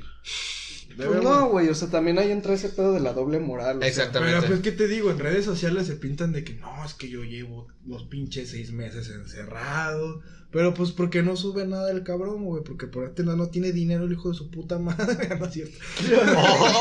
Pues 0.96 1.22
no, 1.22 1.48
güey, 1.48 1.68
o 1.68 1.74
sea, 1.74 1.88
también 1.88 2.18
ahí 2.18 2.30
entra 2.30 2.54
ese 2.54 2.68
pedo 2.68 2.92
de 2.92 3.00
la 3.00 3.12
doble 3.12 3.38
moral. 3.38 3.78
o 3.78 3.80
sea. 3.80 3.88
Exactamente. 3.88 4.36
Pero 4.40 4.48
pues, 4.48 4.60
¿qué 4.60 4.72
te 4.72 4.88
digo? 4.88 5.10
En 5.10 5.18
redes 5.18 5.44
sociales 5.44 5.86
se 5.86 5.96
pintan 5.96 6.32
de 6.32 6.44
que 6.44 6.54
no, 6.54 6.84
es 6.84 6.94
que 6.94 7.08
yo 7.08 7.22
llevo 7.24 7.68
los 7.86 8.04
pinches 8.04 8.50
seis 8.50 8.72
meses 8.72 9.08
encerrado. 9.10 10.22
Pero 10.50 10.74
pues, 10.74 10.90
porque 10.90 11.22
no 11.22 11.36
sube 11.36 11.64
nada 11.64 11.92
el 11.92 12.02
cabrón, 12.02 12.44
güey? 12.44 12.64
Porque 12.64 12.88
por 12.88 13.04
ahí 13.04 13.24
no, 13.24 13.36
no 13.36 13.50
tiene 13.50 13.70
dinero 13.70 14.04
el 14.04 14.12
hijo 14.12 14.30
de 14.30 14.34
su 14.34 14.50
puta 14.50 14.78
madre, 14.78 15.28
no 15.38 15.46
es 15.46 15.52
cierto. 15.52 15.78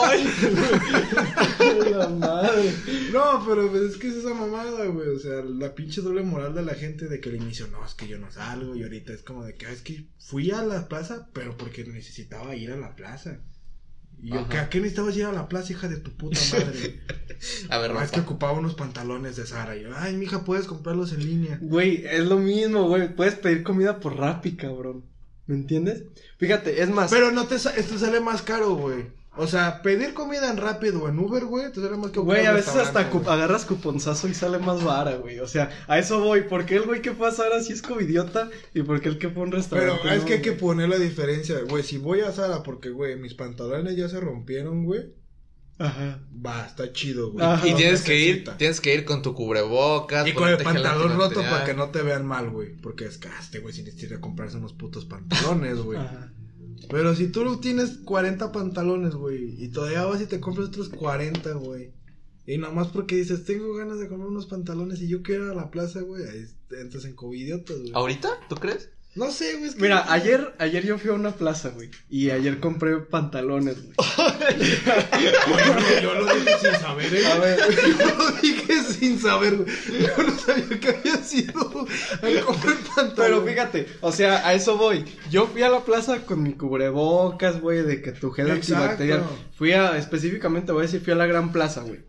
¡Ay! 0.06 0.28
la 1.92 2.10
madre. 2.10 2.74
No, 3.14 3.46
pero 3.48 3.70
pues, 3.70 3.84
es 3.84 3.98
que 3.98 4.08
es 4.08 4.16
esa 4.16 4.34
mamada, 4.34 4.86
güey. 4.88 5.10
O 5.10 5.20
sea, 5.20 5.44
la 5.44 5.76
pinche 5.76 6.02
doble 6.02 6.24
moral 6.24 6.56
de 6.56 6.64
la 6.64 6.74
gente 6.74 7.08
de 7.08 7.20
que 7.20 7.30
al 7.30 7.36
inicio, 7.36 7.68
no, 7.68 7.86
es 7.86 7.94
que 7.94 8.08
yo 8.08 8.18
no 8.18 8.32
salgo. 8.32 8.76
Y 8.76 8.82
ahorita 8.82 9.14
es 9.14 9.22
como 9.22 9.46
de 9.46 9.54
que, 9.54 9.68
ah, 9.68 9.72
es 9.72 9.82
que 9.82 10.08
fui 10.18 10.50
a 10.50 10.64
la 10.64 10.88
plaza, 10.88 11.30
pero 11.32 11.56
porque 11.56 11.84
necesitaba 11.84 12.56
ir 12.56 12.72
a 12.72 12.78
la 12.78 12.96
plaza. 12.96 13.40
Y 14.22 14.30
yo, 14.32 14.40
Ajá. 14.40 14.50
¿qué, 14.50 14.58
¿a 14.58 14.70
qué 14.70 14.80
necesitabas 14.80 15.16
ir 15.18 15.26
a 15.26 15.32
la 15.32 15.48
plaza, 15.48 15.72
hija 15.74 15.88
de 15.88 15.98
tu 15.98 16.12
puta 16.12 16.40
madre? 16.54 17.02
A 17.70 17.78
ver, 17.80 17.92
es 18.04 18.12
que 18.12 18.20
ocupaba 18.20 18.54
unos 18.54 18.76
pantalones 18.76 19.36
de 19.38 19.46
Sara. 19.46 19.76
Y 19.78 19.84
yo, 19.84 19.90
ay, 19.96 20.16
mija, 20.16 20.44
puedes 20.44 20.66
comprarlos 20.68 21.14
en 21.14 21.26
línea. 21.26 21.58
Güey, 21.62 22.06
es 22.06 22.26
lo 22.26 22.38
mismo, 22.38 22.88
güey. 22.88 23.16
Puedes 23.16 23.36
pedir 23.36 23.64
comida 23.64 24.00
por 24.00 24.18
Rappi, 24.18 24.58
cabrón. 24.58 25.06
¿Me 25.48 25.56
entiendes? 25.56 26.04
Fíjate, 26.38 26.82
es 26.84 26.90
más. 26.90 27.10
Pero 27.12 27.32
no 27.32 27.48
te, 27.48 27.58
sa- 27.58 27.74
te 27.74 27.82
sale 27.84 28.20
más 28.20 28.42
caro, 28.42 28.76
güey. 28.76 29.06
O 29.38 29.48
sea, 29.48 29.82
pedir 29.84 30.14
comida 30.14 30.50
en 30.50 30.58
Rápido 30.58 31.04
o 31.04 31.08
en 31.10 31.18
Uber, 31.18 31.46
güey, 31.46 31.72
te 31.72 31.80
sale 31.80 31.96
más 31.96 32.12
que 32.12 32.20
Güey, 32.20 32.46
a 32.46 32.52
veces 32.52 32.76
hasta 32.76 33.10
cu- 33.10 33.30
agarras 33.30 33.64
cuponzazo 33.66 34.28
y 34.28 34.34
sale 34.34 34.58
más 34.60 34.84
vara, 34.84 35.16
güey. 35.16 35.40
O 35.40 35.48
sea, 35.48 35.70
a 35.88 35.98
eso 35.98 36.20
voy. 36.20 36.42
¿Por 36.42 36.66
qué 36.66 36.76
el 36.76 36.82
güey 36.84 37.02
que 37.02 37.14
fue 37.14 37.28
a 37.30 37.32
Sara 37.32 37.62
sí 37.62 37.72
es 37.72 37.82
covidiota? 37.82 38.50
¿Y 38.74 38.82
por 38.82 39.00
qué 39.02 39.08
el 39.10 39.18
que 39.18 39.30
fue 39.30 39.44
a 39.44 39.46
un 39.46 39.52
Pero 39.52 39.62
restaurante? 39.62 40.14
es 40.16 40.22
no, 40.22 40.26
que 40.26 40.34
hay 40.34 40.42
que 40.42 40.52
poner 40.54 40.90
la 40.90 40.98
diferencia, 40.98 41.60
güey. 41.70 41.84
Si 41.84 41.98
voy 41.98 42.22
a 42.22 42.32
Sara 42.34 42.64
porque, 42.64 42.90
güey, 42.90 43.16
mis 43.18 43.34
pantalones 43.36 43.96
ya 43.96 44.10
se 44.10 44.20
rompieron, 44.20 44.84
güey. 44.84 45.14
Ajá. 45.78 46.20
Va, 46.46 46.66
está 46.66 46.92
chido, 46.92 47.32
güey. 47.32 47.46
Ajá. 47.46 47.66
Y 47.66 47.74
tienes 47.76 48.02
que 48.02 48.20
ir, 48.20 48.44
tienes 48.58 48.82
que 48.82 48.94
ir 48.94 49.06
con 49.06 49.22
tu 49.22 49.34
cubrebocas. 49.36 50.28
Y 50.28 50.34
con 50.34 50.50
el 50.50 50.58
pantalón 50.58 51.16
roto 51.16 51.40
para 51.42 51.64
que 51.64 51.74
no 51.74 51.90
te 51.92 52.02
vean 52.02 52.26
mal, 52.26 52.50
güey. 52.50 52.76
Porque 52.76 53.06
es 53.06 53.18
que, 53.18 53.30
ah, 53.30 53.38
este 53.40 53.60
güey, 53.60 53.74
si 53.74 53.84
necesita 53.84 54.20
comprarse 54.20 54.58
unos 54.58 54.74
putos 54.74 55.06
pantalones, 55.06 55.78
güey. 55.78 55.98
Ajá. 55.98 56.34
Pero 56.90 57.16
si 57.16 57.28
tú 57.28 57.60
tienes 57.60 57.98
40 58.06 58.52
pantalones, 58.52 59.16
güey, 59.16 59.62
y 59.64 59.70
todavía 59.70 60.06
vas 60.06 60.22
y 60.22 60.26
te 60.28 60.40
compras 60.40 60.68
otros 60.70 60.90
40, 60.90 61.52
güey. 61.54 61.92
Y 62.46 62.58
nomás 62.58 62.88
porque 62.88 63.16
dices, 63.16 63.46
tengo 63.46 63.74
ganas 63.76 64.00
de 64.00 64.08
comprar 64.08 64.30
unos 64.30 64.48
pantalones 64.48 65.02
y 65.02 65.08
yo 65.08 65.22
quiero 65.22 65.46
ir 65.46 65.52
a 65.52 65.56
la 65.56 65.70
plaza, 65.70 66.02
güey, 66.02 66.24
entras 66.72 67.06
en 67.06 67.16
covidiotas, 67.16 67.78
güey. 67.80 67.92
¿Ahorita? 67.94 68.30
¿Tú 68.50 68.56
crees? 68.56 68.90
No 69.20 69.32
sé, 69.32 69.56
güey. 69.58 69.70
es 69.70 69.76
que- 69.76 69.82
Mira, 69.82 70.12
ayer, 70.12 70.56
ayer 70.60 70.86
yo 70.86 70.98
fui 70.98 71.10
a 71.12 71.14
una 71.14 71.32
plaza, 71.32 71.70
güey. 71.70 71.90
Y 72.10 72.30
ayer 72.30 72.60
compré 72.60 72.96
pantalones, 72.98 73.76
güey. 73.84 73.94
Oye, 75.54 76.02
yo 76.02 76.14
lo 76.16 76.26
dije 76.34 76.52
sin 76.62 76.76
saber, 76.80 77.14
¿eh? 77.14 77.26
A 77.28 77.38
ver. 77.40 77.60
Yo 78.00 78.16
lo 78.18 78.32
dije 78.42 78.84
sin 78.84 79.20
saber, 79.20 79.58
güey. 79.58 79.68
Yo 80.02 80.24
no 80.24 80.38
sabía 80.40 80.80
que 80.80 80.88
había 80.90 81.18
sido 81.18 81.60
a 81.82 82.46
comprar 82.46 82.76
pantalones. 82.96 83.14
Pero 83.16 83.46
fíjate, 83.46 83.88
o 84.02 84.12
sea, 84.12 84.48
a 84.48 84.54
eso 84.54 84.78
voy. 84.78 85.04
Yo 85.30 85.48
fui 85.48 85.64
a 85.64 85.70
la 85.70 85.82
plaza 85.82 86.20
con 86.26 86.42
mi 86.44 86.54
cubrebocas, 86.54 87.60
güey, 87.62 87.82
de 87.84 88.02
que 88.02 88.12
tu 88.14 88.32
gel 88.32 88.48
Exacto. 88.52 88.76
antibacterial. 88.76 89.24
Fui 89.58 89.74
a, 89.74 89.98
específicamente 89.98 90.72
voy 90.72 90.84
a 90.84 90.86
decir, 90.86 91.02
fui 91.02 91.12
a 91.12 91.18
la 91.18 91.26
Gran 91.28 91.52
Plaza, 91.52 91.82
güey. 91.82 92.00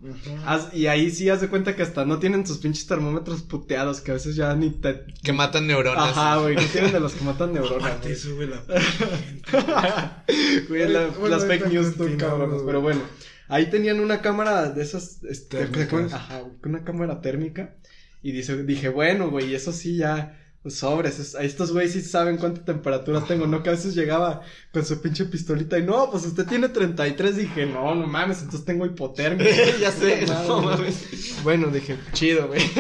Y 0.73 0.87
ahí 0.87 1.11
sí 1.11 1.29
haz 1.29 1.41
de 1.41 1.49
cuenta 1.49 1.75
que 1.75 1.83
hasta 1.83 2.05
no 2.05 2.19
tienen 2.21 2.45
tus 2.45 2.59
pinches 2.59 2.87
termómetros 2.87 3.43
puteados, 3.43 4.01
que 4.01 4.13
a 4.13 4.15
veces 4.15 4.37
ya 4.37 4.55
ni 4.55 4.71
te... 4.71 5.05
Que 5.25 5.33
matan 5.33 5.67
neuronas. 5.67 6.11
Ajá, 6.17 6.37
güey, 6.37 6.55
no 6.55 6.63
tienen 6.63 6.95
de 7.01 7.05
los 7.05 7.15
que 7.15 7.25
matan 7.25 7.53
neuronas, 7.53 7.87
Aparte, 7.89 8.09
güey. 8.09 8.17
sube 8.21 8.47
la... 8.47 8.63
Güey, 10.69 10.89
la- 10.89 11.07
Bueno, 11.09 11.29
las 11.37 11.47
fake 11.47 11.67
news 11.69 11.95
cabronas, 12.19 12.63
pero 12.65 12.81
bueno. 12.81 13.01
Ahí 13.49 13.67
tenían 13.69 13.99
una 14.01 14.21
cámara 14.21 14.71
de 14.71 14.83
esas, 14.83 15.25
este, 15.25 15.69
ajá, 16.13 16.45
una 16.65 16.85
cámara 16.85 17.21
térmica. 17.21 17.75
Y 18.23 18.33
dice, 18.33 18.63
dije, 18.65 18.89
bueno, 18.91 19.31
güey, 19.31 19.55
eso 19.55 19.73
sí 19.73 19.97
ya, 19.97 20.40
sobres, 20.69 21.19
es- 21.19 21.35
a 21.35 21.43
estos 21.43 21.73
güeyes 21.73 21.93
sí 21.95 22.03
saben 22.03 22.37
cuánta 22.37 22.63
temperatura 22.65 23.25
tengo, 23.25 23.47
¿no? 23.47 23.63
Que 23.63 23.71
a 23.71 23.73
veces 23.73 23.95
llegaba 23.95 24.43
con 24.73 24.85
su 24.85 25.01
pinche 25.01 25.25
pistolita 25.25 25.79
y, 25.79 25.83
no, 25.85 26.11
pues 26.11 26.27
usted 26.27 26.47
tiene 26.47 26.69
33, 26.69 27.37
dije, 27.37 27.65
no, 27.67 27.95
no 27.95 28.07
mames, 28.07 28.39
entonces 28.43 28.67
tengo 28.67 28.85
hipotermia. 28.85 29.47
ya 29.81 29.91
sé, 29.91 30.27
no 30.47 30.61
mames. 30.61 31.37
Bueno, 31.43 31.69
dije, 31.69 31.97
chido, 32.13 32.49
güey. 32.49 32.61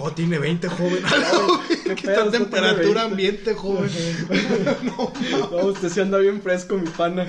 Oh, 0.00 0.12
tiene 0.12 0.38
20, 0.38 0.68
joven. 0.68 1.02
¿Qué 1.84 1.94
¿Qué 1.96 2.06
pedo? 2.08 2.30
temperatura 2.30 2.74
tiene 2.74 2.94
20. 2.94 3.00
ambiente, 3.00 3.54
joven? 3.54 3.90
No, 5.50 5.66
usted 5.66 5.88
se 5.88 6.02
anda 6.02 6.18
bien 6.18 6.40
fresco, 6.42 6.76
mi 6.76 6.88
pana. 6.90 7.26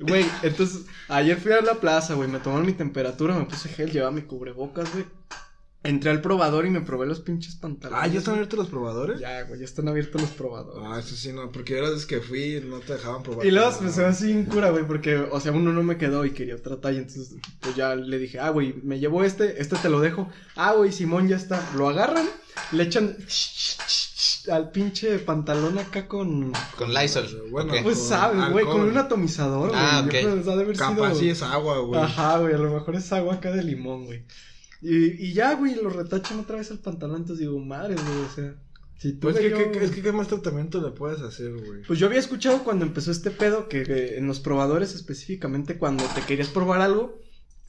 Güey, 0.00 0.24
entonces, 0.42 0.82
ayer 1.08 1.38
fui 1.38 1.52
a 1.52 1.60
la 1.60 1.74
plaza, 1.74 2.14
güey, 2.14 2.28
me 2.28 2.38
tomaron 2.40 2.66
mi 2.66 2.72
temperatura, 2.72 3.36
me 3.36 3.44
puse 3.44 3.68
gel, 3.68 3.90
llevaba 3.92 4.10
mi 4.10 4.22
cubrebocas, 4.22 4.92
güey. 4.92 5.04
Entré 5.84 6.10
al 6.12 6.20
probador 6.20 6.64
y 6.64 6.70
me 6.70 6.80
probé 6.80 7.06
los 7.06 7.18
pinches 7.18 7.56
pantalones. 7.56 8.04
Ah, 8.04 8.06
¿ya 8.06 8.18
están 8.20 8.34
abiertos 8.34 8.56
los 8.56 8.68
probadores? 8.68 9.18
Ya, 9.18 9.42
güey, 9.42 9.58
ya 9.58 9.64
están 9.64 9.88
abiertos 9.88 10.20
los 10.20 10.30
probadores. 10.30 10.88
Ah, 10.88 11.00
eso 11.00 11.16
sí, 11.16 11.32
no, 11.32 11.50
porque 11.50 11.76
era 11.76 11.90
desde 11.90 12.06
que 12.06 12.20
fui 12.20 12.62
no 12.64 12.78
te 12.78 12.92
dejaban 12.92 13.24
probar. 13.24 13.44
Y 13.44 13.50
luego 13.50 13.72
me 13.80 13.90
se 13.90 14.04
así 14.04 14.30
en 14.30 14.44
cura, 14.44 14.70
güey, 14.70 14.86
porque, 14.86 15.16
o 15.16 15.40
sea, 15.40 15.50
uno 15.50 15.72
no 15.72 15.82
me 15.82 15.98
quedó 15.98 16.24
y 16.24 16.30
quería 16.30 16.54
otra 16.54 16.80
talla, 16.80 16.98
entonces, 16.98 17.34
pues 17.60 17.74
ya 17.74 17.96
le 17.96 18.18
dije, 18.18 18.38
ah, 18.38 18.50
güey, 18.50 18.74
me 18.84 19.00
llevo 19.00 19.24
este, 19.24 19.60
este 19.60 19.74
te 19.76 19.88
lo 19.90 20.00
dejo. 20.00 20.28
Ah, 20.54 20.72
güey, 20.74 20.92
Simón 20.92 21.26
ya 21.26 21.34
está. 21.34 21.60
Lo 21.74 21.88
agarran, 21.88 22.26
le 22.70 22.84
echan 22.84 23.16
al 24.52 24.70
pinche 24.70 25.18
pantalón 25.18 25.78
acá 25.78 26.06
con... 26.06 26.52
Con 26.76 26.92
Lysol. 26.94 27.48
Bueno, 27.50 27.72
Ok. 27.72 27.80
Pues 27.82 27.98
Con 27.98 28.08
sabe, 28.08 28.50
güey, 28.50 28.64
con 28.64 28.80
un 28.82 28.96
atomizador, 28.98 29.70
güey. 29.70 29.80
Ah, 29.82 30.00
Yo 30.00 30.04
ok. 30.06 30.10
creo 30.10 30.42
que 30.44 30.50
ha 30.50 30.56
de 30.56 30.62
haber 30.62 30.76
Capaz 30.76 30.94
sido- 30.94 31.14
sí 31.16 31.28
es 31.30 31.42
agua, 31.42 31.78
güey. 31.80 32.00
Ajá, 32.00 32.38
güey, 32.38 32.54
a 32.54 32.58
lo 32.58 32.70
mejor 32.72 32.94
es 32.96 33.12
agua 33.12 33.34
acá 33.34 33.50
de 33.50 33.62
limón, 33.64 34.04
güey. 34.06 34.24
Y, 34.82 35.26
y 35.28 35.32
ya, 35.32 35.54
güey, 35.54 35.76
lo 35.76 35.88
retachan 35.90 36.40
otra 36.40 36.56
vez 36.56 36.70
al 36.72 36.78
pantalón, 36.80 37.18
entonces 37.18 37.38
digo, 37.46 37.58
madre, 37.60 37.94
güey, 37.94 38.18
o 38.26 38.34
sea, 38.34 38.54
si 38.98 39.12
tú 39.12 39.20
Pues 39.20 39.36
que, 39.38 39.50
yo- 39.50 39.70
que- 39.72 39.84
es 39.84 39.90
que 39.92 40.02
qué 40.02 40.12
más 40.12 40.28
tratamiento 40.28 40.80
le 40.82 40.90
puedes 40.90 41.20
hacer, 41.20 41.52
güey. 41.52 41.82
Pues 41.86 41.98
yo 41.98 42.06
había 42.08 42.18
escuchado 42.18 42.64
cuando 42.64 42.84
empezó 42.84 43.10
este 43.12 43.30
pedo 43.30 43.68
que, 43.68 43.84
que 43.84 44.16
en 44.18 44.26
los 44.26 44.40
probadores 44.40 44.94
específicamente 44.94 45.78
cuando 45.78 46.04
te 46.14 46.22
querías 46.22 46.48
probar 46.48 46.80
algo, 46.80 47.20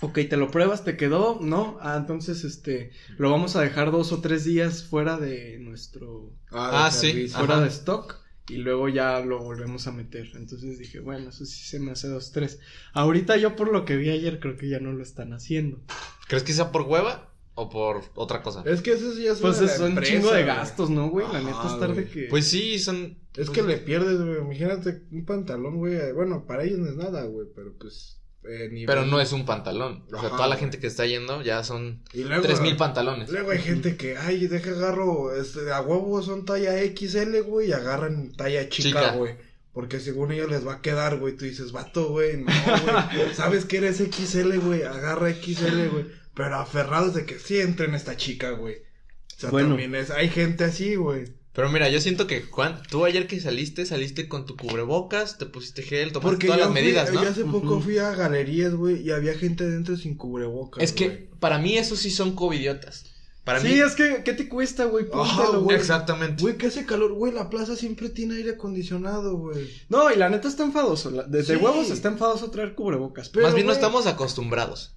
ok, 0.02 0.19
te 0.30 0.38
lo 0.38 0.49
pruebas, 0.49 0.84
te 0.84 0.97
quedó, 0.97 1.39
¿no? 1.39 1.78
Ah, 1.82 1.97
entonces, 1.99 2.43
este, 2.43 2.91
lo 3.17 3.30
vamos 3.32 3.56
a 3.56 3.62
dejar 3.62 3.91
dos 3.91 4.12
o 4.12 4.19
tres 4.21 4.43
días 4.43 4.84
fuera 4.84 5.17
de 5.17 5.60
nuestro, 5.60 6.32
Ah, 6.52 6.89
de 6.91 6.97
sí. 6.97 7.28
fuera 7.30 7.56
Ajá. 7.56 7.63
de 7.63 7.69
stock. 7.69 8.23
Y 8.49 8.58
luego 8.58 8.89
ya 8.89 9.19
lo 9.21 9.39
volvemos 9.39 9.88
a 9.88 9.91
meter. 9.91 10.32
Entonces 10.36 10.77
dije, 10.77 10.99
bueno, 10.99 11.29
eso 11.29 11.45
sí 11.45 11.63
se 11.63 11.79
me 11.79 11.91
hace 11.91 12.10
dos, 12.10 12.32
tres. 12.32 12.60
Ahorita 12.93 13.38
yo 13.38 13.56
por 13.56 13.71
lo 13.71 13.86
que 13.86 13.95
vi 13.95 14.10
ayer 14.10 14.39
creo 14.39 14.58
que 14.58 14.67
ya 14.69 14.79
no 14.79 14.91
lo 14.91 15.01
están 15.01 15.32
haciendo. 15.34 15.79
¿Crees 16.27 16.43
que 16.43 16.53
sea 16.53 16.71
por 16.71 16.82
hueva 16.82 17.29
o 17.56 17.69
por 17.69 18.01
otra 18.15 18.43
cosa? 18.43 18.63
Es 18.65 18.82
que 18.82 18.93
eso 18.93 19.13
sí 19.13 19.23
ya 19.23 19.32
es 19.32 19.39
Pues 19.39 19.62
es 19.62 19.79
un 19.79 20.01
chingo 20.01 20.32
de 20.32 20.43
gastos, 20.43 20.89
¿no, 20.89 21.10
güey? 21.10 21.25
La 21.32 21.39
neta 21.41 21.67
es 21.67 21.79
tarde 21.79 21.93
güey. 21.93 22.10
que... 22.10 22.23
Pues 22.29 22.47
sí, 22.47 22.79
son. 22.79 23.17
Es 23.36 23.49
que 23.49 23.62
le 23.62 23.77
pierdes, 23.77 24.19
güey. 24.19 24.39
Imagínate 24.39 25.03
un 25.12 25.25
pantalón, 25.25 25.77
güey. 25.77 26.12
Bueno, 26.12 26.45
para 26.45 26.63
ellos 26.63 26.79
no 26.79 26.89
es 26.89 26.95
nada, 26.95 27.23
güey. 27.23 27.47
Pero 27.56 27.73
pues. 27.79 28.19
Eh, 28.45 28.69
nivel- 28.71 28.86
Pero 28.88 29.06
no 29.06 29.19
es 29.21 29.32
un 29.32 29.45
pantalón. 29.45 30.03
O 30.12 30.19
sea, 30.19 30.29
toda 30.29 30.47
la 30.47 30.58
gente 30.58 30.79
que 30.79 30.88
está 30.88 31.06
yendo 31.06 31.41
ya 31.41 31.63
son 31.63 32.01
tres 32.41 32.62
mil 32.62 32.75
pantalones. 32.77 33.29
Luego 33.29 33.51
hay 33.51 33.60
gente 33.60 33.95
que, 33.97 34.17
ay, 34.17 34.47
deja 34.47 34.71
agarro. 34.71 35.36
Este, 35.36 35.71
a 35.71 35.82
huevo 35.82 36.21
son 36.21 36.45
talla 36.45 36.73
XL, 36.84 37.41
güey. 37.41 37.69
Y 37.69 37.73
agarran 37.73 38.32
talla 38.36 38.67
chica, 38.69 38.88
Chica. 38.99 39.12
güey. 39.13 39.36
Porque 39.71 39.99
según 39.99 40.32
ellos 40.32 40.51
les 40.51 40.67
va 40.67 40.73
a 40.73 40.82
quedar, 40.82 41.17
güey. 41.17 41.36
Tú 41.36 41.45
dices, 41.45 41.71
vato, 41.71 42.10
güey. 42.10 42.38
No, 42.38 42.45
güey. 42.45 43.34
Sabes 43.34 43.65
que 43.65 43.77
eres 43.77 43.97
XL, 43.97 44.58
güey. 44.60 44.84
Agarra 44.84 45.34
XL, 45.34 45.88
güey. 45.91 46.06
Pero 46.36 46.56
aferrados 46.58 47.13
de 47.15 47.25
que 47.25 47.39
sí 47.39 47.60
entre 47.60 47.86
en 47.88 47.95
esta 47.95 48.15
chica, 48.17 48.51
güey. 48.51 48.75
O 48.75 49.39
sea, 49.39 49.49
Bueno. 49.49 49.69
también 49.69 49.95
es. 49.95 50.12
Hay 50.12 50.29
gente 50.29 50.63
así, 50.63 50.95
güey. 50.95 51.25
Pero 51.54 51.70
mira, 51.70 51.88
yo 51.89 52.02
siento 52.02 52.26
que 52.26 52.42
Juan, 52.42 52.82
tú 52.89 53.06
ayer 53.06 53.28
que 53.28 53.39
saliste, 53.39 53.86
saliste 53.86 54.28
con 54.28 54.46
tu 54.48 54.58
cubrebocas, 54.58 55.38
te 55.38 55.46
pusiste 55.46 55.84
gel, 55.84 56.12
tomaste 56.12 56.30
Porque 56.32 56.48
todas 56.48 56.60
yo, 56.60 56.66
las 56.66 56.74
fui- 56.74 56.82
medidas, 56.82 57.13
¿no? 57.13 57.24
yo 57.24 57.30
hace 57.30 57.46
poco 57.46 57.80
fui 57.80 58.00
a 58.00 58.10
galerías, 58.16 58.74
güey, 58.74 59.02
y 59.02 59.12
había 59.12 59.36
gente 59.36 59.70
dentro 59.70 59.96
sin 59.96 60.16
cubrebocas. 60.16 60.84
Es 60.84 60.92
que 60.94 61.30
para 61.39 61.60
mí 61.60 61.78
esos 61.78 62.00
sí 62.00 62.10
son 62.10 62.34
covidiotas. 62.36 63.06
Para 63.44 63.60
sí, 63.60 63.68
mí. 63.68 63.74
es 63.82 63.94
que, 63.94 64.24
¿qué 64.24 64.32
te 64.34 64.48
cuesta, 64.48 64.86
güey? 64.86 65.06
Güey. 65.06 65.78
Exactamente. 65.78 66.42
Güey, 66.42 66.58
que 66.58 66.68
hace 66.68 66.86
calor, 66.86 67.12
güey, 67.13 67.34
la 67.34 67.50
plaza 67.50 67.76
siempre 67.76 68.08
tiene 68.10 68.36
aire 68.38 68.52
acondicionado, 68.52 69.38
güey. 69.38 69.70
No, 69.89 70.10
y 70.12 70.16
la 70.16 70.30
neta 70.30 70.48
está 70.48 70.63
enfadoso. 70.63 71.12
Desde 71.28 71.58
Sí. 71.58 71.62
huevos 71.62 71.89
está 71.92 72.08
enfadoso 72.08 72.50
traer 72.52 72.74
cubrebocas. 72.74 73.28
Pero, 73.30 73.46
Más 73.46 73.54
bien 73.54 73.68
no 73.68 73.74
estamos 73.74 74.08
acostumbrados. 74.08 74.96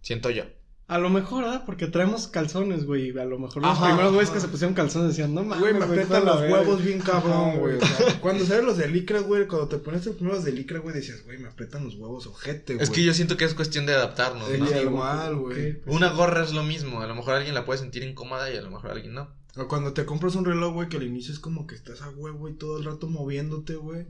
Siento 0.00 0.30
yo. 0.30 0.44
A 0.94 0.98
lo 0.98 1.08
mejor, 1.08 1.44
¿ah? 1.44 1.62
Porque 1.64 1.86
traemos 1.86 2.28
calzones, 2.28 2.84
güey. 2.84 3.16
A 3.18 3.24
lo 3.24 3.38
mejor 3.38 3.62
los 3.62 3.70
Ajá, 3.72 3.86
primeros 3.86 4.12
güeyes 4.12 4.30
que 4.30 4.40
se 4.40 4.48
pusieron 4.48 4.74
calzones 4.74 5.08
decían, 5.08 5.34
no 5.34 5.42
mames. 5.42 5.60
Güey, 5.60 5.74
me 5.74 5.84
aprietan 5.84 6.24
la 6.24 6.32
los 6.32 6.40
verga". 6.42 6.58
huevos 6.60 6.84
bien 6.84 7.00
cabrón, 7.00 7.58
güey. 7.60 7.76
O 7.76 7.80
sea, 7.80 8.20
cuando 8.20 8.44
salen 8.44 8.66
los 8.66 8.76
de 8.76 8.88
licra, 8.88 9.20
güey, 9.20 9.46
cuando 9.46 9.68
te 9.68 9.78
pones 9.78 10.04
los 10.04 10.16
primeros 10.16 10.44
de 10.44 10.52
licra, 10.52 10.80
güey, 10.80 10.94
decías, 10.94 11.24
güey, 11.24 11.38
me 11.38 11.48
aprietan 11.48 11.84
los 11.84 11.94
huevos, 11.94 12.26
ojete, 12.26 12.74
güey. 12.74 12.84
Es 12.84 12.90
que 12.90 13.02
yo 13.02 13.14
siento 13.14 13.36
que 13.36 13.44
es 13.46 13.54
cuestión 13.54 13.86
de 13.86 13.94
adaptarnos, 13.94 14.48
Es 14.50 14.60
¿no? 14.60 14.66
igual, 14.82 15.30
mejor, 15.34 15.36
güey. 15.36 15.72
pues 15.80 15.96
Una 15.96 16.10
gorra 16.10 16.42
es 16.44 16.52
lo 16.52 16.62
mismo. 16.62 17.00
A 17.00 17.06
lo 17.06 17.14
mejor 17.14 17.34
alguien 17.34 17.54
la 17.54 17.64
puede 17.64 17.78
sentir 17.80 18.02
incómoda 18.02 18.52
y 18.52 18.56
a 18.58 18.62
lo 18.62 18.70
mejor 18.70 18.90
alguien 18.90 19.14
no. 19.14 19.30
O 19.56 19.68
cuando 19.68 19.92
te 19.92 20.04
compras 20.06 20.34
un 20.34 20.44
reloj, 20.46 20.72
güey, 20.72 20.88
que 20.88 20.96
al 20.96 21.02
inicio 21.02 21.32
es 21.32 21.38
como 21.38 21.66
que 21.66 21.74
estás 21.74 22.00
a 22.02 22.08
huevo 22.10 22.48
y 22.48 22.54
todo 22.54 22.78
el 22.78 22.84
rato 22.84 23.06
moviéndote, 23.08 23.74
güey. 23.76 24.06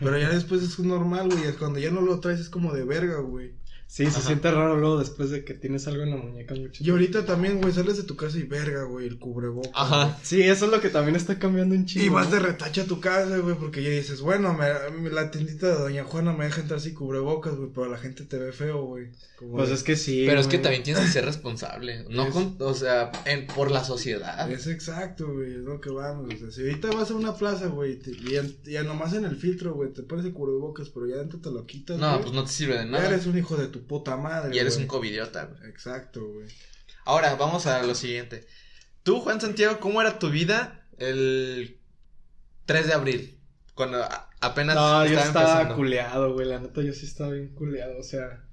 Pero 0.00 0.18
ya 0.18 0.30
después 0.30 0.62
es 0.62 0.78
normal, 0.78 1.28
güey. 1.28 1.48
y 1.48 1.52
Cuando 1.52 1.78
ya 1.78 1.90
no 1.90 2.00
lo 2.00 2.20
traes 2.20 2.40
es 2.40 2.48
como 2.48 2.72
de 2.72 2.84
verga, 2.84 3.18
güey. 3.18 3.52
Sí, 3.88 4.10
se 4.10 4.20
siente 4.20 4.50
raro 4.50 4.76
luego 4.76 4.98
después 4.98 5.30
de 5.30 5.44
que 5.44 5.54
tienes 5.54 5.86
algo 5.86 6.02
en 6.02 6.10
la 6.10 6.16
muñeca 6.16 6.54
mucho. 6.54 6.82
Y 6.84 6.90
ahorita 6.90 7.24
también, 7.24 7.60
güey, 7.60 7.72
sales 7.72 7.96
de 7.96 8.02
tu 8.02 8.16
casa 8.16 8.36
y 8.36 8.42
verga, 8.42 8.82
güey, 8.82 9.06
el 9.06 9.18
cubrebocas. 9.18 9.70
Ajá. 9.74 10.18
Sí, 10.22 10.42
eso 10.42 10.66
es 10.66 10.70
lo 10.72 10.80
que 10.80 10.88
también 10.90 11.14
está 11.16 11.38
cambiando 11.38 11.74
un 11.74 11.86
chingo. 11.86 12.04
Y 12.04 12.08
vas 12.08 12.30
de 12.30 12.40
retache 12.40 12.80
a 12.82 12.84
tu 12.86 13.00
casa, 13.00 13.38
güey, 13.38 13.54
porque 13.56 13.82
ya 13.82 13.88
dices, 13.90 14.20
bueno, 14.20 14.54
me- 14.54 15.10
la 15.10 15.30
tiendita 15.30 15.68
de 15.68 15.74
Doña 15.74 16.04
Juana 16.04 16.32
me 16.32 16.44
deja 16.46 16.60
entrar 16.62 16.80
sin 16.80 16.94
cubrebocas, 16.94 17.54
güey, 17.54 17.70
pero 17.72 17.88
la 17.88 17.96
gente 17.96 18.24
te 18.24 18.38
ve 18.38 18.52
feo, 18.52 18.84
güey. 18.84 19.06
Como 19.38 19.56
Pues 19.56 19.70
es 19.70 19.82
que 19.82 19.96
sí. 19.96 20.24
Pero 20.26 20.40
es 20.40 20.46
que 20.48 20.58
también 20.58 20.82
tienes 20.82 21.04
que 21.04 21.10
ser 21.10 21.24
responsable. 21.24 22.04
No 22.10 22.26
Es- 22.26 22.32
con, 22.34 22.56
o 22.58 22.74
sea, 22.74 23.12
en- 23.24 23.46
por 23.46 23.70
la 23.70 23.84
sociedad. 23.84 24.50
Es 24.50 24.66
exacto, 24.66 25.32
güey, 25.32 25.52
es 25.52 25.58
lo 25.58 25.80
que 25.80 25.90
vamos. 25.90 26.34
O 26.34 26.36
sea, 26.38 26.50
si 26.50 26.62
ahorita 26.62 26.90
vas 26.90 27.10
a 27.10 27.14
una 27.14 27.34
plaza, 27.34 27.66
güey, 27.68 27.96
te- 27.98 28.10
y 28.12 28.36
en- 28.36 28.56
ya 28.64 28.82
nomás 28.82 29.12
en 29.14 29.24
el 29.24 29.36
filtro, 29.36 29.74
güey, 29.74 29.92
te 29.92 30.02
pones 30.02 30.24
el 30.26 30.32
cubrebocas, 30.32 30.88
pero 30.90 31.06
ya 31.06 31.16
dentro 31.16 31.38
te 31.38 31.50
lo 31.50 31.64
quitas, 31.66 31.98
No, 31.98 32.10
güey, 32.10 32.22
pues 32.22 32.34
no 32.34 32.44
te 32.44 32.50
sirve 32.50 32.74
de 32.74 32.84
Ya 32.84 32.90
nada. 32.90 33.08
eres 33.08 33.26
un 33.26 33.38
hijo 33.38 33.56
de 33.56 33.68
tu 33.68 33.75
puta 33.80 34.16
madre, 34.16 34.54
Y 34.54 34.58
eres 34.58 34.74
güey. 34.74 34.84
un 34.84 34.88
covidiota, 34.88 35.44
güey. 35.46 35.70
Exacto, 35.70 36.26
güey. 36.26 36.48
Ahora, 37.04 37.34
vamos 37.36 37.66
a 37.66 37.82
lo 37.82 37.94
siguiente. 37.94 38.46
Tú, 39.02 39.20
Juan 39.20 39.40
Santiago, 39.40 39.78
¿cómo 39.78 40.00
era 40.00 40.18
tu 40.18 40.30
vida 40.30 40.86
El 40.98 41.78
3 42.64 42.86
de 42.86 42.92
abril. 42.92 43.38
Cuando 43.74 44.04
apenas 44.40 44.74
No, 44.74 45.06
yo 45.06 45.18
estaba 45.18 45.50
empezando. 45.50 45.76
culeado, 45.76 46.32
güey. 46.32 46.46
La 46.48 46.58
neta, 46.58 46.82
yo 46.82 46.92
sí 46.92 47.06
estaba 47.06 47.32
bien 47.32 47.54
culeado. 47.54 47.98
O 47.98 48.02
sea, 48.02 48.44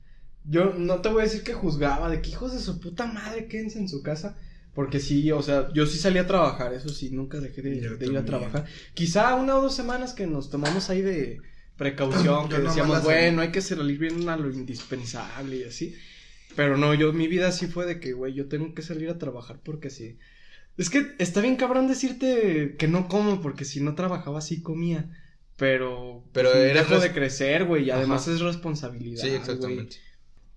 yo 0.44 0.74
no 0.74 1.02
te 1.02 1.10
voy 1.10 1.22
a 1.22 1.24
decir 1.24 1.44
que 1.44 1.54
juzgaba 1.54 2.10
de 2.10 2.22
que 2.22 2.30
hijos 2.30 2.54
de 2.54 2.60
su 2.60 2.80
puta 2.80 3.06
madre 3.06 3.48
quédense 3.48 3.80
en 3.80 3.90
su 3.90 4.04
casa. 4.04 4.38
Porque 4.76 5.00
sí, 5.00 5.32
o 5.32 5.42
sea, 5.42 5.72
yo 5.74 5.86
sí 5.86 6.00
salí 6.00 6.18
a 6.18 6.26
trabajar, 6.26 6.74
eso 6.74 6.90
sí, 6.90 7.12
nunca 7.12 7.40
dejé 7.40 7.62
de, 7.62 8.06
ir 8.06 8.18
a 8.18 8.26
trabajar. 8.26 8.66
Quizá 8.96 9.36
una 9.36 9.56
o 9.56 9.62
dos 9.62 9.76
semanas 9.76 10.14
que 10.14 10.26
nos 10.26 10.50
tomamos 10.50 10.90
ahí 10.90 11.02
de 11.04 11.40
precaución, 11.78 12.50
que 12.50 12.60
decíamos, 12.60 13.04
bueno, 13.04 13.42
hay 13.42 13.52
que 13.52 13.62
salir 13.62 13.98
bien 13.98 14.28
a 14.30 14.38
lo 14.38 14.50
indispensable 14.52 15.58
y 15.58 15.64
así. 15.64 15.96
Pero 16.56 16.78
no, 16.78 16.94
yo, 16.94 17.14
mi 17.14 17.28
vida 17.28 17.52
sí 17.52 17.68
fue 17.68 17.86
de 17.86 18.00
que, 18.00 18.14
güey, 18.14 18.34
yo 18.34 18.48
tengo 18.48 18.74
que 18.76 18.82
salir 18.84 19.10
a 19.10 19.18
trabajar 19.18 19.60
porque 19.64 19.90
sí. 19.90 20.18
Es 20.78 20.90
que 20.90 21.14
está 21.20 21.42
bien 21.42 21.56
cabrón 21.56 21.88
decirte 21.88 22.76
que 22.78 22.88
no 22.88 23.08
como, 23.08 23.42
porque 23.42 23.66
si 23.66 23.80
no 23.82 23.96
trabajaba 23.96 24.42
sí 24.42 24.62
comía. 24.62 25.10
Pero, 25.58 26.24
Pero 26.34 26.50
pues, 26.52 26.64
era 26.66 26.82
dejo 26.82 26.96
res- 26.96 27.04
de 27.04 27.12
crecer, 27.14 27.66
güey, 27.66 27.86
y 27.86 27.92
además 27.92 28.24
Ajá. 28.24 28.34
es 28.36 28.42
responsabilidad. 28.42 29.22
Sí, 29.22 29.30
exactamente. 29.30 29.98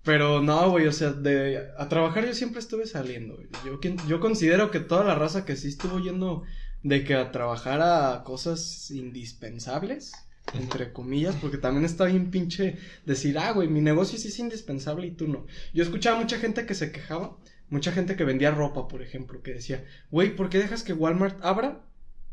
Pero 0.03 0.41
no, 0.41 0.71
güey, 0.71 0.87
o 0.87 0.91
sea, 0.91 1.11
de 1.11 1.67
a 1.77 1.89
trabajar 1.89 2.25
yo 2.25 2.33
siempre 2.33 2.59
estuve 2.59 2.87
saliendo, 2.87 3.35
güey. 3.35 3.47
Yo, 3.65 3.79
yo 4.07 4.19
considero 4.19 4.71
que 4.71 4.79
toda 4.79 5.03
la 5.03 5.15
raza 5.15 5.45
que 5.45 5.55
sí 5.55 5.67
estuvo 5.67 5.99
yendo 5.99 6.43
de 6.81 7.03
que 7.03 7.13
a 7.13 7.31
trabajar 7.31 7.81
a 7.81 8.23
cosas 8.23 8.89
indispensables, 8.89 10.13
entre 10.53 10.93
comillas, 10.93 11.35
porque 11.35 11.57
también 11.57 11.85
está 11.85 12.05
bien 12.05 12.31
pinche 12.31 12.77
decir, 13.05 13.37
ah, 13.37 13.51
güey, 13.51 13.67
mi 13.67 13.81
negocio 13.81 14.17
sí 14.17 14.29
es 14.29 14.39
indispensable 14.39 15.07
y 15.07 15.11
tú 15.11 15.27
no. 15.27 15.45
Yo 15.73 15.83
escuchaba 15.83 16.19
mucha 16.19 16.37
gente 16.37 16.65
que 16.65 16.75
se 16.75 16.91
quejaba, 16.91 17.37
mucha 17.69 17.91
gente 17.91 18.15
que 18.15 18.23
vendía 18.23 18.51
ropa, 18.51 18.87
por 18.87 19.01
ejemplo, 19.01 19.41
que 19.41 19.53
decía, 19.53 19.83
güey, 20.09 20.35
¿por 20.35 20.49
qué 20.49 20.59
dejas 20.59 20.83
que 20.83 20.93
Walmart 20.93 21.43
abra 21.43 21.85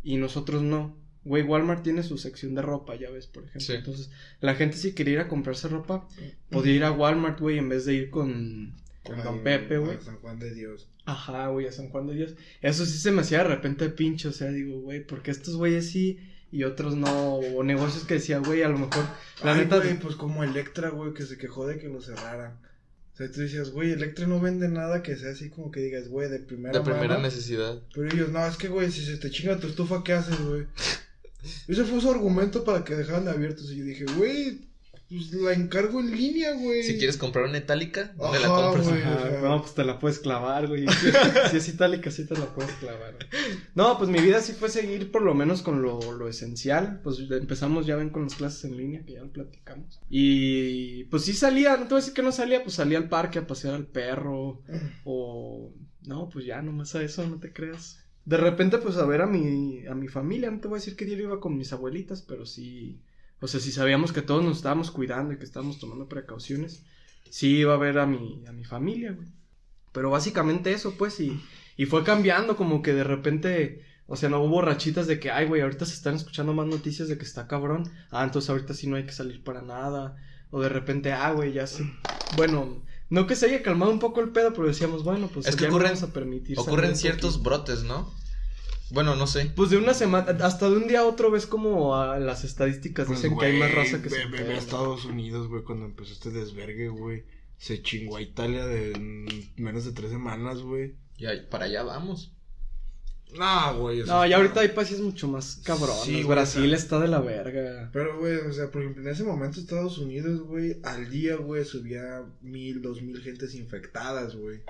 y 0.03 0.17
nosotros 0.17 0.62
no? 0.62 0.97
Güey, 1.25 1.43
Walmart 1.43 1.83
tiene 1.83 2.03
su 2.03 2.19
sección 2.19 2.55
de 2.55 2.62
ropa, 2.62 2.95
ya 2.97 3.11
ves, 3.11 3.27
por 3.27 3.45
ejemplo. 3.45 3.61
Sí. 3.61 3.73
Entonces, 3.73 4.11
la 4.41 4.55
gente 4.55 4.77
si 4.77 4.93
quería 4.93 5.15
ir 5.15 5.21
a 5.21 5.29
comprarse 5.29 5.69
ropa, 5.69 6.07
podía 6.51 6.75
ir 6.75 6.85
a 6.85 6.93
Walmart, 6.93 7.41
güey, 7.41 7.59
en 7.59 7.71
vez 7.71 7.87
de 7.87 7.95
ir 7.95 8.11
con, 8.11 8.75
con 9.03 9.23
Don 9.25 9.43
Pepe, 9.43 9.79
güey. 9.79 9.97
a 9.97 10.01
San 10.03 10.19
Juan 10.19 10.39
de 10.39 10.55
Dios. 10.55 10.91
Ajá, 11.07 11.49
güey, 11.49 11.67
a 11.67 11.73
San 11.73 11.89
Juan 11.89 12.07
de 12.07 12.15
Dios. 12.15 12.35
Eso 12.61 12.85
sí 12.85 12.99
se 12.99 13.11
me 13.11 13.23
hacía 13.23 13.39
de 13.39 13.45
repente 13.45 13.89
pinche, 13.89 14.29
o 14.29 14.33
sea, 14.33 14.51
digo, 14.51 14.81
güey, 14.81 15.05
porque 15.05 15.31
estos 15.31 15.57
güeyes 15.57 15.91
sí 15.91 16.19
y 16.55 16.63
otros 16.65 16.95
no? 16.97 17.35
O 17.35 17.65
negocios 17.65 18.05
que 18.05 18.15
decía, 18.15 18.39
güey, 18.39 18.63
a 18.63 18.69
lo 18.69 18.79
mejor, 18.79 19.05
la 19.43 19.55
Ay, 19.55 19.61
neta, 19.61 19.79
güey, 19.79 19.99
pues 19.99 20.15
como 20.15 20.45
Electra, 20.45 20.91
güey, 20.91 21.13
que 21.13 21.25
se 21.25 21.37
quejó 21.37 21.67
de 21.67 21.79
que 21.79 21.89
lo 21.89 22.01
cerraran. 22.01 22.53
O 23.13 23.17
sea, 23.17 23.31
tú 23.31 23.41
decías, 23.41 23.71
güey, 23.71 23.91
Electra 23.93 24.27
no 24.27 24.41
vende 24.41 24.69
nada 24.69 25.03
que 25.03 25.17
sea 25.17 25.33
así 25.33 25.51
como 25.51 25.71
que 25.71 25.81
digas, 25.81 26.09
güey, 26.09 26.29
de 26.29 26.39
primera 26.39 26.79
De 26.79 26.85
primera 26.85 27.15
mano. 27.15 27.23
necesidad. 27.23 27.81
Pero 27.95 28.07
ellos, 28.09 28.29
no, 28.31 28.47
es 28.47 28.57
que, 28.57 28.69
güey, 28.69 28.91
si 28.93 29.05
se 29.05 29.17
te 29.17 29.31
chinga 29.31 29.59
tu 29.59 29.67
estufa, 29.67 30.03
¿qué 30.05 30.13
haces, 30.13 30.39
güey? 30.41 30.67
Ese 31.69 31.85
fue 31.85 32.01
su 32.01 32.11
argumento 32.11 32.65
para 32.65 32.85
que 32.85 32.95
dejaran 32.95 33.25
de 33.25 33.33
abiertos. 33.33 33.71
Y 33.71 33.77
yo 33.79 33.85
dije, 33.85 34.05
güey, 34.17 34.61
pues 35.17 35.33
la 35.33 35.53
encargo 35.53 36.01
en 36.01 36.11
línea, 36.11 36.55
güey. 36.55 36.83
Si 36.83 36.97
quieres 36.99 37.17
comprar 37.17 37.47
una 37.47 37.59
itálica, 37.59 38.12
¿dónde 38.17 38.41
la 38.41 38.47
Ajá, 38.47 38.62
compras? 38.62 38.89
güey. 38.89 39.01
Sea. 39.03 39.41
no, 39.43 39.61
pues 39.61 39.75
te 39.75 39.85
la 39.85 39.99
puedes 39.99 40.19
clavar, 40.19 40.67
güey. 40.69 40.87
Si, 40.89 41.07
si 41.51 41.57
es 41.57 41.69
itálica, 41.69 42.11
sí 42.11 42.27
te 42.27 42.35
la 42.35 42.47
puedes 42.55 42.73
clavar. 42.73 43.15
güey. 43.15 43.59
No, 43.75 43.97
pues 43.99 44.11
mi 44.11 44.21
vida 44.21 44.41
sí 44.41 44.53
fue 44.53 44.69
seguir 44.69 45.11
por 45.11 45.23
lo 45.23 45.35
menos 45.35 45.62
con 45.62 45.83
lo, 45.83 46.12
lo 46.12 46.29
esencial. 46.29 47.01
Pues 47.03 47.19
empezamos, 47.31 47.87
ya 47.87 47.97
ven, 47.97 48.11
con 48.11 48.25
las 48.25 48.35
clases 48.35 48.65
en 48.65 48.77
línea, 48.77 49.05
que 49.05 49.15
ya 49.15 49.23
lo 49.23 49.33
platicamos. 49.33 50.01
Y 50.09 51.05
pues 51.05 51.25
sí 51.25 51.33
salía, 51.33 51.77
no 51.77 51.85
te 51.85 51.89
voy 51.91 51.99
a 51.99 52.01
decir 52.01 52.15
que 52.15 52.23
no 52.23 52.33
salía, 52.33 52.62
pues 52.62 52.75
salía 52.77 52.99
al 52.99 53.09
parque 53.09 53.39
a 53.39 53.47
pasear 53.47 53.75
al 53.75 53.87
perro. 53.87 54.62
O. 55.05 55.73
No, 56.07 56.29
pues 56.29 56.45
ya, 56.45 56.61
nomás 56.62 56.95
a 56.95 57.03
eso, 57.03 57.27
no 57.27 57.39
te 57.41 57.53
creas. 57.53 58.01
De 58.27 58.37
repente, 58.37 58.79
pues 58.79 58.97
a 58.97 59.07
ver 59.07 59.21
a 59.23 59.27
mi, 59.27 59.87
a 59.87 59.95
mi 59.95 60.09
familia, 60.09 60.51
no 60.51 60.61
te 60.61 60.69
voy 60.69 60.77
a 60.77 60.81
decir 60.81 60.97
que 60.97 61.05
diario 61.05 61.27
iba 61.27 61.41
con 61.41 61.57
mis 61.57 61.73
abuelitas, 61.73 62.23
pero 62.23 62.47
sí. 62.47 63.01
O 63.41 63.47
sea, 63.49 63.61
si 63.61 63.72
sabíamos 63.72 64.12
que 64.12 64.22
todos 64.22 64.43
nos 64.43 64.57
estábamos 64.59 64.91
cuidando 64.91 65.32
y 65.35 65.39
que 65.39 65.45
estábamos 65.45 65.78
tomando 65.78 66.09
precauciones, 66.09 66.82
sí 67.30 67.57
iba 67.59 67.74
a 67.74 67.78
ver 67.78 67.99
a 67.99 68.07
mi, 68.07 68.45
a 68.47 68.53
mi 68.53 68.64
familia, 68.64 69.12
güey. 69.12 69.28
Pero 69.93 70.11
básicamente 70.11 70.72
eso, 70.72 70.95
pues, 70.97 71.20
y, 71.20 71.41
y 71.76 71.87
fue 71.87 72.03
cambiando, 72.05 72.57
como 72.57 72.82
que 72.82 72.93
de 72.95 73.05
repente, 73.05 73.85
o 74.07 74.16
sea, 74.16 74.28
no 74.28 74.41
hubo 74.43 74.61
rachitas 74.62 75.07
de 75.07 75.20
que, 75.20 75.30
ay, 75.30 75.47
güey, 75.47 75.62
ahorita 75.62 75.85
se 75.87 75.95
están 75.95 76.14
escuchando 76.16 76.53
más 76.55 76.66
noticias 76.66 77.09
de 77.09 77.16
que 77.18 77.24
está 77.24 77.47
cabrón. 77.47 77.91
Ah, 78.11 78.24
entonces 78.24 78.51
ahorita 78.51 78.74
sí 78.74 78.87
no 78.89 78.97
hay 78.97 79.05
que 79.05 79.12
salir 79.12 79.45
para 79.45 79.62
nada. 79.62 80.16
O 80.51 80.61
de 80.61 80.68
repente, 80.68 81.12
ah, 81.12 81.32
güey, 81.32 81.53
ya 81.53 81.66
sí. 81.66 81.85
Bueno, 82.37 82.82
no 83.11 83.26
que 83.26 83.37
se 83.37 83.47
haya 83.47 83.62
calmado 83.62 83.93
un 83.93 83.99
poco 83.99 84.20
el 84.20 84.30
pedo, 84.30 84.53
pero 84.53 84.66
decíamos, 84.66 85.05
bueno, 85.05 85.28
pues 85.32 85.47
Es 85.47 85.55
que 85.57 85.64
ya 85.64 85.70
ocurren- 85.70 85.85
vamos 85.85 86.03
a 86.03 86.12
permitir. 86.12 86.59
Ocurren 86.59 86.97
ciertos 86.97 87.35
poquito. 87.39 87.51
brotes, 87.51 87.82
¿no? 87.85 88.12
Bueno, 88.95 89.16
no 89.16 89.26
sé. 89.26 89.53
Pues 89.55 89.70
de 89.70 89.76
una 89.76 89.92
semana, 89.92 90.36
hasta 90.45 90.70
de 90.70 90.76
un 90.76 90.86
día 90.86 91.01
a 91.01 91.05
otro 91.05 91.30
ves 91.30 91.47
como 91.47 91.97
ah, 91.97 92.18
las 92.18 92.45
estadísticas 92.45 93.07
Pues, 93.07 93.20
dicen 93.22 93.36
que 93.38 93.47
hay 93.47 93.59
más 93.59 93.72
raza 93.74 94.01
que 94.01 94.09
se 94.09 94.24
ve, 94.26 94.38
a. 94.38 94.57
Estados 94.57 95.05
Unidos, 95.05 95.49
güey, 95.49 95.62
cuando 95.64 95.84
empezó 95.86 96.12
este 96.12 96.30
desvergue, 96.30 96.88
güey. 96.88 97.24
Se 97.59 97.82
chingó 97.82 98.16
a 98.16 98.22
Italia 98.22 98.66
de 98.66 98.92
en 98.92 99.26
menos 99.57 99.84
de 99.84 99.92
tres 99.92 100.11
semanas, 100.11 100.61
güey. 100.61 100.95
Ya, 101.18 101.30
para 101.51 101.66
allá 101.66 101.82
vamos. 101.82 102.32
No, 103.36 103.78
güey. 103.80 103.99
No, 104.01 104.05
ya 104.05 104.24
está- 104.24 104.36
ahorita 104.36 104.61
hay 104.61 104.68
países 104.68 105.01
mucho 105.01 105.26
más 105.26 105.57
cabrones. 105.64 106.03
Sí, 106.05 106.22
güey, 106.22 106.24
Brasil 106.26 106.64
o 106.64 106.68
sea- 106.68 106.76
está 106.76 107.01
de 107.01 107.09
la 107.09 107.20
verga. 107.20 107.90
Pero, 107.92 108.18
güey, 108.18 108.36
o 108.36 108.53
sea, 108.53 108.70
por 108.70 108.82
ejemplo, 108.82 109.03
en 109.03 109.09
ese 109.09 109.24
momento 109.24 109.59
Estados 109.59 109.99
Unidos, 109.99 110.42
güey, 110.42 110.76
al 110.84 111.11
día, 111.11 111.36
güey, 111.36 111.64
subía 111.64 112.22
mil, 112.42 112.80
dos 112.80 113.03
mil 113.03 113.20
gentes 113.22 113.55
infectadas, 113.55 114.36
güey. 114.36 114.61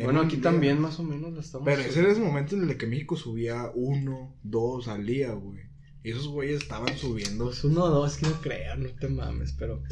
En 0.00 0.04
Bueno, 0.06 0.20
aquí 0.22 0.36
día. 0.36 0.42
también 0.44 0.80
más 0.80 0.98
o 0.98 1.02
menos 1.02 1.32
la 1.32 1.40
estamos. 1.40 1.64
Pero 1.66 1.82
ese 1.82 2.00
era 2.00 2.10
ese 2.10 2.20
momento 2.20 2.54
en 2.56 2.68
el 2.68 2.76
que 2.76 2.86
México 2.86 3.16
subía 3.16 3.70
uno, 3.74 4.34
dos 4.42 4.88
al 4.88 5.06
día, 5.06 5.32
güey. 5.32 5.60
Y 6.02 6.10
esos 6.12 6.28
güeyes 6.28 6.62
estaban 6.62 6.96
subiendo. 6.96 7.44
Pues 7.46 7.62
uno 7.64 7.84
o 7.84 7.90
dos, 7.90 8.16
que 8.16 8.26
no 8.26 8.40
creo, 8.40 8.76
no 8.76 8.88
te 8.98 9.08
mames, 9.08 9.52
pero. 9.58 9.82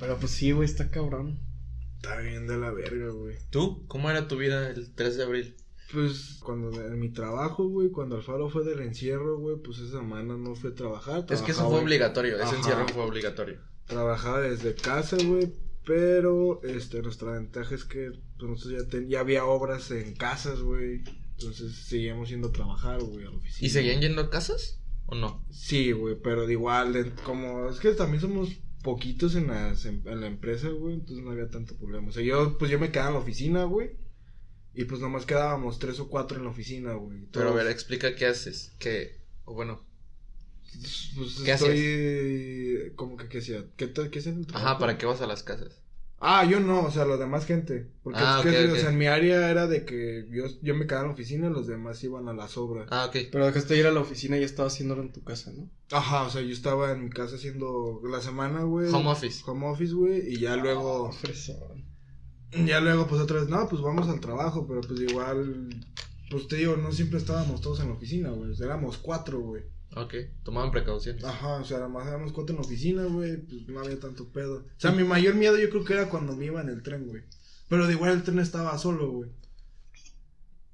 Pero 0.00 0.18
pues 0.18 0.32
sí, 0.32 0.52
güey, 0.52 0.68
está 0.68 0.90
cabrón. 0.90 1.38
Está 1.96 2.18
bien 2.20 2.46
de 2.46 2.58
la 2.58 2.70
verga, 2.72 3.10
güey. 3.10 3.36
¿Tú? 3.50 3.86
¿Cómo 3.86 4.10
era 4.10 4.28
tu 4.28 4.36
vida 4.36 4.68
el 4.70 4.92
3 4.94 5.16
de 5.16 5.22
abril? 5.22 5.56
Pues 5.92 6.40
cuando 6.42 6.70
en 6.84 6.98
mi 6.98 7.10
trabajo, 7.10 7.68
güey, 7.68 7.90
cuando 7.90 8.16
Alfaro 8.16 8.50
fue 8.50 8.64
del 8.64 8.80
encierro, 8.80 9.38
güey, 9.38 9.56
pues 9.62 9.78
esa 9.78 9.98
semana 9.98 10.36
no 10.36 10.54
fue 10.56 10.70
a 10.70 10.74
trabajar. 10.74 11.24
Es 11.30 11.40
que 11.42 11.52
eso 11.52 11.70
fue 11.70 11.80
obligatorio. 11.80 12.34
Ese 12.36 12.44
Ajá. 12.46 12.56
encierro 12.56 12.88
fue 12.88 13.04
obligatorio. 13.04 13.58
Trabajaba 13.86 14.40
desde 14.40 14.74
casa, 14.74 15.16
güey, 15.24 15.52
pero 15.84 16.62
este 16.62 17.02
nuestra 17.02 17.32
ventaja 17.32 17.74
es 17.74 17.84
que 17.84 18.10
pues, 18.38 18.50
nosotros 18.50 18.82
ya, 18.82 18.88
ten- 18.88 19.08
ya 19.08 19.20
había 19.20 19.44
obras 19.44 19.90
en 19.90 20.14
casas, 20.14 20.60
güey. 20.60 21.02
Entonces 21.38 21.74
seguíamos 21.74 22.28
yendo 22.28 22.48
a 22.48 22.52
trabajar, 22.52 23.02
güey, 23.02 23.26
a 23.26 23.30
la 23.30 23.36
oficina. 23.36 23.66
¿Y 23.66 23.70
seguían 23.70 24.00
yendo 24.00 24.22
a 24.22 24.30
casas? 24.30 24.80
¿O 25.06 25.14
no? 25.14 25.44
Sí, 25.50 25.92
güey, 25.92 26.16
pero 26.22 26.46
de 26.46 26.52
igual, 26.52 27.12
como 27.24 27.68
es 27.68 27.78
que 27.80 27.90
también 27.92 28.20
somos 28.20 28.50
poquitos 28.82 29.34
en, 29.34 29.48
las, 29.48 29.84
en, 29.86 30.02
en 30.06 30.20
la 30.20 30.26
empresa, 30.26 30.68
güey, 30.68 30.94
entonces 30.94 31.24
no 31.24 31.30
había 31.32 31.48
tanto 31.48 31.76
problema. 31.76 32.08
O 32.08 32.12
sea, 32.12 32.22
yo, 32.22 32.56
pues 32.58 32.70
yo 32.70 32.78
me 32.78 32.90
quedaba 32.90 33.08
en 33.08 33.14
la 33.14 33.20
oficina, 33.20 33.64
güey, 33.64 33.90
y 34.74 34.84
pues 34.84 35.00
nomás 35.00 35.26
quedábamos 35.26 35.78
tres 35.78 36.00
o 36.00 36.08
cuatro 36.08 36.38
en 36.38 36.44
la 36.44 36.50
oficina, 36.50 36.94
güey. 36.94 37.26
Pero 37.32 37.50
a 37.50 37.52
ver, 37.54 37.66
explica 37.66 38.14
qué 38.14 38.26
haces. 38.26 38.72
¿Qué? 38.78 39.20
O 39.44 39.54
bueno. 39.54 39.86
Pues 41.16 41.40
¿qué 41.44 41.52
estoy, 41.52 42.92
como 42.96 43.16
que, 43.16 43.28
¿qué 43.28 43.38
hacía? 43.38 43.64
¿Qué, 43.76 43.86
tal- 43.86 44.10
qué 44.10 44.18
hacía 44.18 44.32
en 44.32 44.38
el 44.40 44.46
trabajo? 44.46 44.66
Ajá, 44.70 44.78
¿para 44.78 44.98
qué 44.98 45.06
vas 45.06 45.20
a 45.20 45.26
las 45.26 45.42
casas? 45.42 45.80
Ah, 46.26 46.44
yo 46.46 46.58
no, 46.60 46.84
o 46.84 46.90
sea, 46.90 47.04
los 47.04 47.18
demás 47.18 47.44
gente. 47.44 47.90
Porque 48.02 48.20
Ah, 48.22 48.40
es 48.42 48.50
que, 48.50 48.70
o 48.72 48.76
sea, 48.76 48.88
en 48.88 48.96
mi 48.98 49.06
área 49.06 49.50
era 49.50 49.66
de 49.66 49.84
que 49.84 50.26
yo, 50.30 50.44
yo 50.62 50.74
me 50.74 50.86
quedaba 50.86 51.02
en 51.02 51.08
la 51.08 51.14
oficina 51.14 51.48
y 51.48 51.50
los 51.50 51.66
demás 51.66 52.02
iban 52.02 52.28
a 52.28 52.32
las 52.32 52.56
obras. 52.56 52.88
Ah, 52.90 53.06
ok. 53.06 53.28
Pero 53.30 53.44
dejaste 53.44 53.74
de 53.74 53.80
ir 53.80 53.86
a 53.86 53.90
la 53.90 54.00
oficina 54.00 54.36
y 54.36 54.40
ya 54.40 54.46
estaba 54.46 54.68
haciéndolo 54.68 55.02
en 55.02 55.12
tu 55.12 55.22
casa, 55.22 55.52
¿no? 55.52 55.68
Ajá, 55.90 56.22
o 56.22 56.30
sea, 56.30 56.40
yo 56.40 56.52
estaba 56.52 56.92
en 56.92 57.04
mi 57.04 57.10
casa 57.10 57.36
haciendo 57.36 58.00
la 58.08 58.22
semana, 58.22 58.62
güey. 58.62 58.90
Home 58.90 59.10
office. 59.10 59.42
Home 59.46 59.66
office, 59.66 59.92
güey, 59.92 60.32
y 60.32 60.38
ya 60.40 60.56
luego... 60.56 61.04
Oh, 61.04 61.12
fresón. 61.12 61.84
Ya 62.64 62.80
luego, 62.80 63.06
pues 63.06 63.20
otra 63.20 63.40
vez, 63.40 63.48
no, 63.48 63.68
pues 63.68 63.82
vamos 63.82 64.08
al 64.08 64.20
trabajo, 64.20 64.64
pero 64.66 64.80
pues 64.80 65.00
igual, 65.00 65.68
pues 66.30 66.46
te 66.46 66.56
digo, 66.56 66.76
no 66.76 66.92
siempre 66.92 67.18
estábamos 67.18 67.60
todos 67.60 67.80
en 67.80 67.88
la 67.88 67.94
oficina, 67.94 68.30
güey, 68.30 68.52
o 68.52 68.54
sea, 68.54 68.66
éramos 68.66 68.96
cuatro, 68.98 69.40
güey. 69.40 69.64
Ok. 69.96 70.14
Tomaban 70.42 70.70
precauciones. 70.70 71.24
Ajá, 71.24 71.56
o 71.56 71.64
sea, 71.64 71.78
nada 71.78 71.88
más 71.88 72.06
éramos 72.06 72.32
cuatro 72.32 72.54
en 72.54 72.60
la 72.60 72.66
oficina, 72.66 73.04
güey, 73.04 73.36
pues 73.36 73.68
no 73.68 73.80
había 73.80 73.98
tanto 74.00 74.28
pedo. 74.28 74.58
O 74.58 74.80
sea, 74.80 74.92
mi 74.92 75.04
mayor 75.04 75.34
miedo 75.34 75.56
yo 75.56 75.70
creo 75.70 75.84
que 75.84 75.94
era 75.94 76.08
cuando 76.08 76.34
me 76.36 76.46
iba 76.46 76.60
en 76.60 76.68
el 76.68 76.82
tren, 76.82 77.06
güey. 77.06 77.22
Pero 77.68 77.86
de 77.86 77.92
igual 77.94 78.12
el 78.12 78.22
tren 78.22 78.38
estaba 78.40 78.76
solo, 78.78 79.10
güey. 79.10 79.30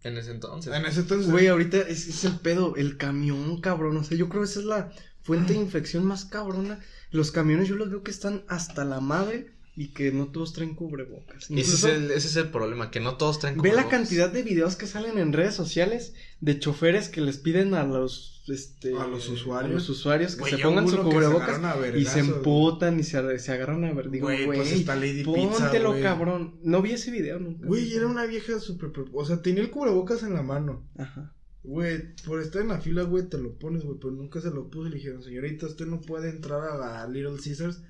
En 0.03 0.17
ese 0.17 0.31
entonces. 0.31 0.73
En 0.73 0.87
ese 0.87 1.01
entonces, 1.01 1.31
Güey, 1.31 1.49
ahorita 1.49 1.77
es, 1.77 2.09
es 2.09 2.25
el 2.25 2.39
pedo, 2.39 2.77
el 2.77 2.97
camión, 2.97 3.61
cabrón. 3.61 3.99
O 3.99 4.05
sea, 4.05 4.17
yo 4.17 4.29
creo 4.31 4.43
que 4.43 4.49
esa 4.49 4.61
es 4.61 4.67
la 4.67 4.93
fuente 5.23 5.53
de 5.53 5.59
infección 5.59 6.07
más 6.07 6.25
cabrona. 6.25 6.81
Los 7.11 7.31
camiones 7.31 7.69
yo 7.69 7.77
los 7.77 7.91
veo 7.91 8.03
que 8.03 8.11
están 8.11 8.45
hasta 8.49 8.85
la 8.85 9.01
madre 9.01 9.53
y 9.77 9.89
que 9.89 10.13
no 10.13 10.29
todos 10.29 10.53
traen 10.53 10.75
cubrebocas. 10.75 11.51
Y 11.51 11.61
ese 11.61 11.75
es, 11.75 11.85
Incluso, 11.85 11.89
el, 11.89 12.11
ese 12.11 12.29
es 12.29 12.37
el 12.37 12.51
problema, 12.51 12.91
que 12.91 13.01
no 13.01 13.17
todos 13.17 13.39
traen 13.39 13.57
Ve 13.57 13.73
la 13.73 13.85
cubrebocas. 13.85 13.99
cantidad 13.99 14.31
de 14.31 14.43
videos 14.43 14.77
que 14.77 14.87
salen 14.87 15.19
en 15.19 15.33
redes 15.33 15.55
sociales 15.55 16.15
de 16.41 16.59
choferes 16.59 17.09
que 17.09 17.21
les 17.21 17.39
piden 17.39 17.75
a 17.75 17.85
los 17.85 18.43
este 18.49 18.97
A 18.97 19.07
los 19.07 19.29
usuarios. 19.29 19.71
a 19.71 19.75
los 19.75 19.89
usuarios 19.89 20.35
que 20.35 20.41
Güey, 20.41 20.53
se 20.57 20.59
pongan 20.59 20.89
su 20.89 20.97
se 20.97 21.03
cubrebocas 21.03 21.63
a 21.63 21.97
y 21.97 22.05
se 22.05 22.19
emputan 22.21 22.99
y 22.99 23.05
se, 23.05 23.39
se 23.39 23.53
agarran 23.53 23.85
a 23.85 23.93
ver 23.93 24.11
digo 24.11 24.27
Güey, 24.27 24.45
pues 24.47 24.73
está 24.73 24.97
Lady 24.97 25.23
Pizza, 25.23 25.33
póntelo 25.33 25.91
güey. 25.91 26.03
cabrón 26.03 26.59
no 26.63 26.83
vi 26.83 26.93
ese 26.93 27.11
video 27.11 27.39
nunca 27.39 27.67
Güey, 27.67 27.95
era 27.95 28.07
una 28.09 28.27
vieja 28.27 28.59
súper... 28.59 28.91
O 29.13 29.25
sea, 29.25 29.41
tenía 29.41 29.63
el 29.63 29.71
cubrebocas 29.71 30.23
en 30.25 30.35
la 30.35 30.43
mano. 30.43 30.83
ajá 30.97 31.33
Güey, 31.63 32.15
por 32.27 32.41
estar 32.41 32.63
en 32.63 32.69
la 32.69 32.81
fila, 32.81 33.03
güey, 33.03 33.29
te 33.29 33.37
lo 33.37 33.53
pones, 33.59 33.85
güey, 33.85 33.99
pero 34.01 34.13
nunca 34.13 34.41
se 34.41 34.51
lo 34.51 34.71
puse. 34.71 34.89
Le 34.89 34.97
dijeron, 34.97 35.23
señorita, 35.23 35.67
usted 35.67 35.87
no 35.87 36.01
puede 36.01 36.31
entrar 36.31 36.63
a 36.63 36.77
la 36.77 37.07
Little 37.07 37.37
Caesars 37.43 37.83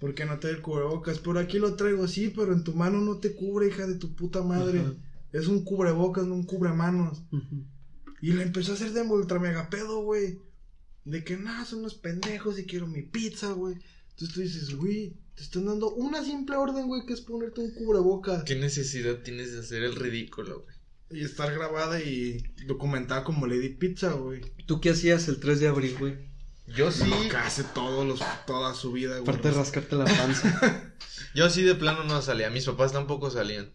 porque 0.00 0.24
no 0.24 0.38
trae 0.38 0.54
el 0.54 0.62
cubrebocas. 0.62 1.18
Por 1.18 1.38
aquí 1.38 1.58
lo 1.58 1.74
traigo, 1.76 2.08
sí, 2.08 2.32
pero 2.34 2.52
en 2.52 2.64
tu 2.64 2.74
mano 2.74 3.00
no 3.00 3.18
te 3.18 3.34
cubre, 3.34 3.68
hija 3.68 3.86
de 3.86 3.96
tu 3.96 4.14
puta 4.16 4.42
madre. 4.42 4.80
Ajá. 4.80 4.94
Es 5.32 5.46
un 5.46 5.62
cubrebocas, 5.62 6.26
no 6.26 6.34
un 6.34 6.44
cubremanos. 6.44 7.22
Ujú. 7.30 7.64
Y 8.20 8.32
le 8.32 8.42
empezó 8.42 8.72
a 8.72 8.74
hacer 8.74 8.92
de 8.92 9.02
ultra 9.02 9.38
mega 9.38 9.70
pedo, 9.70 10.02
güey. 10.02 10.38
De 11.04 11.22
que 11.22 11.36
nada, 11.36 11.64
son 11.64 11.80
unos 11.80 11.94
pendejos 11.94 12.58
y 12.58 12.64
quiero 12.64 12.86
mi 12.86 13.02
pizza, 13.02 13.52
güey. 13.52 13.76
Entonces 14.10 14.34
tú 14.34 14.40
dices, 14.40 14.74
güey, 14.74 15.16
te 15.34 15.42
están 15.42 15.66
dando 15.66 15.94
una 15.94 16.24
simple 16.24 16.56
orden, 16.56 16.86
güey, 16.86 17.06
que 17.06 17.12
es 17.12 17.20
ponerte 17.20 17.60
un 17.60 17.72
cubrebocas. 17.72 18.44
¿Qué 18.44 18.56
necesidad 18.56 19.22
tienes 19.22 19.52
de 19.52 19.60
hacer 19.60 19.82
el 19.82 19.94
ridículo, 19.94 20.62
güey? 20.62 20.76
Y 21.12 21.24
estar 21.24 21.52
grabada 21.52 22.00
y 22.00 22.42
documentada 22.66 23.24
como 23.24 23.46
Lady 23.46 23.70
Pizza, 23.70 24.12
güey. 24.12 24.42
¿Tú 24.66 24.80
qué 24.80 24.90
hacías 24.90 25.26
el 25.28 25.40
3 25.40 25.60
de 25.60 25.68
abril, 25.68 25.96
güey? 25.98 26.29
Yo 26.74 26.90
sí, 26.90 27.10
No, 27.10 27.38
hace 27.38 27.64
todos 27.64 28.06
los, 28.06 28.20
toda 28.46 28.74
su 28.74 28.92
vida, 28.92 29.18
güey. 29.18 29.22
Aparte 29.22 29.48
de 29.48 29.54
rascarte 29.54 29.96
la 29.96 30.04
panza. 30.04 30.92
yo 31.34 31.50
sí 31.50 31.62
de 31.62 31.74
plano 31.74 32.04
no 32.04 32.22
salía. 32.22 32.50
Mis 32.50 32.66
papás 32.66 32.92
tampoco 32.92 33.30
salían. 33.30 33.72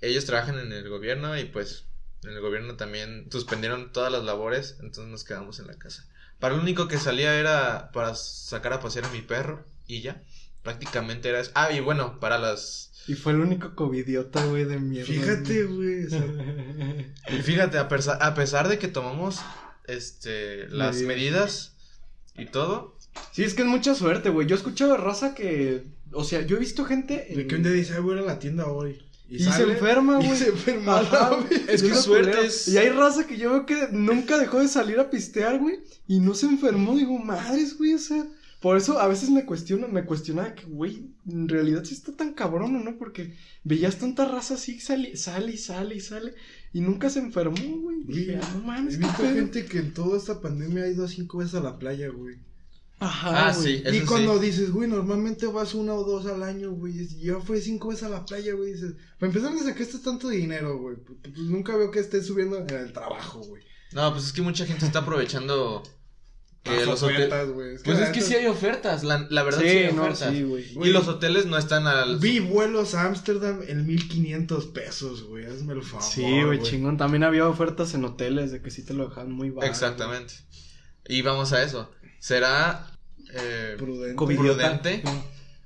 Ellos 0.00 0.24
trabajan 0.24 0.58
en 0.58 0.72
el 0.72 0.88
gobierno 0.88 1.38
y 1.38 1.44
pues 1.44 1.84
en 2.22 2.32
el 2.32 2.40
gobierno 2.40 2.76
también 2.76 3.28
suspendieron 3.30 3.92
todas 3.92 4.10
las 4.10 4.24
labores, 4.24 4.76
entonces 4.80 5.06
nos 5.06 5.24
quedamos 5.24 5.58
en 5.60 5.68
la 5.68 5.78
casa. 5.78 6.06
Para 6.38 6.56
lo 6.56 6.62
único 6.62 6.88
que 6.88 6.98
salía 6.98 7.38
era 7.38 7.90
para 7.92 8.14
sacar 8.14 8.72
a 8.72 8.80
pasear 8.80 9.06
a 9.06 9.10
mi 9.10 9.22
perro 9.22 9.64
y 9.86 10.02
ya. 10.02 10.22
Prácticamente 10.62 11.28
era 11.28 11.40
eso. 11.40 11.52
Ah, 11.54 11.70
y 11.72 11.80
bueno, 11.80 12.18
para 12.18 12.38
las... 12.38 12.92
y 13.06 13.14
fue 13.14 13.32
el 13.32 13.40
único 13.40 13.74
covidiota, 13.76 14.44
güey, 14.46 14.64
de 14.64 14.78
mierda. 14.80 15.06
Fíjate, 15.06 15.64
güey. 15.64 16.06
o 16.06 16.10
sea, 16.10 16.24
Y 17.38 17.42
fíjate, 17.42 17.78
a 17.78 17.88
pesar, 17.88 18.18
a 18.20 18.34
pesar 18.34 18.68
de 18.68 18.78
que 18.78 18.88
tomamos 18.88 19.40
este 19.86 20.68
las 20.68 20.96
Medidas. 20.96 21.75
Y 22.38 22.46
todo, 22.46 22.96
Sí, 23.32 23.44
es 23.44 23.54
que 23.54 23.62
es 23.62 23.68
mucha 23.68 23.94
suerte, 23.94 24.28
güey. 24.28 24.46
Yo 24.46 24.54
he 24.54 24.58
escuchado 24.58 24.92
de 24.92 24.98
raza 24.98 25.34
que. 25.34 25.84
O 26.12 26.24
sea, 26.24 26.42
yo 26.46 26.56
he 26.56 26.60
visto 26.60 26.84
gente. 26.84 27.26
de 27.34 27.46
que 27.46 27.54
un 27.56 27.62
día 27.62 27.72
dice, 27.72 27.94
ay, 27.94 28.02
voy 28.02 28.14
a 28.14 28.18
ir 28.18 28.22
a 28.24 28.26
la 28.26 28.38
tienda 28.38 28.66
hoy. 28.66 28.98
Y 29.28 29.40
se 29.40 29.62
enferma, 29.62 30.20
y 30.22 30.26
güey. 30.26 30.38
se 30.38 30.48
enferma. 30.48 31.00
Ajá, 31.00 31.30
güey. 31.34 31.62
Es 31.68 31.82
que 31.82 31.94
suerte 31.94 32.46
es- 32.46 32.68
Y 32.68 32.78
hay 32.78 32.90
raza 32.90 33.26
que 33.26 33.36
yo 33.38 33.50
veo 33.50 33.66
que 33.66 33.88
nunca 33.90 34.38
dejó 34.38 34.60
de 34.60 34.68
salir 34.68 35.00
a 35.00 35.10
pistear, 35.10 35.58
güey. 35.58 35.80
Y 36.06 36.20
no 36.20 36.34
se 36.34 36.46
enfermó. 36.46 36.94
Digo, 36.94 37.18
madres, 37.18 37.76
güey. 37.76 37.94
O 37.94 37.98
sea, 37.98 38.24
por 38.60 38.76
eso 38.76 39.00
a 39.00 39.08
veces 39.08 39.30
me 39.30 39.44
cuestiono, 39.44 39.88
me 39.88 40.04
cuestionaba 40.04 40.54
que, 40.54 40.64
güey, 40.66 41.06
en 41.28 41.48
realidad 41.48 41.84
sí 41.84 41.94
está 41.94 42.12
tan 42.12 42.34
cabrón, 42.34 42.76
¿o 42.76 42.80
no? 42.84 42.96
Porque 42.98 43.34
veías 43.64 43.96
tanta 43.96 44.26
raza 44.26 44.54
así, 44.54 44.78
sale, 44.80 45.16
sale 45.16 45.52
y 45.52 45.56
sale 45.58 45.94
y 45.96 46.00
sale. 46.00 46.34
Y 46.76 46.80
nunca 46.82 47.08
se 47.08 47.20
enfermó, 47.20 47.56
güey. 47.80 48.04
Dije, 48.04 48.38
ah, 48.42 48.50
no 48.54 48.66
mames, 48.66 48.94
He 48.96 48.98
visto 48.98 49.22
gente 49.22 49.64
que 49.64 49.78
en 49.78 49.94
toda 49.94 50.18
esta 50.18 50.42
pandemia 50.42 50.84
ha 50.84 50.88
ido 50.88 51.08
cinco 51.08 51.38
veces 51.38 51.54
a 51.54 51.60
la 51.60 51.78
playa, 51.78 52.10
güey. 52.10 52.36
Ajá, 52.98 53.48
Ah, 53.48 53.54
sí. 53.54 53.80
Eso 53.82 53.94
y 53.96 54.00
cuando 54.00 54.38
sí. 54.38 54.44
dices, 54.46 54.70
güey, 54.70 54.86
normalmente 54.86 55.46
vas 55.46 55.74
una 55.74 55.94
o 55.94 56.04
dos 56.04 56.26
al 56.26 56.42
año, 56.42 56.72
güey. 56.72 57.00
y 57.00 57.20
Yo 57.20 57.40
fui 57.40 57.62
cinco 57.62 57.88
veces 57.88 58.04
a 58.04 58.08
la 58.10 58.26
playa, 58.26 58.52
güey. 58.52 58.74
Dices, 58.74 58.92
para 59.18 59.32
empezar, 59.32 59.54
¿de 59.54 59.74
qué 59.74 59.82
estás 59.82 60.02
tanto 60.02 60.28
dinero, 60.28 60.78
güey? 60.78 60.96
Pues, 60.96 61.18
pues, 61.22 61.38
nunca 61.38 61.74
veo 61.78 61.90
que 61.90 62.00
estés 62.00 62.26
subiendo 62.26 62.58
en 62.58 62.68
el 62.68 62.92
trabajo, 62.92 63.40
güey. 63.40 63.62
no, 63.92 64.12
pues 64.12 64.26
es 64.26 64.32
que 64.34 64.42
mucha 64.42 64.66
gente 64.66 64.84
está 64.84 64.98
aprovechando 64.98 65.82
que 66.70 66.76
Las 66.76 66.86
los 66.86 67.02
hoteles... 67.02 67.26
ofertas, 67.28 67.50
güey. 67.50 67.78
Pues 67.84 67.98
es 67.98 68.08
que 68.10 68.20
sí 68.20 68.34
hay 68.34 68.46
ofertas, 68.46 69.04
la, 69.04 69.26
la 69.30 69.42
verdad 69.42 69.60
sí, 69.60 69.68
Sí, 69.68 69.76
hay 69.78 69.92
no, 69.92 70.02
ofertas. 70.02 70.30
sí, 70.32 70.42
güey. 70.42 70.64
y 70.74 70.92
los 70.92 71.08
hoteles 71.08 71.46
no 71.46 71.56
están 71.58 71.86
al... 71.86 72.18
Vi 72.18 72.40
vuelos 72.40 72.94
a 72.94 73.04
Ámsterdam 73.06 73.60
en 73.66 73.86
1500 73.86 74.66
pesos, 74.66 75.22
güey. 75.24 75.46
Hazme 75.46 75.74
el 75.74 75.82
favor. 75.82 76.02
Sí, 76.04 76.42
güey, 76.42 76.60
chingón. 76.62 76.96
También 76.96 77.24
había 77.24 77.46
ofertas 77.48 77.94
en 77.94 78.04
hoteles 78.04 78.52
de 78.52 78.60
que 78.60 78.70
sí 78.70 78.84
te 78.84 78.94
lo 78.94 79.08
dejaban 79.08 79.32
muy 79.32 79.50
barato. 79.50 79.70
Exactamente. 79.70 80.34
Y 81.08 81.22
vamos 81.22 81.52
a 81.52 81.62
eso. 81.62 81.90
¿Será 82.18 82.86
eh, 83.32 83.74
Prudente. 83.78 84.16
Covidiota. 84.16 84.80
prudente 84.80 85.02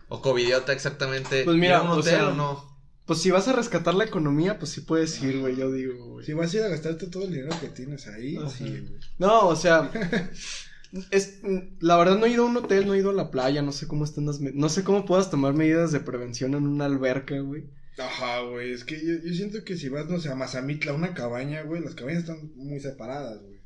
o 0.08 0.20
covidiota 0.20 0.72
exactamente 0.72 1.44
Pues 1.44 1.56
mira, 1.56 1.76
ir 1.76 1.80
a 1.80 1.82
un 1.82 1.88
o 1.90 1.92
hotel 1.94 2.14
sea, 2.16 2.28
o 2.28 2.34
no? 2.34 2.68
Pues 3.06 3.20
si 3.22 3.30
vas 3.30 3.48
a 3.48 3.52
rescatar 3.52 3.94
la 3.94 4.04
economía, 4.04 4.58
pues 4.58 4.70
sí 4.70 4.82
puedes 4.82 5.20
ir, 5.22 5.40
güey, 5.40 5.56
yo 5.56 5.70
digo, 5.72 6.04
güey. 6.12 6.24
Si 6.26 6.32
vas 6.32 6.52
a 6.52 6.56
ir 6.58 6.62
a 6.62 6.68
gastarte 6.68 7.06
todo 7.08 7.24
el 7.24 7.32
dinero 7.32 7.56
que 7.60 7.68
tienes 7.68 8.06
ahí, 8.06 8.36
Ajá. 8.36 8.50
sí, 8.50 8.64
güey. 8.68 9.00
No, 9.18 9.48
o 9.48 9.56
sea, 9.56 9.90
es, 11.10 11.40
la 11.80 11.96
verdad 11.96 12.18
no 12.18 12.26
he 12.26 12.30
ido 12.30 12.44
a 12.44 12.48
un 12.48 12.56
hotel, 12.56 12.86
no 12.86 12.94
he 12.94 12.98
ido 12.98 13.10
a 13.10 13.14
la 13.14 13.30
playa, 13.30 13.62
no 13.62 13.72
sé 13.72 13.86
cómo 13.86 14.04
están 14.04 14.26
las, 14.26 14.40
no 14.40 14.68
sé 14.68 14.82
cómo 14.84 15.04
puedas 15.04 15.30
tomar 15.30 15.54
medidas 15.54 15.92
de 15.92 16.00
prevención 16.00 16.54
en 16.54 16.66
una 16.66 16.86
alberca, 16.86 17.38
güey. 17.38 17.70
Ajá, 17.98 18.40
güey. 18.40 18.72
Es 18.72 18.84
que 18.84 18.96
yo, 18.96 19.14
yo 19.24 19.34
siento 19.34 19.64
que 19.64 19.76
si 19.76 19.88
vas, 19.88 20.08
no 20.08 20.18
sé, 20.18 20.30
a 20.30 20.34
Mazamitla, 20.34 20.92
una 20.92 21.14
cabaña, 21.14 21.62
güey, 21.62 21.82
las 21.82 21.94
cabañas 21.94 22.22
están 22.22 22.52
muy 22.56 22.80
separadas, 22.80 23.40
güey. 23.42 23.59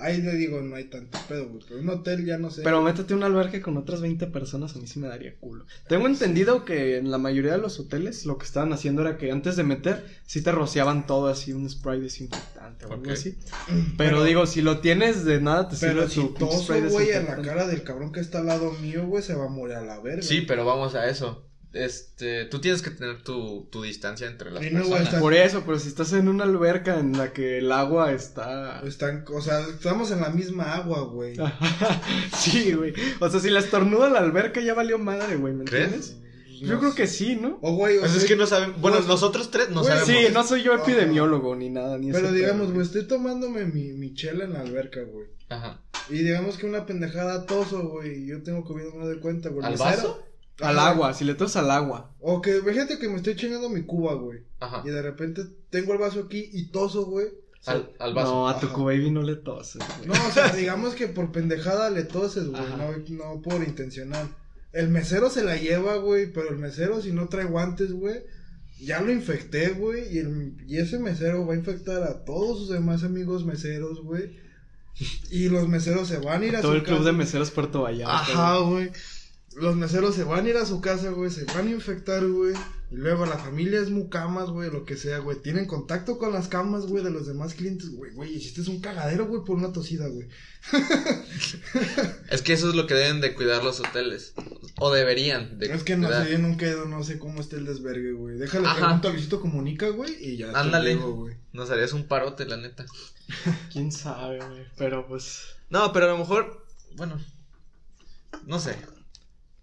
Ahí 0.00 0.22
le 0.22 0.34
digo, 0.34 0.60
no 0.60 0.76
hay 0.76 0.84
tanto 0.84 1.18
pedo, 1.28 1.48
güey. 1.48 1.62
Pero 1.68 1.80
un 1.80 1.88
hotel 1.90 2.24
ya 2.24 2.38
no 2.38 2.50
sé. 2.50 2.62
Pero 2.62 2.82
métete 2.82 3.12
a 3.12 3.16
una 3.16 3.26
alberca 3.26 3.60
con 3.60 3.76
otras 3.76 4.00
20 4.00 4.26
personas, 4.28 4.74
a 4.74 4.78
mí 4.78 4.86
sí 4.86 4.98
me 4.98 5.08
daría 5.08 5.34
culo. 5.38 5.66
Tengo 5.88 6.06
entendido 6.06 6.64
que 6.64 6.96
en 6.96 7.10
la 7.10 7.18
mayoría 7.18 7.52
de 7.52 7.58
los 7.58 7.78
hoteles 7.78 8.26
lo 8.26 8.38
que 8.38 8.46
estaban 8.46 8.72
haciendo 8.72 9.02
era 9.02 9.18
que 9.18 9.30
antes 9.30 9.56
de 9.56 9.64
meter, 9.64 10.04
sí 10.26 10.42
te 10.42 10.52
rociaban 10.52 11.06
todo 11.06 11.28
así, 11.28 11.52
un 11.52 11.68
spray 11.68 12.00
desinfectante 12.00 12.86
o 12.86 12.92
algo 12.92 13.10
así. 13.10 13.36
Pero, 13.98 14.24
digo, 14.24 14.46
si 14.46 14.62
lo 14.62 14.80
tienes 14.80 15.24
de 15.24 15.40
nada, 15.40 15.68
te 15.68 15.76
Pero 15.76 16.08
sirve 16.08 16.08
si 16.08 16.20
su 16.20 16.34
toso, 16.34 16.62
spray 16.62 16.82
güey, 16.82 17.10
en 17.10 17.26
la 17.26 17.42
cara 17.42 17.66
del 17.66 17.82
cabrón 17.82 18.12
que 18.12 18.20
está 18.20 18.38
al 18.38 18.46
lado 18.46 18.72
mío, 18.72 19.06
güey, 19.06 19.22
se 19.22 19.34
va 19.34 19.46
a 19.46 19.48
morir 19.48 19.76
a 19.76 19.82
la 19.82 20.00
verga. 20.00 20.22
Sí, 20.22 20.42
pero 20.42 20.64
vamos 20.64 20.94
a 20.94 21.08
eso. 21.08 21.49
Este, 21.72 22.46
tú 22.46 22.60
tienes 22.60 22.82
que 22.82 22.90
tener 22.90 23.22
tu, 23.22 23.68
tu 23.70 23.82
distancia 23.82 24.26
entre 24.26 24.50
las 24.50 24.60
no 24.72 24.78
a 24.78 24.82
personas. 24.82 25.02
estar- 25.04 25.20
Por 25.20 25.34
eso, 25.34 25.62
pero 25.64 25.78
si 25.78 25.88
estás 25.88 26.12
en 26.12 26.28
una 26.28 26.44
alberca 26.44 26.98
en 26.98 27.16
la 27.16 27.32
que 27.32 27.58
el 27.58 27.70
agua 27.70 28.12
está... 28.12 28.80
Están, 28.84 29.24
o 29.32 29.40
sea, 29.40 29.60
estamos 29.60 30.10
en 30.10 30.20
la 30.20 30.30
misma 30.30 30.74
agua, 30.74 31.02
güey. 31.04 31.36
sí, 32.36 32.72
güey. 32.72 32.92
O 33.20 33.28
sea, 33.30 33.40
si 33.40 33.50
la 33.50 33.60
estornuda 33.60 34.08
la 34.10 34.18
alberca 34.18 34.60
ya 34.60 34.74
valió 34.74 34.98
madre, 34.98 35.36
güey, 35.36 35.54
¿me 35.54 35.64
¿Crees? 35.64 35.84
entiendes? 35.84 36.16
Yo 36.62 36.78
creo 36.78 36.94
que 36.94 37.06
sí, 37.06 37.36
¿no? 37.36 37.58
O, 37.62 37.74
güey, 37.74 37.96
o 37.96 38.00
Pues 38.00 38.12
es 38.12 38.18
sea, 38.20 38.28
que 38.28 38.36
no 38.36 38.46
sabemos. 38.46 38.78
Bueno, 38.82 39.00
nosotros 39.00 39.50
tres 39.50 39.70
no 39.70 39.80
güey, 39.80 39.96
sabemos. 39.96 40.08
Sí, 40.26 40.32
no 40.34 40.44
soy 40.44 40.62
yo 40.62 40.74
epidemiólogo 40.74 41.56
ni 41.56 41.70
nada, 41.70 41.96
ni 41.96 42.12
Pero 42.12 42.32
digamos, 42.32 42.66
pedo, 42.66 42.74
güey, 42.74 42.86
estoy 42.86 43.06
tomándome 43.06 43.64
mi, 43.64 43.92
mi 43.94 44.12
chela 44.12 44.44
en 44.44 44.52
la 44.52 44.60
alberca, 44.60 45.00
güey. 45.04 45.26
Ajá. 45.48 45.80
Y 46.10 46.16
digamos 46.16 46.58
que 46.58 46.66
una 46.66 46.84
pendejada 46.84 47.46
toso, 47.46 47.88
güey. 47.88 48.24
y 48.24 48.26
Yo 48.26 48.42
tengo 48.42 48.62
COVID, 48.64 48.82
no 48.92 48.96
me 48.96 49.04
doy 49.06 49.20
cuenta, 49.20 49.48
güey. 49.48 49.64
¿Al 49.64 49.76
vaso? 49.78 50.22
Al 50.60 50.78
Ajá. 50.78 50.90
agua, 50.90 51.14
si 51.14 51.24
le 51.24 51.34
tosas 51.34 51.62
al 51.64 51.70
agua. 51.70 52.12
O 52.20 52.40
que, 52.42 52.60
fíjate 52.62 52.98
que 52.98 53.08
me 53.08 53.16
estoy 53.16 53.36
chingando 53.36 53.68
mi 53.70 53.82
cuba, 53.82 54.14
güey. 54.14 54.40
Ajá. 54.60 54.82
Y 54.84 54.90
de 54.90 55.02
repente 55.02 55.42
tengo 55.70 55.92
el 55.92 55.98
vaso 55.98 56.20
aquí 56.20 56.50
y 56.52 56.66
toso, 56.70 57.06
güey. 57.06 57.26
Al, 57.66 57.90
al 57.98 58.14
vaso. 58.14 58.30
No, 58.32 58.48
a 58.48 58.58
tu 58.60 58.66
Ajá. 58.66 58.76
baby 58.78 59.10
no 59.10 59.22
le 59.22 59.36
toses, 59.36 59.82
güey. 59.98 60.08
No, 60.08 60.14
o 60.26 60.30
sea, 60.32 60.48
digamos 60.54 60.94
que 60.94 61.08
por 61.08 61.30
pendejada 61.32 61.90
le 61.90 62.04
toses, 62.04 62.48
güey. 62.48 62.62
No, 62.76 63.34
no 63.34 63.42
por 63.42 63.62
intencional. 63.62 64.28
El 64.72 64.88
mesero 64.88 65.30
se 65.30 65.44
la 65.44 65.56
lleva, 65.56 65.96
güey. 65.96 66.32
Pero 66.32 66.50
el 66.50 66.58
mesero, 66.58 67.00
si 67.02 67.12
no 67.12 67.28
trae 67.28 67.44
guantes, 67.44 67.92
güey. 67.92 68.20
Ya 68.80 69.00
lo 69.02 69.12
infecté, 69.12 69.70
güey. 69.70 70.14
Y, 70.14 70.18
el- 70.20 70.56
y 70.66 70.78
ese 70.78 70.98
mesero 70.98 71.46
va 71.46 71.52
a 71.54 71.56
infectar 71.58 72.02
a 72.02 72.24
todos 72.24 72.58
sus 72.60 72.68
demás 72.70 73.02
amigos 73.04 73.44
meseros, 73.44 74.00
güey. 74.02 74.38
Y 75.30 75.48
los 75.48 75.68
meseros 75.68 76.08
se 76.08 76.18
van 76.18 76.42
a 76.42 76.46
ir 76.46 76.56
a 76.56 76.60
Todo 76.60 76.72
su 76.72 76.76
el 76.78 76.82
club 76.84 76.98
casa. 76.98 77.10
de 77.10 77.16
meseros 77.16 77.50
Puerto 77.50 77.82
Vallarta. 77.82 78.14
Ajá, 78.20 78.58
güey. 78.58 78.90
Los 79.56 79.74
meseros 79.76 80.14
se 80.14 80.22
van 80.24 80.46
a 80.46 80.48
ir 80.48 80.56
a 80.56 80.64
su 80.66 80.80
casa, 80.80 81.10
güey. 81.10 81.30
Se 81.30 81.44
van 81.44 81.66
a 81.66 81.70
infectar, 81.70 82.24
güey. 82.26 82.54
Y 82.92 82.96
luego 82.96 83.26
la 83.26 83.36
familia 83.38 83.80
es 83.80 83.90
mucamas, 83.90 84.48
güey. 84.50 84.70
Lo 84.70 84.84
que 84.84 84.96
sea, 84.96 85.18
güey. 85.18 85.40
Tienen 85.42 85.66
contacto 85.66 86.18
con 86.18 86.32
las 86.32 86.46
camas, 86.48 86.86
güey, 86.86 87.02
de 87.02 87.10
los 87.10 87.26
demás 87.26 87.54
clientes, 87.54 87.90
güey. 87.90 88.12
Güey, 88.12 88.34
hiciste 88.36 88.68
un 88.70 88.80
cagadero, 88.80 89.26
güey, 89.26 89.42
por 89.44 89.56
una 89.56 89.72
tosida, 89.72 90.06
güey. 90.08 90.28
Es 92.30 92.42
que 92.42 92.52
eso 92.52 92.68
es 92.68 92.74
lo 92.74 92.86
que 92.86 92.94
deben 92.94 93.20
de 93.20 93.34
cuidar 93.34 93.64
los 93.64 93.80
hoteles. 93.80 94.34
O 94.78 94.92
deberían 94.92 95.58
de 95.58 95.72
Es 95.72 95.82
que 95.82 95.96
no 95.96 96.06
cuidar. 96.08 96.26
sé, 96.26 96.32
yo 96.32 96.38
nunca 96.38 96.66
he 96.66 96.70
ido, 96.70 96.84
no 96.86 97.02
sé 97.02 97.18
cómo 97.18 97.40
está 97.40 97.56
el 97.56 97.66
desvergue, 97.66 98.12
güey. 98.12 98.38
Déjale 98.38 98.66
Ajá. 98.68 98.76
pregunto 98.78 99.08
a 99.08 99.12
Luisito 99.12 99.40
Comunica, 99.40 99.88
güey, 99.88 100.14
y 100.20 100.36
ya 100.36 100.52
Ándale. 100.52 100.94
güey. 100.94 101.34
Nos 101.52 101.70
harías 101.70 101.92
un 101.92 102.06
parote, 102.06 102.44
la 102.46 102.56
neta. 102.56 102.86
Quién 103.72 103.90
sabe, 103.90 104.38
güey. 104.38 104.64
Pero 104.78 105.06
pues. 105.08 105.40
No, 105.70 105.92
pero 105.92 106.06
a 106.06 106.08
lo 106.10 106.18
mejor. 106.18 106.64
Bueno. 106.96 107.20
No 108.46 108.58
sé. 108.60 108.76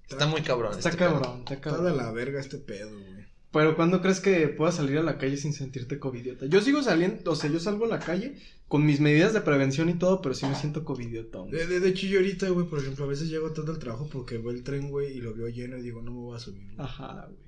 Está 0.10 0.28
muy 0.28 0.42
cabrón. 0.42 0.72
Está 0.78 0.90
este 0.90 1.00
pedo. 1.04 1.14
cabrón, 1.22 1.40
está 1.40 1.54
Está 1.56 1.70
de 1.72 1.76
cabrón. 1.78 1.98
la 1.98 2.12
verga 2.12 2.40
este 2.40 2.58
pedo, 2.58 2.92
güey. 2.92 3.18
Pero 3.52 3.76
¿cuándo 3.76 4.02
crees 4.02 4.20
que 4.20 4.50
puedas 4.50 4.76
salir 4.76 4.98
a 4.98 5.04
la 5.04 5.18
calle 5.18 5.38
sin 5.38 5.54
sentirte 5.54 6.00
covidiota? 6.00 6.46
Yo 6.48 6.62
sigo 6.62 6.84
saliendo, 6.84 7.32
o 7.32 7.36
sea, 7.36 7.50
yo 7.50 7.60
salgo 7.60 7.86
a 7.86 7.88
la 7.88 8.00
calle 8.00 8.36
con 8.68 8.86
mis 8.86 9.00
medidas 9.00 9.34
de 9.34 9.42
prevención 9.42 9.90
y 9.90 9.94
todo, 9.94 10.22
pero 10.22 10.36
sí 10.36 10.46
me 10.46 10.54
siento 10.56 10.84
covidiota. 10.84 11.40
De, 11.50 11.66
de, 11.66 11.80
de 11.80 11.90
hecho, 11.90 12.08
yo 12.08 12.20
ahorita, 12.20 12.50
güey, 12.50 12.68
por 12.68 12.80
ejemplo, 12.80 13.06
a 13.06 13.08
veces 13.08 13.30
llego 13.30 13.52
tarde 13.52 13.72
al 13.72 13.80
trabajo 13.80 14.10
porque 14.12 14.38
veo 14.38 14.52
el 14.52 14.64
tren, 14.64 14.90
güey, 14.90 15.18
y 15.18 15.22
lo 15.22 15.34
veo 15.34 15.48
lleno 15.48 15.78
y 15.78 15.82
digo, 15.82 16.02
no 16.02 16.12
me 16.12 16.18
voy 16.20 16.36
a 16.36 16.40
subir. 16.40 16.62
güey. 16.66 16.76
Ajá, 16.78 17.26
güey. 17.30 17.48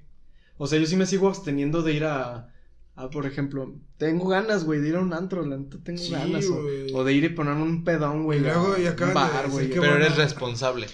O 0.57 0.67
sea, 0.67 0.79
yo 0.79 0.85
sí 0.85 0.95
me 0.95 1.05
sigo 1.05 1.27
absteniendo 1.27 1.83
de 1.83 1.93
ir 1.93 2.05
a, 2.05 2.53
a 2.95 3.09
por 3.09 3.25
ejemplo, 3.25 3.75
tengo 3.97 4.29
ganas, 4.29 4.63
güey, 4.63 4.79
de 4.79 4.89
ir 4.89 4.95
a 4.95 5.01
un 5.01 5.13
antro, 5.13 5.45
la 5.45 5.57
neta 5.57 5.77
tengo 5.83 5.99
Sí, 6.01 6.11
ganas. 6.11 6.45
O, 6.47 6.63
güey. 6.63 6.91
o 6.93 7.03
de 7.03 7.13
ir 7.13 7.25
y 7.25 7.29
ponerme 7.29 7.63
un 7.63 7.83
pedón, 7.83 8.23
güey. 8.23 8.39
Y 8.39 8.41
luego, 8.43 8.77
y 8.77 8.83
de 8.83 8.91
bar, 9.13 9.49
güey. 9.49 9.67
Pero 9.69 9.81
bueno. 9.81 9.95
eres 9.97 10.15
responsable. 10.17 10.87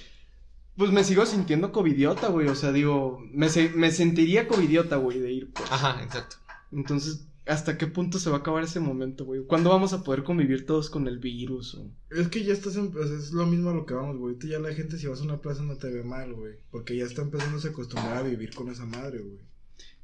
Pues 0.78 0.92
me 0.92 1.04
sigo 1.04 1.26
sintiendo 1.26 1.72
covidiota, 1.72 2.28
güey. 2.30 2.48
O 2.48 2.56
sea, 2.56 2.72
digo, 2.72 3.20
me, 3.32 3.50
se- 3.50 3.70
me 3.70 3.92
sentiría 3.92 4.48
covidiota, 4.48 4.98
güey, 4.98 5.20
de 5.20 5.32
ir, 5.32 5.52
pues. 5.54 5.72
Ajá, 5.72 6.04
exacto. 6.04 6.36
Entonces, 6.72 7.28
hasta 7.46 7.78
qué 7.78 7.88
punto 7.88 8.20
se 8.20 8.30
va 8.30 8.38
a 8.38 8.40
acabar 8.40 8.64
ese 8.64 8.80
momento, 8.80 9.24
güey. 9.24 9.46
¿Cuándo 9.46 9.70
vamos 9.70 9.94
a 9.94 10.04
poder 10.04 10.24
convivir 10.24 10.66
todos 10.66 10.90
con 10.90 11.08
el 11.08 11.20
virus? 11.20 11.76
O... 11.76 11.90
Es 12.10 12.28
que 12.28 12.44
ya 12.44 12.54
estás 12.54 12.76
en, 12.76 12.92
sea, 12.92 13.04
es 13.18 13.32
lo 13.32 13.46
mismo 13.46 13.70
a 13.70 13.74
lo 13.74 13.86
que 13.86 13.94
vamos, 13.94 14.18
güey. 14.18 14.34
Ahorita 14.36 14.48
ya 14.48 14.60
la 14.60 14.74
gente 14.74 14.98
si 14.98 15.08
vas 15.08 15.22
a 15.22 15.24
una 15.24 15.40
plaza 15.42 15.64
no 15.64 15.78
te 15.78 15.90
ve 15.92 16.04
mal, 16.04 16.34
güey. 16.34 16.56
Porque 16.72 16.98
ya 16.98 17.06
está 17.06 17.22
empezando 17.22 17.58
a 17.58 17.70
acostumbrar 17.70 18.18
a 18.18 18.24
vivir 18.24 18.54
con 18.54 18.70
esa 18.70 18.86
madre, 18.86 19.20
güey. 19.20 19.40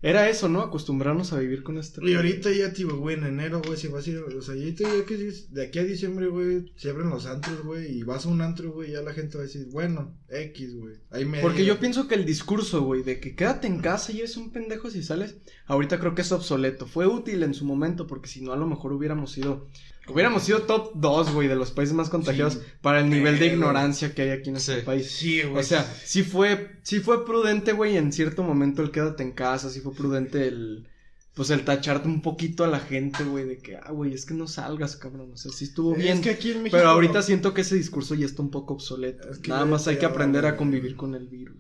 Era 0.04 0.30
eso, 0.30 0.50
¿no? 0.50 0.62
Acostumbrarnos 0.62 1.32
a 1.32 1.40
vivir 1.40 1.62
con 1.62 1.78
este. 1.78 2.02
Y 2.04 2.16
ahorita 2.16 2.50
ya, 2.52 2.74
tío, 2.74 2.98
güey, 2.98 3.18
en 3.18 3.26
enero, 3.26 3.62
güey, 3.64 3.78
si 3.78 3.88
vas 3.88 4.08
a 4.08 4.10
ir, 4.10 4.18
o 4.18 4.42
sea, 4.42 4.56
ahorita 4.56 4.84
ya 4.84 5.06
que 5.06 5.18
de 5.18 5.64
aquí 5.64 5.78
a 5.78 5.84
diciembre, 5.84 6.28
güey, 6.28 6.74
se 6.76 6.90
abren 6.90 7.12
los 7.12 7.28
antros, 7.28 7.64
güey, 7.64 8.00
y 8.00 8.04
vas 8.04 8.26
a 8.26 8.30
un 8.30 8.42
antro, 8.42 8.72
güey, 8.72 8.92
ya 8.94 9.02
la 9.02 9.14
gente 9.14 9.38
va 9.38 9.44
a 9.44 9.48
decir, 9.48 9.68
bueno, 9.72 10.18
X, 10.28 10.76
güey, 10.76 10.96
ahí 11.12 11.26
me... 11.26 11.42
Porque 11.42 11.66
yo 11.66 11.80
pienso 11.80 12.08
que 12.08 12.16
el 12.16 12.26
discurso, 12.26 12.82
güey, 12.82 13.04
de 13.04 13.20
que 13.20 13.36
quédate 13.36 13.68
en 13.68 13.80
casa 13.80 14.12
y 14.12 14.20
eres 14.20 14.38
un 14.38 14.52
pendejo 14.52 14.90
si 14.90 15.04
sales, 15.04 15.36
ahorita 15.68 16.00
creo 16.00 16.16
que 16.16 16.24
es 16.24 16.32
obsoleto. 16.32 16.88
Fue 16.88 17.06
útil 17.06 17.44
en 17.44 17.54
su 17.54 17.66
momento, 17.66 18.08
porque 18.08 18.28
si 18.28 18.42
no, 18.42 18.54
a 18.54 18.58
lo 18.58 18.66
mejor 18.66 18.94
hubiéramos 18.94 19.32
sido. 19.32 19.70
Hubiéramos 20.08 20.44
sido 20.44 20.64
top 20.64 20.92
2, 20.96 21.34
güey, 21.34 21.48
de 21.48 21.56
los 21.56 21.72
países 21.72 21.96
más 21.96 22.10
contagiados 22.10 22.54
Sí, 22.56 22.60
para 22.82 23.00
el 23.02 23.10
nivel 23.10 23.40
de 23.40 23.48
ignorancia 23.48 24.14
que 24.14 24.24
hay 24.24 24.30
aquí 24.32 24.50
en 24.50 24.58
este 24.58 24.80
Sí. 24.80 24.86
país. 24.86 25.12
Sí, 25.12 25.42
güey. 25.44 25.60
O 25.60 25.64
sea, 25.64 25.84
sí 26.04 26.24
fue, 26.24 26.80
sí 26.84 27.00
fue 27.00 27.26
prudente, 27.26 27.72
güey, 27.72 27.98
en 27.98 28.12
cierto 28.12 28.44
momento 28.44 28.82
el 28.82 28.92
quédate 28.92 29.24
en 29.24 29.32
casa, 29.32 29.70
sí 29.70 29.80
fue 29.80 29.94
prudente 29.94 30.48
el, 30.48 30.88
pues 31.34 31.50
el 31.52 31.64
tacharte 31.64 32.08
un 32.10 32.22
poquito 32.22 32.64
a 32.64 32.68
la 32.68 32.80
gente, 32.80 33.24
güey, 33.24 33.46
de 33.46 33.60
que, 33.60 33.78
ah, 33.78 33.92
güey, 33.92 34.14
es 34.14 34.26
que 34.26 34.34
no 34.34 34.48
salgas, 34.48 34.98
cabrón, 34.98 35.32
o 35.34 35.38
sea, 35.38 35.52
sí 35.52 35.66
estuvo 35.66 35.94
bien. 35.96 36.18
Es 36.18 36.24
que 36.24 36.30
aquí 36.32 36.52
en 36.52 36.64
México... 36.64 36.78
Pero 36.78 36.90
ahorita 36.90 37.22
siento 37.22 37.54
que 37.54 37.62
ese 37.62 37.76
discurso 37.76 38.16
ya 38.16 38.26
está 38.26 38.42
un 38.42 38.52
poco 38.52 38.74
obsoleto. 38.74 39.30
Es 39.30 39.38
que 39.40 39.50
Nada 39.50 39.66
más 39.66 39.88
hay 39.88 39.98
que 39.98 40.06
aprender 40.06 40.46
a 40.46 40.58
convivir 40.58 40.96
con 40.96 41.16
el 41.16 41.28
virus. 41.28 41.56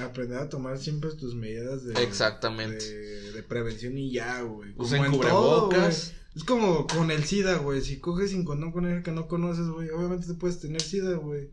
Aprender 0.00 0.38
a 0.38 0.48
tomar 0.48 0.78
siempre 0.78 1.10
tus 1.10 1.34
medidas 1.34 1.84
de... 1.84 2.02
Exactamente. 2.02 2.82
De, 2.82 3.32
de 3.32 3.42
prevención 3.42 3.98
y 3.98 4.10
ya, 4.10 4.40
güey. 4.42 4.72
Usen 4.76 5.02
todo, 5.20 5.68
cubrebocas. 5.68 6.12
Es 6.34 6.44
como 6.44 6.86
con 6.86 7.10
el 7.10 7.24
SIDA, 7.24 7.58
güey. 7.58 7.82
Si 7.82 7.98
coges 7.98 8.30
sin 8.30 8.44
condón 8.44 8.72
con 8.72 8.86
alguien 8.86 9.02
que 9.02 9.10
no 9.10 9.28
conoces, 9.28 9.66
güey, 9.66 9.90
obviamente 9.90 10.26
te 10.26 10.34
puedes 10.34 10.60
tener 10.60 10.80
SIDA, 10.80 11.16
güey. 11.16 11.50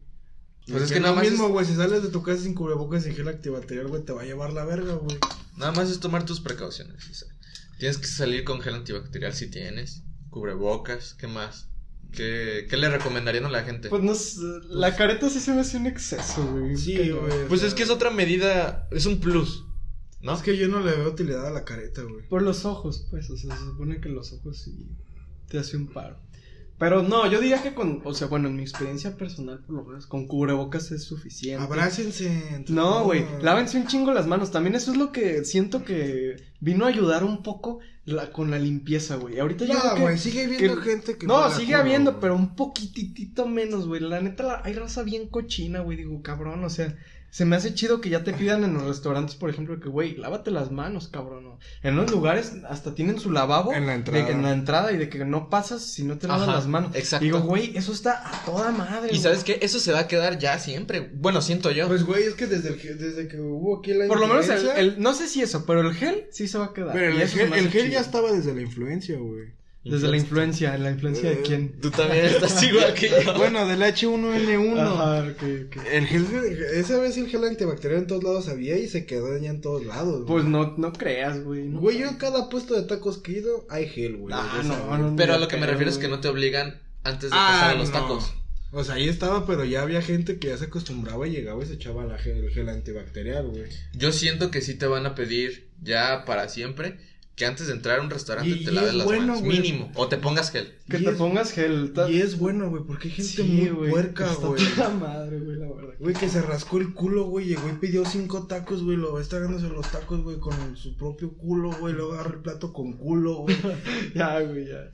Pues 0.67 0.83
es 0.83 0.91
que 0.91 0.99
lo 0.99 1.07
nada 1.07 1.15
más 1.15 1.29
mismo, 1.29 1.47
es- 1.47 1.51
güey, 1.51 1.65
si 1.65 1.75
sales 1.75 2.01
de 2.03 2.09
tu 2.09 2.21
casa 2.23 2.43
sin 2.43 2.53
cubrebocas 2.53 3.05
y 3.07 3.11
gel 3.13 3.27
antibacterial, 3.27 3.87
güey, 3.87 4.03
te 4.03 4.13
va 4.13 4.21
a 4.21 4.25
llevar 4.25 4.53
la 4.53 4.63
verga, 4.63 4.93
güey. 4.93 5.17
Nada 5.57 5.71
más 5.73 5.89
es 5.89 5.99
tomar 5.99 6.25
tus 6.25 6.39
precauciones. 6.39 7.09
o 7.09 7.13
sea, 7.13 7.27
tienes 7.79 7.97
que 7.97 8.07
salir 8.07 8.43
con 8.45 8.61
gel 8.61 8.75
antibacterial 8.75 9.33
si 9.33 9.49
tienes. 9.49 10.03
Cubrebocas, 10.29 11.15
¿qué 11.15 11.27
más? 11.27 11.67
¿Qué, 12.11 12.65
qué 12.69 12.77
le 12.77 12.89
recomendarían 12.89 13.45
a 13.45 13.49
la 13.49 13.63
gente? 13.63 13.89
Pues 13.89 14.01
no 14.01 14.15
sé, 14.15 14.41
la 14.69 14.95
careta 14.95 15.29
sí 15.29 15.39
se 15.39 15.53
me 15.53 15.61
hace 15.61 15.77
un 15.77 15.87
exceso, 15.87 16.45
güey. 16.51 16.75
Sí, 16.75 17.11
güey. 17.11 17.47
Pues 17.47 17.63
es 17.63 17.73
que 17.73 17.83
es 17.83 17.89
otra 17.89 18.09
medida, 18.09 18.87
es 18.91 19.05
un 19.05 19.19
plus, 19.19 19.65
¿no? 20.21 20.33
Es 20.33 20.41
que 20.41 20.57
yo 20.57 20.67
no 20.67 20.79
le 20.79 20.95
veo 20.95 21.09
utilidad 21.09 21.45
a 21.45 21.51
la 21.51 21.65
careta, 21.65 22.01
güey. 22.01 22.27
Por 22.27 22.41
los 22.41 22.65
ojos, 22.65 23.07
pues, 23.09 23.29
o 23.29 23.37
sea, 23.37 23.55
se 23.55 23.63
supone 23.63 24.01
que 24.01 24.09
los 24.09 24.33
ojos 24.33 24.57
sí 24.57 24.87
te 25.47 25.59
hace 25.59 25.77
un 25.77 25.87
paro. 25.87 26.17
Pero 26.79 27.03
no, 27.03 27.29
yo 27.29 27.41
diría 27.41 27.61
que 27.61 27.73
con, 27.73 28.01
o 28.05 28.13
sea, 28.13 28.27
bueno, 28.27 28.47
en 28.47 28.55
mi 28.55 28.61
experiencia 28.61 29.17
personal, 29.17 29.59
por 29.65 29.75
lo 29.75 29.83
menos, 29.83 30.07
con 30.07 30.27
cubrebocas 30.27 30.91
es 30.91 31.03
suficiente. 31.03 31.61
Abrácense. 31.61 32.63
No, 32.69 33.03
güey, 33.03 33.25
lávense 33.41 33.77
un 33.77 33.85
chingo 33.85 34.13
las 34.13 34.27
manos. 34.27 34.51
También 34.51 34.75
eso 34.75 34.91
es 34.91 34.97
lo 34.97 35.11
que 35.11 35.43
siento 35.43 35.83
que 35.83 36.37
vino 36.61 36.85
a 36.85 36.87
ayudar 36.87 37.25
un 37.25 37.43
poco 37.43 37.79
la- 38.11 38.31
con 38.31 38.51
la 38.51 38.59
limpieza, 38.59 39.15
güey. 39.15 39.39
Ahorita 39.39 39.65
ya 39.65 39.73
No, 39.75 40.01
güey, 40.01 40.17
sigue 40.17 40.45
habiendo 40.45 40.81
que- 40.81 40.89
gente 40.89 41.17
que. 41.17 41.27
No, 41.27 41.49
sigue 41.51 41.75
habiendo, 41.75 42.19
pero 42.19 42.35
un 42.35 42.55
poquitito 42.55 43.45
menos, 43.47 43.87
güey. 43.87 44.01
La 44.01 44.21
neta, 44.21 44.43
la- 44.43 44.61
hay 44.63 44.73
raza 44.73 45.03
bien 45.03 45.27
cochina, 45.27 45.79
güey. 45.81 45.97
Digo, 45.97 46.21
cabrón, 46.21 46.63
o 46.63 46.69
sea, 46.69 46.95
se 47.31 47.45
me 47.45 47.55
hace 47.55 47.73
chido 47.73 48.01
que 48.01 48.09
ya 48.09 48.23
te 48.23 48.33
pidan 48.33 48.63
en 48.63 48.73
los 48.73 48.83
restaurantes, 48.83 49.35
por 49.35 49.49
ejemplo, 49.49 49.79
que, 49.79 49.87
güey, 49.89 50.15
lávate 50.15 50.51
las 50.51 50.71
manos, 50.71 51.07
cabrón. 51.09 51.43
¿no? 51.43 51.59
En 51.83 51.93
unos 51.93 52.11
lugares 52.11 52.53
hasta 52.67 52.95
tienen 52.95 53.19
su 53.19 53.31
lavabo. 53.31 53.73
En 53.73 53.85
la 53.85 53.91
de- 53.93 53.97
entrada. 53.99 54.29
en 54.29 54.41
la 54.41 54.51
entrada 54.53 54.91
y 54.91 54.97
de 54.97 55.09
que 55.09 55.23
no 55.25 55.49
pasas 55.49 55.81
si 55.83 56.03
no 56.03 56.17
te 56.17 56.27
lavas 56.27 56.43
Ajá, 56.43 56.53
las 56.53 56.67
manos. 56.67 56.95
exacto. 56.95 57.23
Digo, 57.23 57.39
güey, 57.41 57.75
eso 57.77 57.91
está 57.91 58.27
a 58.27 58.45
toda 58.45 58.71
madre. 58.71 59.13
Y 59.13 59.19
sabes 59.19 59.43
qué, 59.43 59.59
eso 59.61 59.79
se 59.79 59.91
va 59.91 59.99
a 59.99 60.07
quedar 60.07 60.39
ya 60.39 60.57
siempre. 60.59 61.11
Bueno, 61.13 61.41
siento 61.41 61.71
yo. 61.71 61.87
Pues, 61.87 62.03
güey, 62.03 62.23
es 62.23 62.33
que 62.35 62.47
desde, 62.47 62.69
el, 62.69 62.97
desde 62.97 63.27
que 63.27 63.39
hubo 63.39 63.79
aquí 63.79 63.93
la 63.93 64.07
Por 64.07 64.19
lo 64.19 64.27
menos 64.27 64.47
el, 64.49 64.99
no 65.01 65.13
sé 65.13 65.27
si 65.27 65.41
eso, 65.41 65.65
pero 65.65 65.81
el 65.81 65.93
gel 65.93 66.25
sí 66.31 66.47
se 66.47 66.57
va 66.57 66.65
a 66.65 66.73
quedar. 66.73 66.93
Pero 66.93 67.11
el 67.15 67.27
gel, 67.27 67.53
el 67.53 67.69
gel 67.69 67.91
ya 67.91 67.99
estaba 67.99 68.31
desde 68.31 68.53
la 68.55 68.61
influencia, 68.61 69.17
güey. 69.17 69.58
Desde 69.83 70.09
la 70.09 70.17
influencia, 70.17 70.77
¿la 70.77 70.91
influencia 70.91 71.29
de 71.29 71.35
Eh, 71.37 71.41
quién? 71.45 71.79
Tú 71.79 71.89
también 71.89 72.25
estás 72.25 72.61
igual 72.63 72.93
que 72.93 73.09
yo. 73.09 73.33
Bueno, 73.37 73.65
del 73.65 73.81
H1N1. 73.81 74.77
Ajá, 74.79 75.23
ok, 75.31 75.43
ok. 75.77 75.83
El 75.91 76.05
gel, 76.05 76.25
esa 76.73 76.99
vez 76.99 77.17
el 77.17 77.27
gel 77.27 77.45
antibacterial 77.45 78.01
en 78.01 78.07
todos 78.07 78.23
lados 78.23 78.49
había 78.49 78.77
y 78.77 78.87
se 78.89 79.05
quedó 79.05 79.37
ya 79.37 79.49
en 79.49 79.61
todos 79.61 79.85
lados. 79.85 80.25
Pues 80.27 80.43
güey. 80.43 80.51
no, 80.53 80.75
no 80.77 80.91
creas, 80.93 81.43
güey. 81.43 81.63
¿no? 81.69 81.79
Güey, 81.79 81.99
yo 81.99 82.09
en 82.09 82.15
cada 82.17 82.49
puesto 82.49 82.75
de 82.75 82.83
tacos 82.83 83.19
que 83.19 83.31
he 83.31 83.37
ido 83.39 83.65
hay 83.69 83.87
gel, 83.87 84.17
güey. 84.17 84.35
Ah, 84.37 84.61
no, 84.65 85.15
Pero 85.15 85.35
a 85.35 85.37
lo 85.37 85.47
que 85.47 85.55
me 85.57 85.65
refiero 85.65 85.89
es 85.89 85.97
que 85.97 86.09
no 86.09 86.19
te 86.19 86.27
obligan 86.27 86.81
antes 87.03 87.29
de 87.31 87.37
Ah, 87.39 87.49
pasar 87.53 87.69
a 87.71 87.79
los 87.79 87.89
no. 87.91 87.99
tacos. 88.01 88.33
O 88.71 88.83
sea, 88.83 88.95
ahí 88.95 89.07
estaba, 89.09 89.47
pero 89.47 89.63
ya 89.65 89.81
había 89.81 90.01
gente 90.01 90.37
que 90.37 90.49
ya 90.49 90.57
se 90.57 90.65
acostumbraba 90.65 91.27
y 91.27 91.31
llegaba 91.31 91.63
y 91.63 91.67
se 91.67 91.73
echaba 91.73 92.05
la 92.05 92.19
gel, 92.19 92.43
el 92.43 92.51
gel 92.51 92.69
antibacterial, 92.69 93.47
güey. 93.47 93.63
Yo 93.93 94.11
siento 94.11 94.51
que 94.51 94.61
sí 94.61 94.75
te 94.75 94.85
van 94.85 95.05
a 95.07 95.15
pedir 95.15 95.69
ya 95.81 96.23
para 96.25 96.49
siempre 96.49 96.99
que 97.39 97.45
antes 97.45 97.67
de 97.67 97.73
entrar 97.73 97.99
a 97.99 98.01
un 98.03 98.09
restaurante 98.09 98.49
Y- 98.49 98.65
te 98.65 98.71
y 98.71 98.75
laves 98.75 98.89
es 98.89 98.95
las 98.97 99.05
bueno, 99.05 99.27
manos. 99.27 99.41
güey. 99.43 99.61
Mínimo. 99.61 99.89
O 99.95 100.09
te 100.09 100.17
pongas 100.17 100.51
gel. 100.51 100.73
Que 100.89 100.97
Y 100.99 101.05
te 101.05 101.11
es- 101.11 101.15
pongas 101.15 101.51
gel. 101.53 101.93
ta- 101.93 102.09
Y 102.11 102.19
es 102.19 102.37
bueno, 102.37 102.69
güey, 102.69 102.83
porque 102.85 103.07
hay 103.07 103.13
gente 103.13 103.31
Sí, 103.31 103.43
muy 103.43 103.69
güey, 103.69 103.91
puerca, 103.91 104.33
güey. 104.35 104.61
toda 104.75 104.89
madre, 104.89 105.39
güey, 105.39 105.55
la 105.57 105.67
verdad. 105.73 105.93
Güey, 105.99 106.13
que 106.15 106.27
se 106.27 106.41
rascó 106.41 106.79
el 106.79 106.93
culo, 106.93 107.23
güey, 107.27 107.45
llegó 107.47 107.69
y 107.69 107.73
pidió 107.79 108.03
cinco 108.03 108.45
tacos, 108.45 108.83
güey, 108.83 108.97
lo 108.97 109.19
está 109.21 109.39
ganándose 109.39 109.69
los 109.73 109.89
tacos, 109.89 110.21
güey, 110.21 110.37
con 110.39 110.75
su 110.75 110.97
propio 110.97 111.31
culo, 111.31 111.71
güey, 111.79 111.93
luego 111.93 112.13
agarra 112.13 112.33
el 112.35 112.41
plato 112.41 112.73
con 112.73 112.93
culo, 112.97 113.35
güey. 113.37 113.55
Ya, 114.15 114.41
güey, 114.41 114.67
ya. 114.67 114.91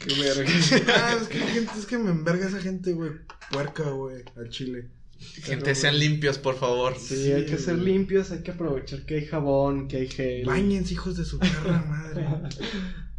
Qué 0.00 0.14
verga. 0.20 0.50
ah, 0.96 1.16
es 1.22 1.28
que, 1.28 1.38
gente, 1.38 1.72
es 1.78 1.86
que 1.86 1.96
me 1.98 2.10
enverga 2.10 2.46
esa 2.46 2.60
gente, 2.60 2.92
güey, 2.92 3.12
puerca, 3.50 3.84
güey, 3.90 4.22
al 4.36 4.50
chile. 4.50 4.90
Gente, 5.20 5.74
sean 5.74 5.98
limpios, 5.98 6.38
por 6.38 6.58
favor. 6.58 6.96
Sí, 6.98 7.32
hay 7.32 7.44
que 7.44 7.58
ser 7.58 7.76
güey. 7.76 7.92
limpios, 7.92 8.30
hay 8.30 8.42
que 8.42 8.52
aprovechar 8.52 9.04
que 9.04 9.16
hay 9.16 9.26
jabón, 9.26 9.86
que 9.86 9.98
hay 9.98 10.08
gel. 10.08 10.46
Báñense, 10.46 10.94
hijos 10.94 11.16
de 11.16 11.24
su 11.24 11.38
perra 11.38 11.84
madre. 11.86 12.26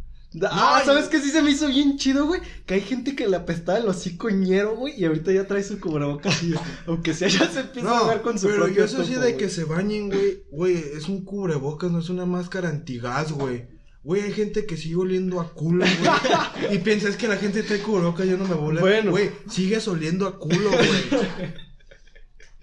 Ah, 0.50 0.82
¿sabes 0.84 1.08
qué 1.08 1.20
sí 1.20 1.30
se 1.30 1.42
me 1.42 1.50
hizo 1.50 1.68
bien 1.68 1.98
chido, 1.98 2.26
güey? 2.26 2.40
Que 2.64 2.74
hay 2.74 2.80
gente 2.80 3.14
que 3.14 3.28
le 3.28 3.36
apestaba 3.36 3.78
el 3.78 3.86
hocico 3.86 4.30
ñero, 4.30 4.76
güey, 4.76 4.98
y 4.98 5.04
ahorita 5.04 5.30
ya 5.30 5.46
trae 5.46 5.62
su 5.62 5.78
cubrebocas 5.78 6.42
y 6.42 6.54
aunque 6.86 7.12
sea 7.12 7.28
ya 7.28 7.50
se 7.50 7.60
empieza 7.60 7.98
a 7.98 8.08
ver 8.08 8.22
con 8.22 8.38
su 8.38 8.46
pero 8.46 8.64
propio 8.64 8.76
yo 8.76 8.84
eso 8.84 9.04
sí 9.04 9.12
de 9.12 9.18
güey. 9.18 9.36
que 9.36 9.50
se 9.50 9.64
bañen, 9.64 10.08
güey, 10.08 10.44
güey, 10.50 10.76
es 10.96 11.08
un 11.08 11.24
cubrebocas, 11.24 11.90
no 11.90 11.98
es 11.98 12.08
una 12.08 12.24
máscara 12.24 12.70
antigás, 12.70 13.32
güey. 13.32 13.66
Güey, 14.04 14.22
hay 14.22 14.32
gente 14.32 14.66
que 14.66 14.76
sigue 14.76 14.96
oliendo 14.96 15.38
a 15.40 15.52
culo, 15.52 15.84
güey. 15.84 16.74
y 16.74 16.78
piensa, 16.78 17.08
es 17.08 17.16
que 17.16 17.28
la 17.28 17.36
gente 17.36 17.62
trae 17.62 17.80
cubrebocas, 17.80 18.26
yo 18.26 18.36
no 18.36 18.48
me 18.48 18.54
voy 18.54 18.78
a 18.78 18.80
Bueno. 18.80 19.10
Güey, 19.10 19.30
sigues 19.48 19.86
oliendo 19.86 20.26
a 20.26 20.38
culo, 20.38 20.70
güey. 20.70 21.52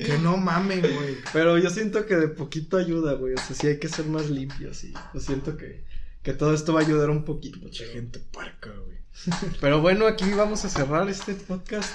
Que 0.05 0.17
no 0.17 0.37
mamen, 0.37 0.81
güey. 0.81 1.17
Pero 1.33 1.57
yo 1.57 1.69
siento 1.69 2.05
que 2.05 2.15
de 2.15 2.27
poquito 2.29 2.77
ayuda, 2.77 3.13
güey. 3.13 3.33
O 3.33 3.37
sea, 3.37 3.55
sí 3.55 3.67
hay 3.67 3.79
que 3.79 3.87
ser 3.89 4.05
más 4.05 4.29
limpios 4.29 4.83
y 4.83 4.93
yo 5.13 5.19
siento 5.19 5.57
que, 5.57 5.83
que 6.23 6.33
todo 6.33 6.53
esto 6.53 6.73
va 6.73 6.81
a 6.81 6.83
ayudar 6.85 7.09
un 7.09 7.25
poquito. 7.25 7.59
Mucha 7.59 7.83
Pero, 7.83 7.93
gente 7.93 8.19
puerca, 8.19 8.71
güey. 8.71 8.97
pero 9.61 9.81
bueno, 9.81 10.07
aquí 10.07 10.25
vamos 10.33 10.63
a 10.65 10.69
cerrar 10.69 11.07
este 11.09 11.33
podcast. 11.35 11.91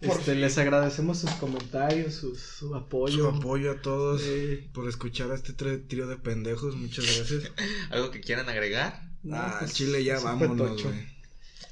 Este, 0.00 0.36
les 0.36 0.56
agradecemos 0.58 1.18
sus 1.18 1.30
comentarios, 1.32 2.14
sus- 2.14 2.38
su 2.40 2.74
apoyo. 2.76 3.16
Su 3.30 3.36
apoyo 3.36 3.72
a 3.72 3.82
todos 3.82 4.22
Eh, 4.24 4.68
por 4.72 4.88
escuchar 4.88 5.30
a 5.32 5.34
este 5.34 5.52
trío 5.54 6.06
de 6.06 6.16
pendejos. 6.16 6.76
Muchas 6.76 7.04
gracias. 7.04 7.50
¿Algo 7.90 8.10
que 8.12 8.20
quieran 8.20 8.48
agregar? 8.48 9.08
no, 9.24 9.36
ah, 9.36 9.56
pues, 9.58 9.74
Chile, 9.74 10.04
ya 10.04 10.20
vámonos, 10.20 10.56
tocho. 10.76 10.88
güey. 10.88 11.18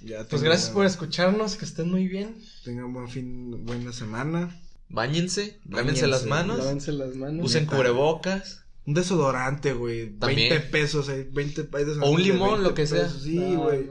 Ya 0.03 0.25
Pues 0.29 0.43
gracias 0.43 0.71
por 0.71 0.85
escucharnos, 0.85 1.55
que 1.57 1.65
estén 1.65 1.89
muy 1.91 2.07
bien. 2.09 2.37
Tengan 2.65 2.93
buen 2.93 3.09
fin, 3.09 3.65
buena 3.65 3.93
semana. 3.93 4.61
Báñense, 4.89 5.61
lávense 5.69 6.07
las 6.07 6.27
manos, 6.27 6.59
Lávense 6.59 6.93
las 6.93 7.15
manos. 7.17 7.45
usen 7.45 7.65
neta. 7.65 7.77
cubrebocas. 7.77 8.63
Un 8.87 8.95
desodorante, 8.95 9.73
güey. 9.73 10.11
También. 10.19 10.51
20 10.51 10.61
pesos, 10.69 11.09
eh, 11.09 11.29
20 11.33 11.63
hay 11.63 11.85
desodorantes 11.85 12.03
O 12.09 12.11
un 12.13 12.23
limón, 12.23 12.51
20 12.51 12.63
lo 12.69 12.75
que 12.75 12.87
sea. 12.87 13.03
pesos, 13.03 13.23
Sí, 13.23 13.37
No, 13.37 13.63
güey. 13.65 13.89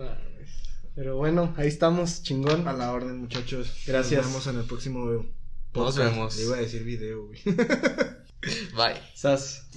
Pero 0.95 1.17
bueno, 1.17 1.53
ahí 1.57 1.67
estamos, 1.67 2.23
chingón. 2.23 2.65
A 2.67 2.71
la 2.73 2.93
orden, 2.93 3.17
muchachos. 3.19 3.69
Gracias. 3.85 4.21
Nos 4.23 4.31
vemos 4.31 4.47
en 4.47 4.57
el 4.59 4.63
próximo 4.65 5.05
Nos 5.11 5.25
podcast. 5.73 5.97
vemos. 5.97 6.37
Le 6.37 6.43
iba 6.45 6.55
a 6.55 6.59
decir 6.61 6.83
video, 6.85 7.25
güey. 7.27 7.39
Bye. 8.75 9.01
Sas. 9.13 9.67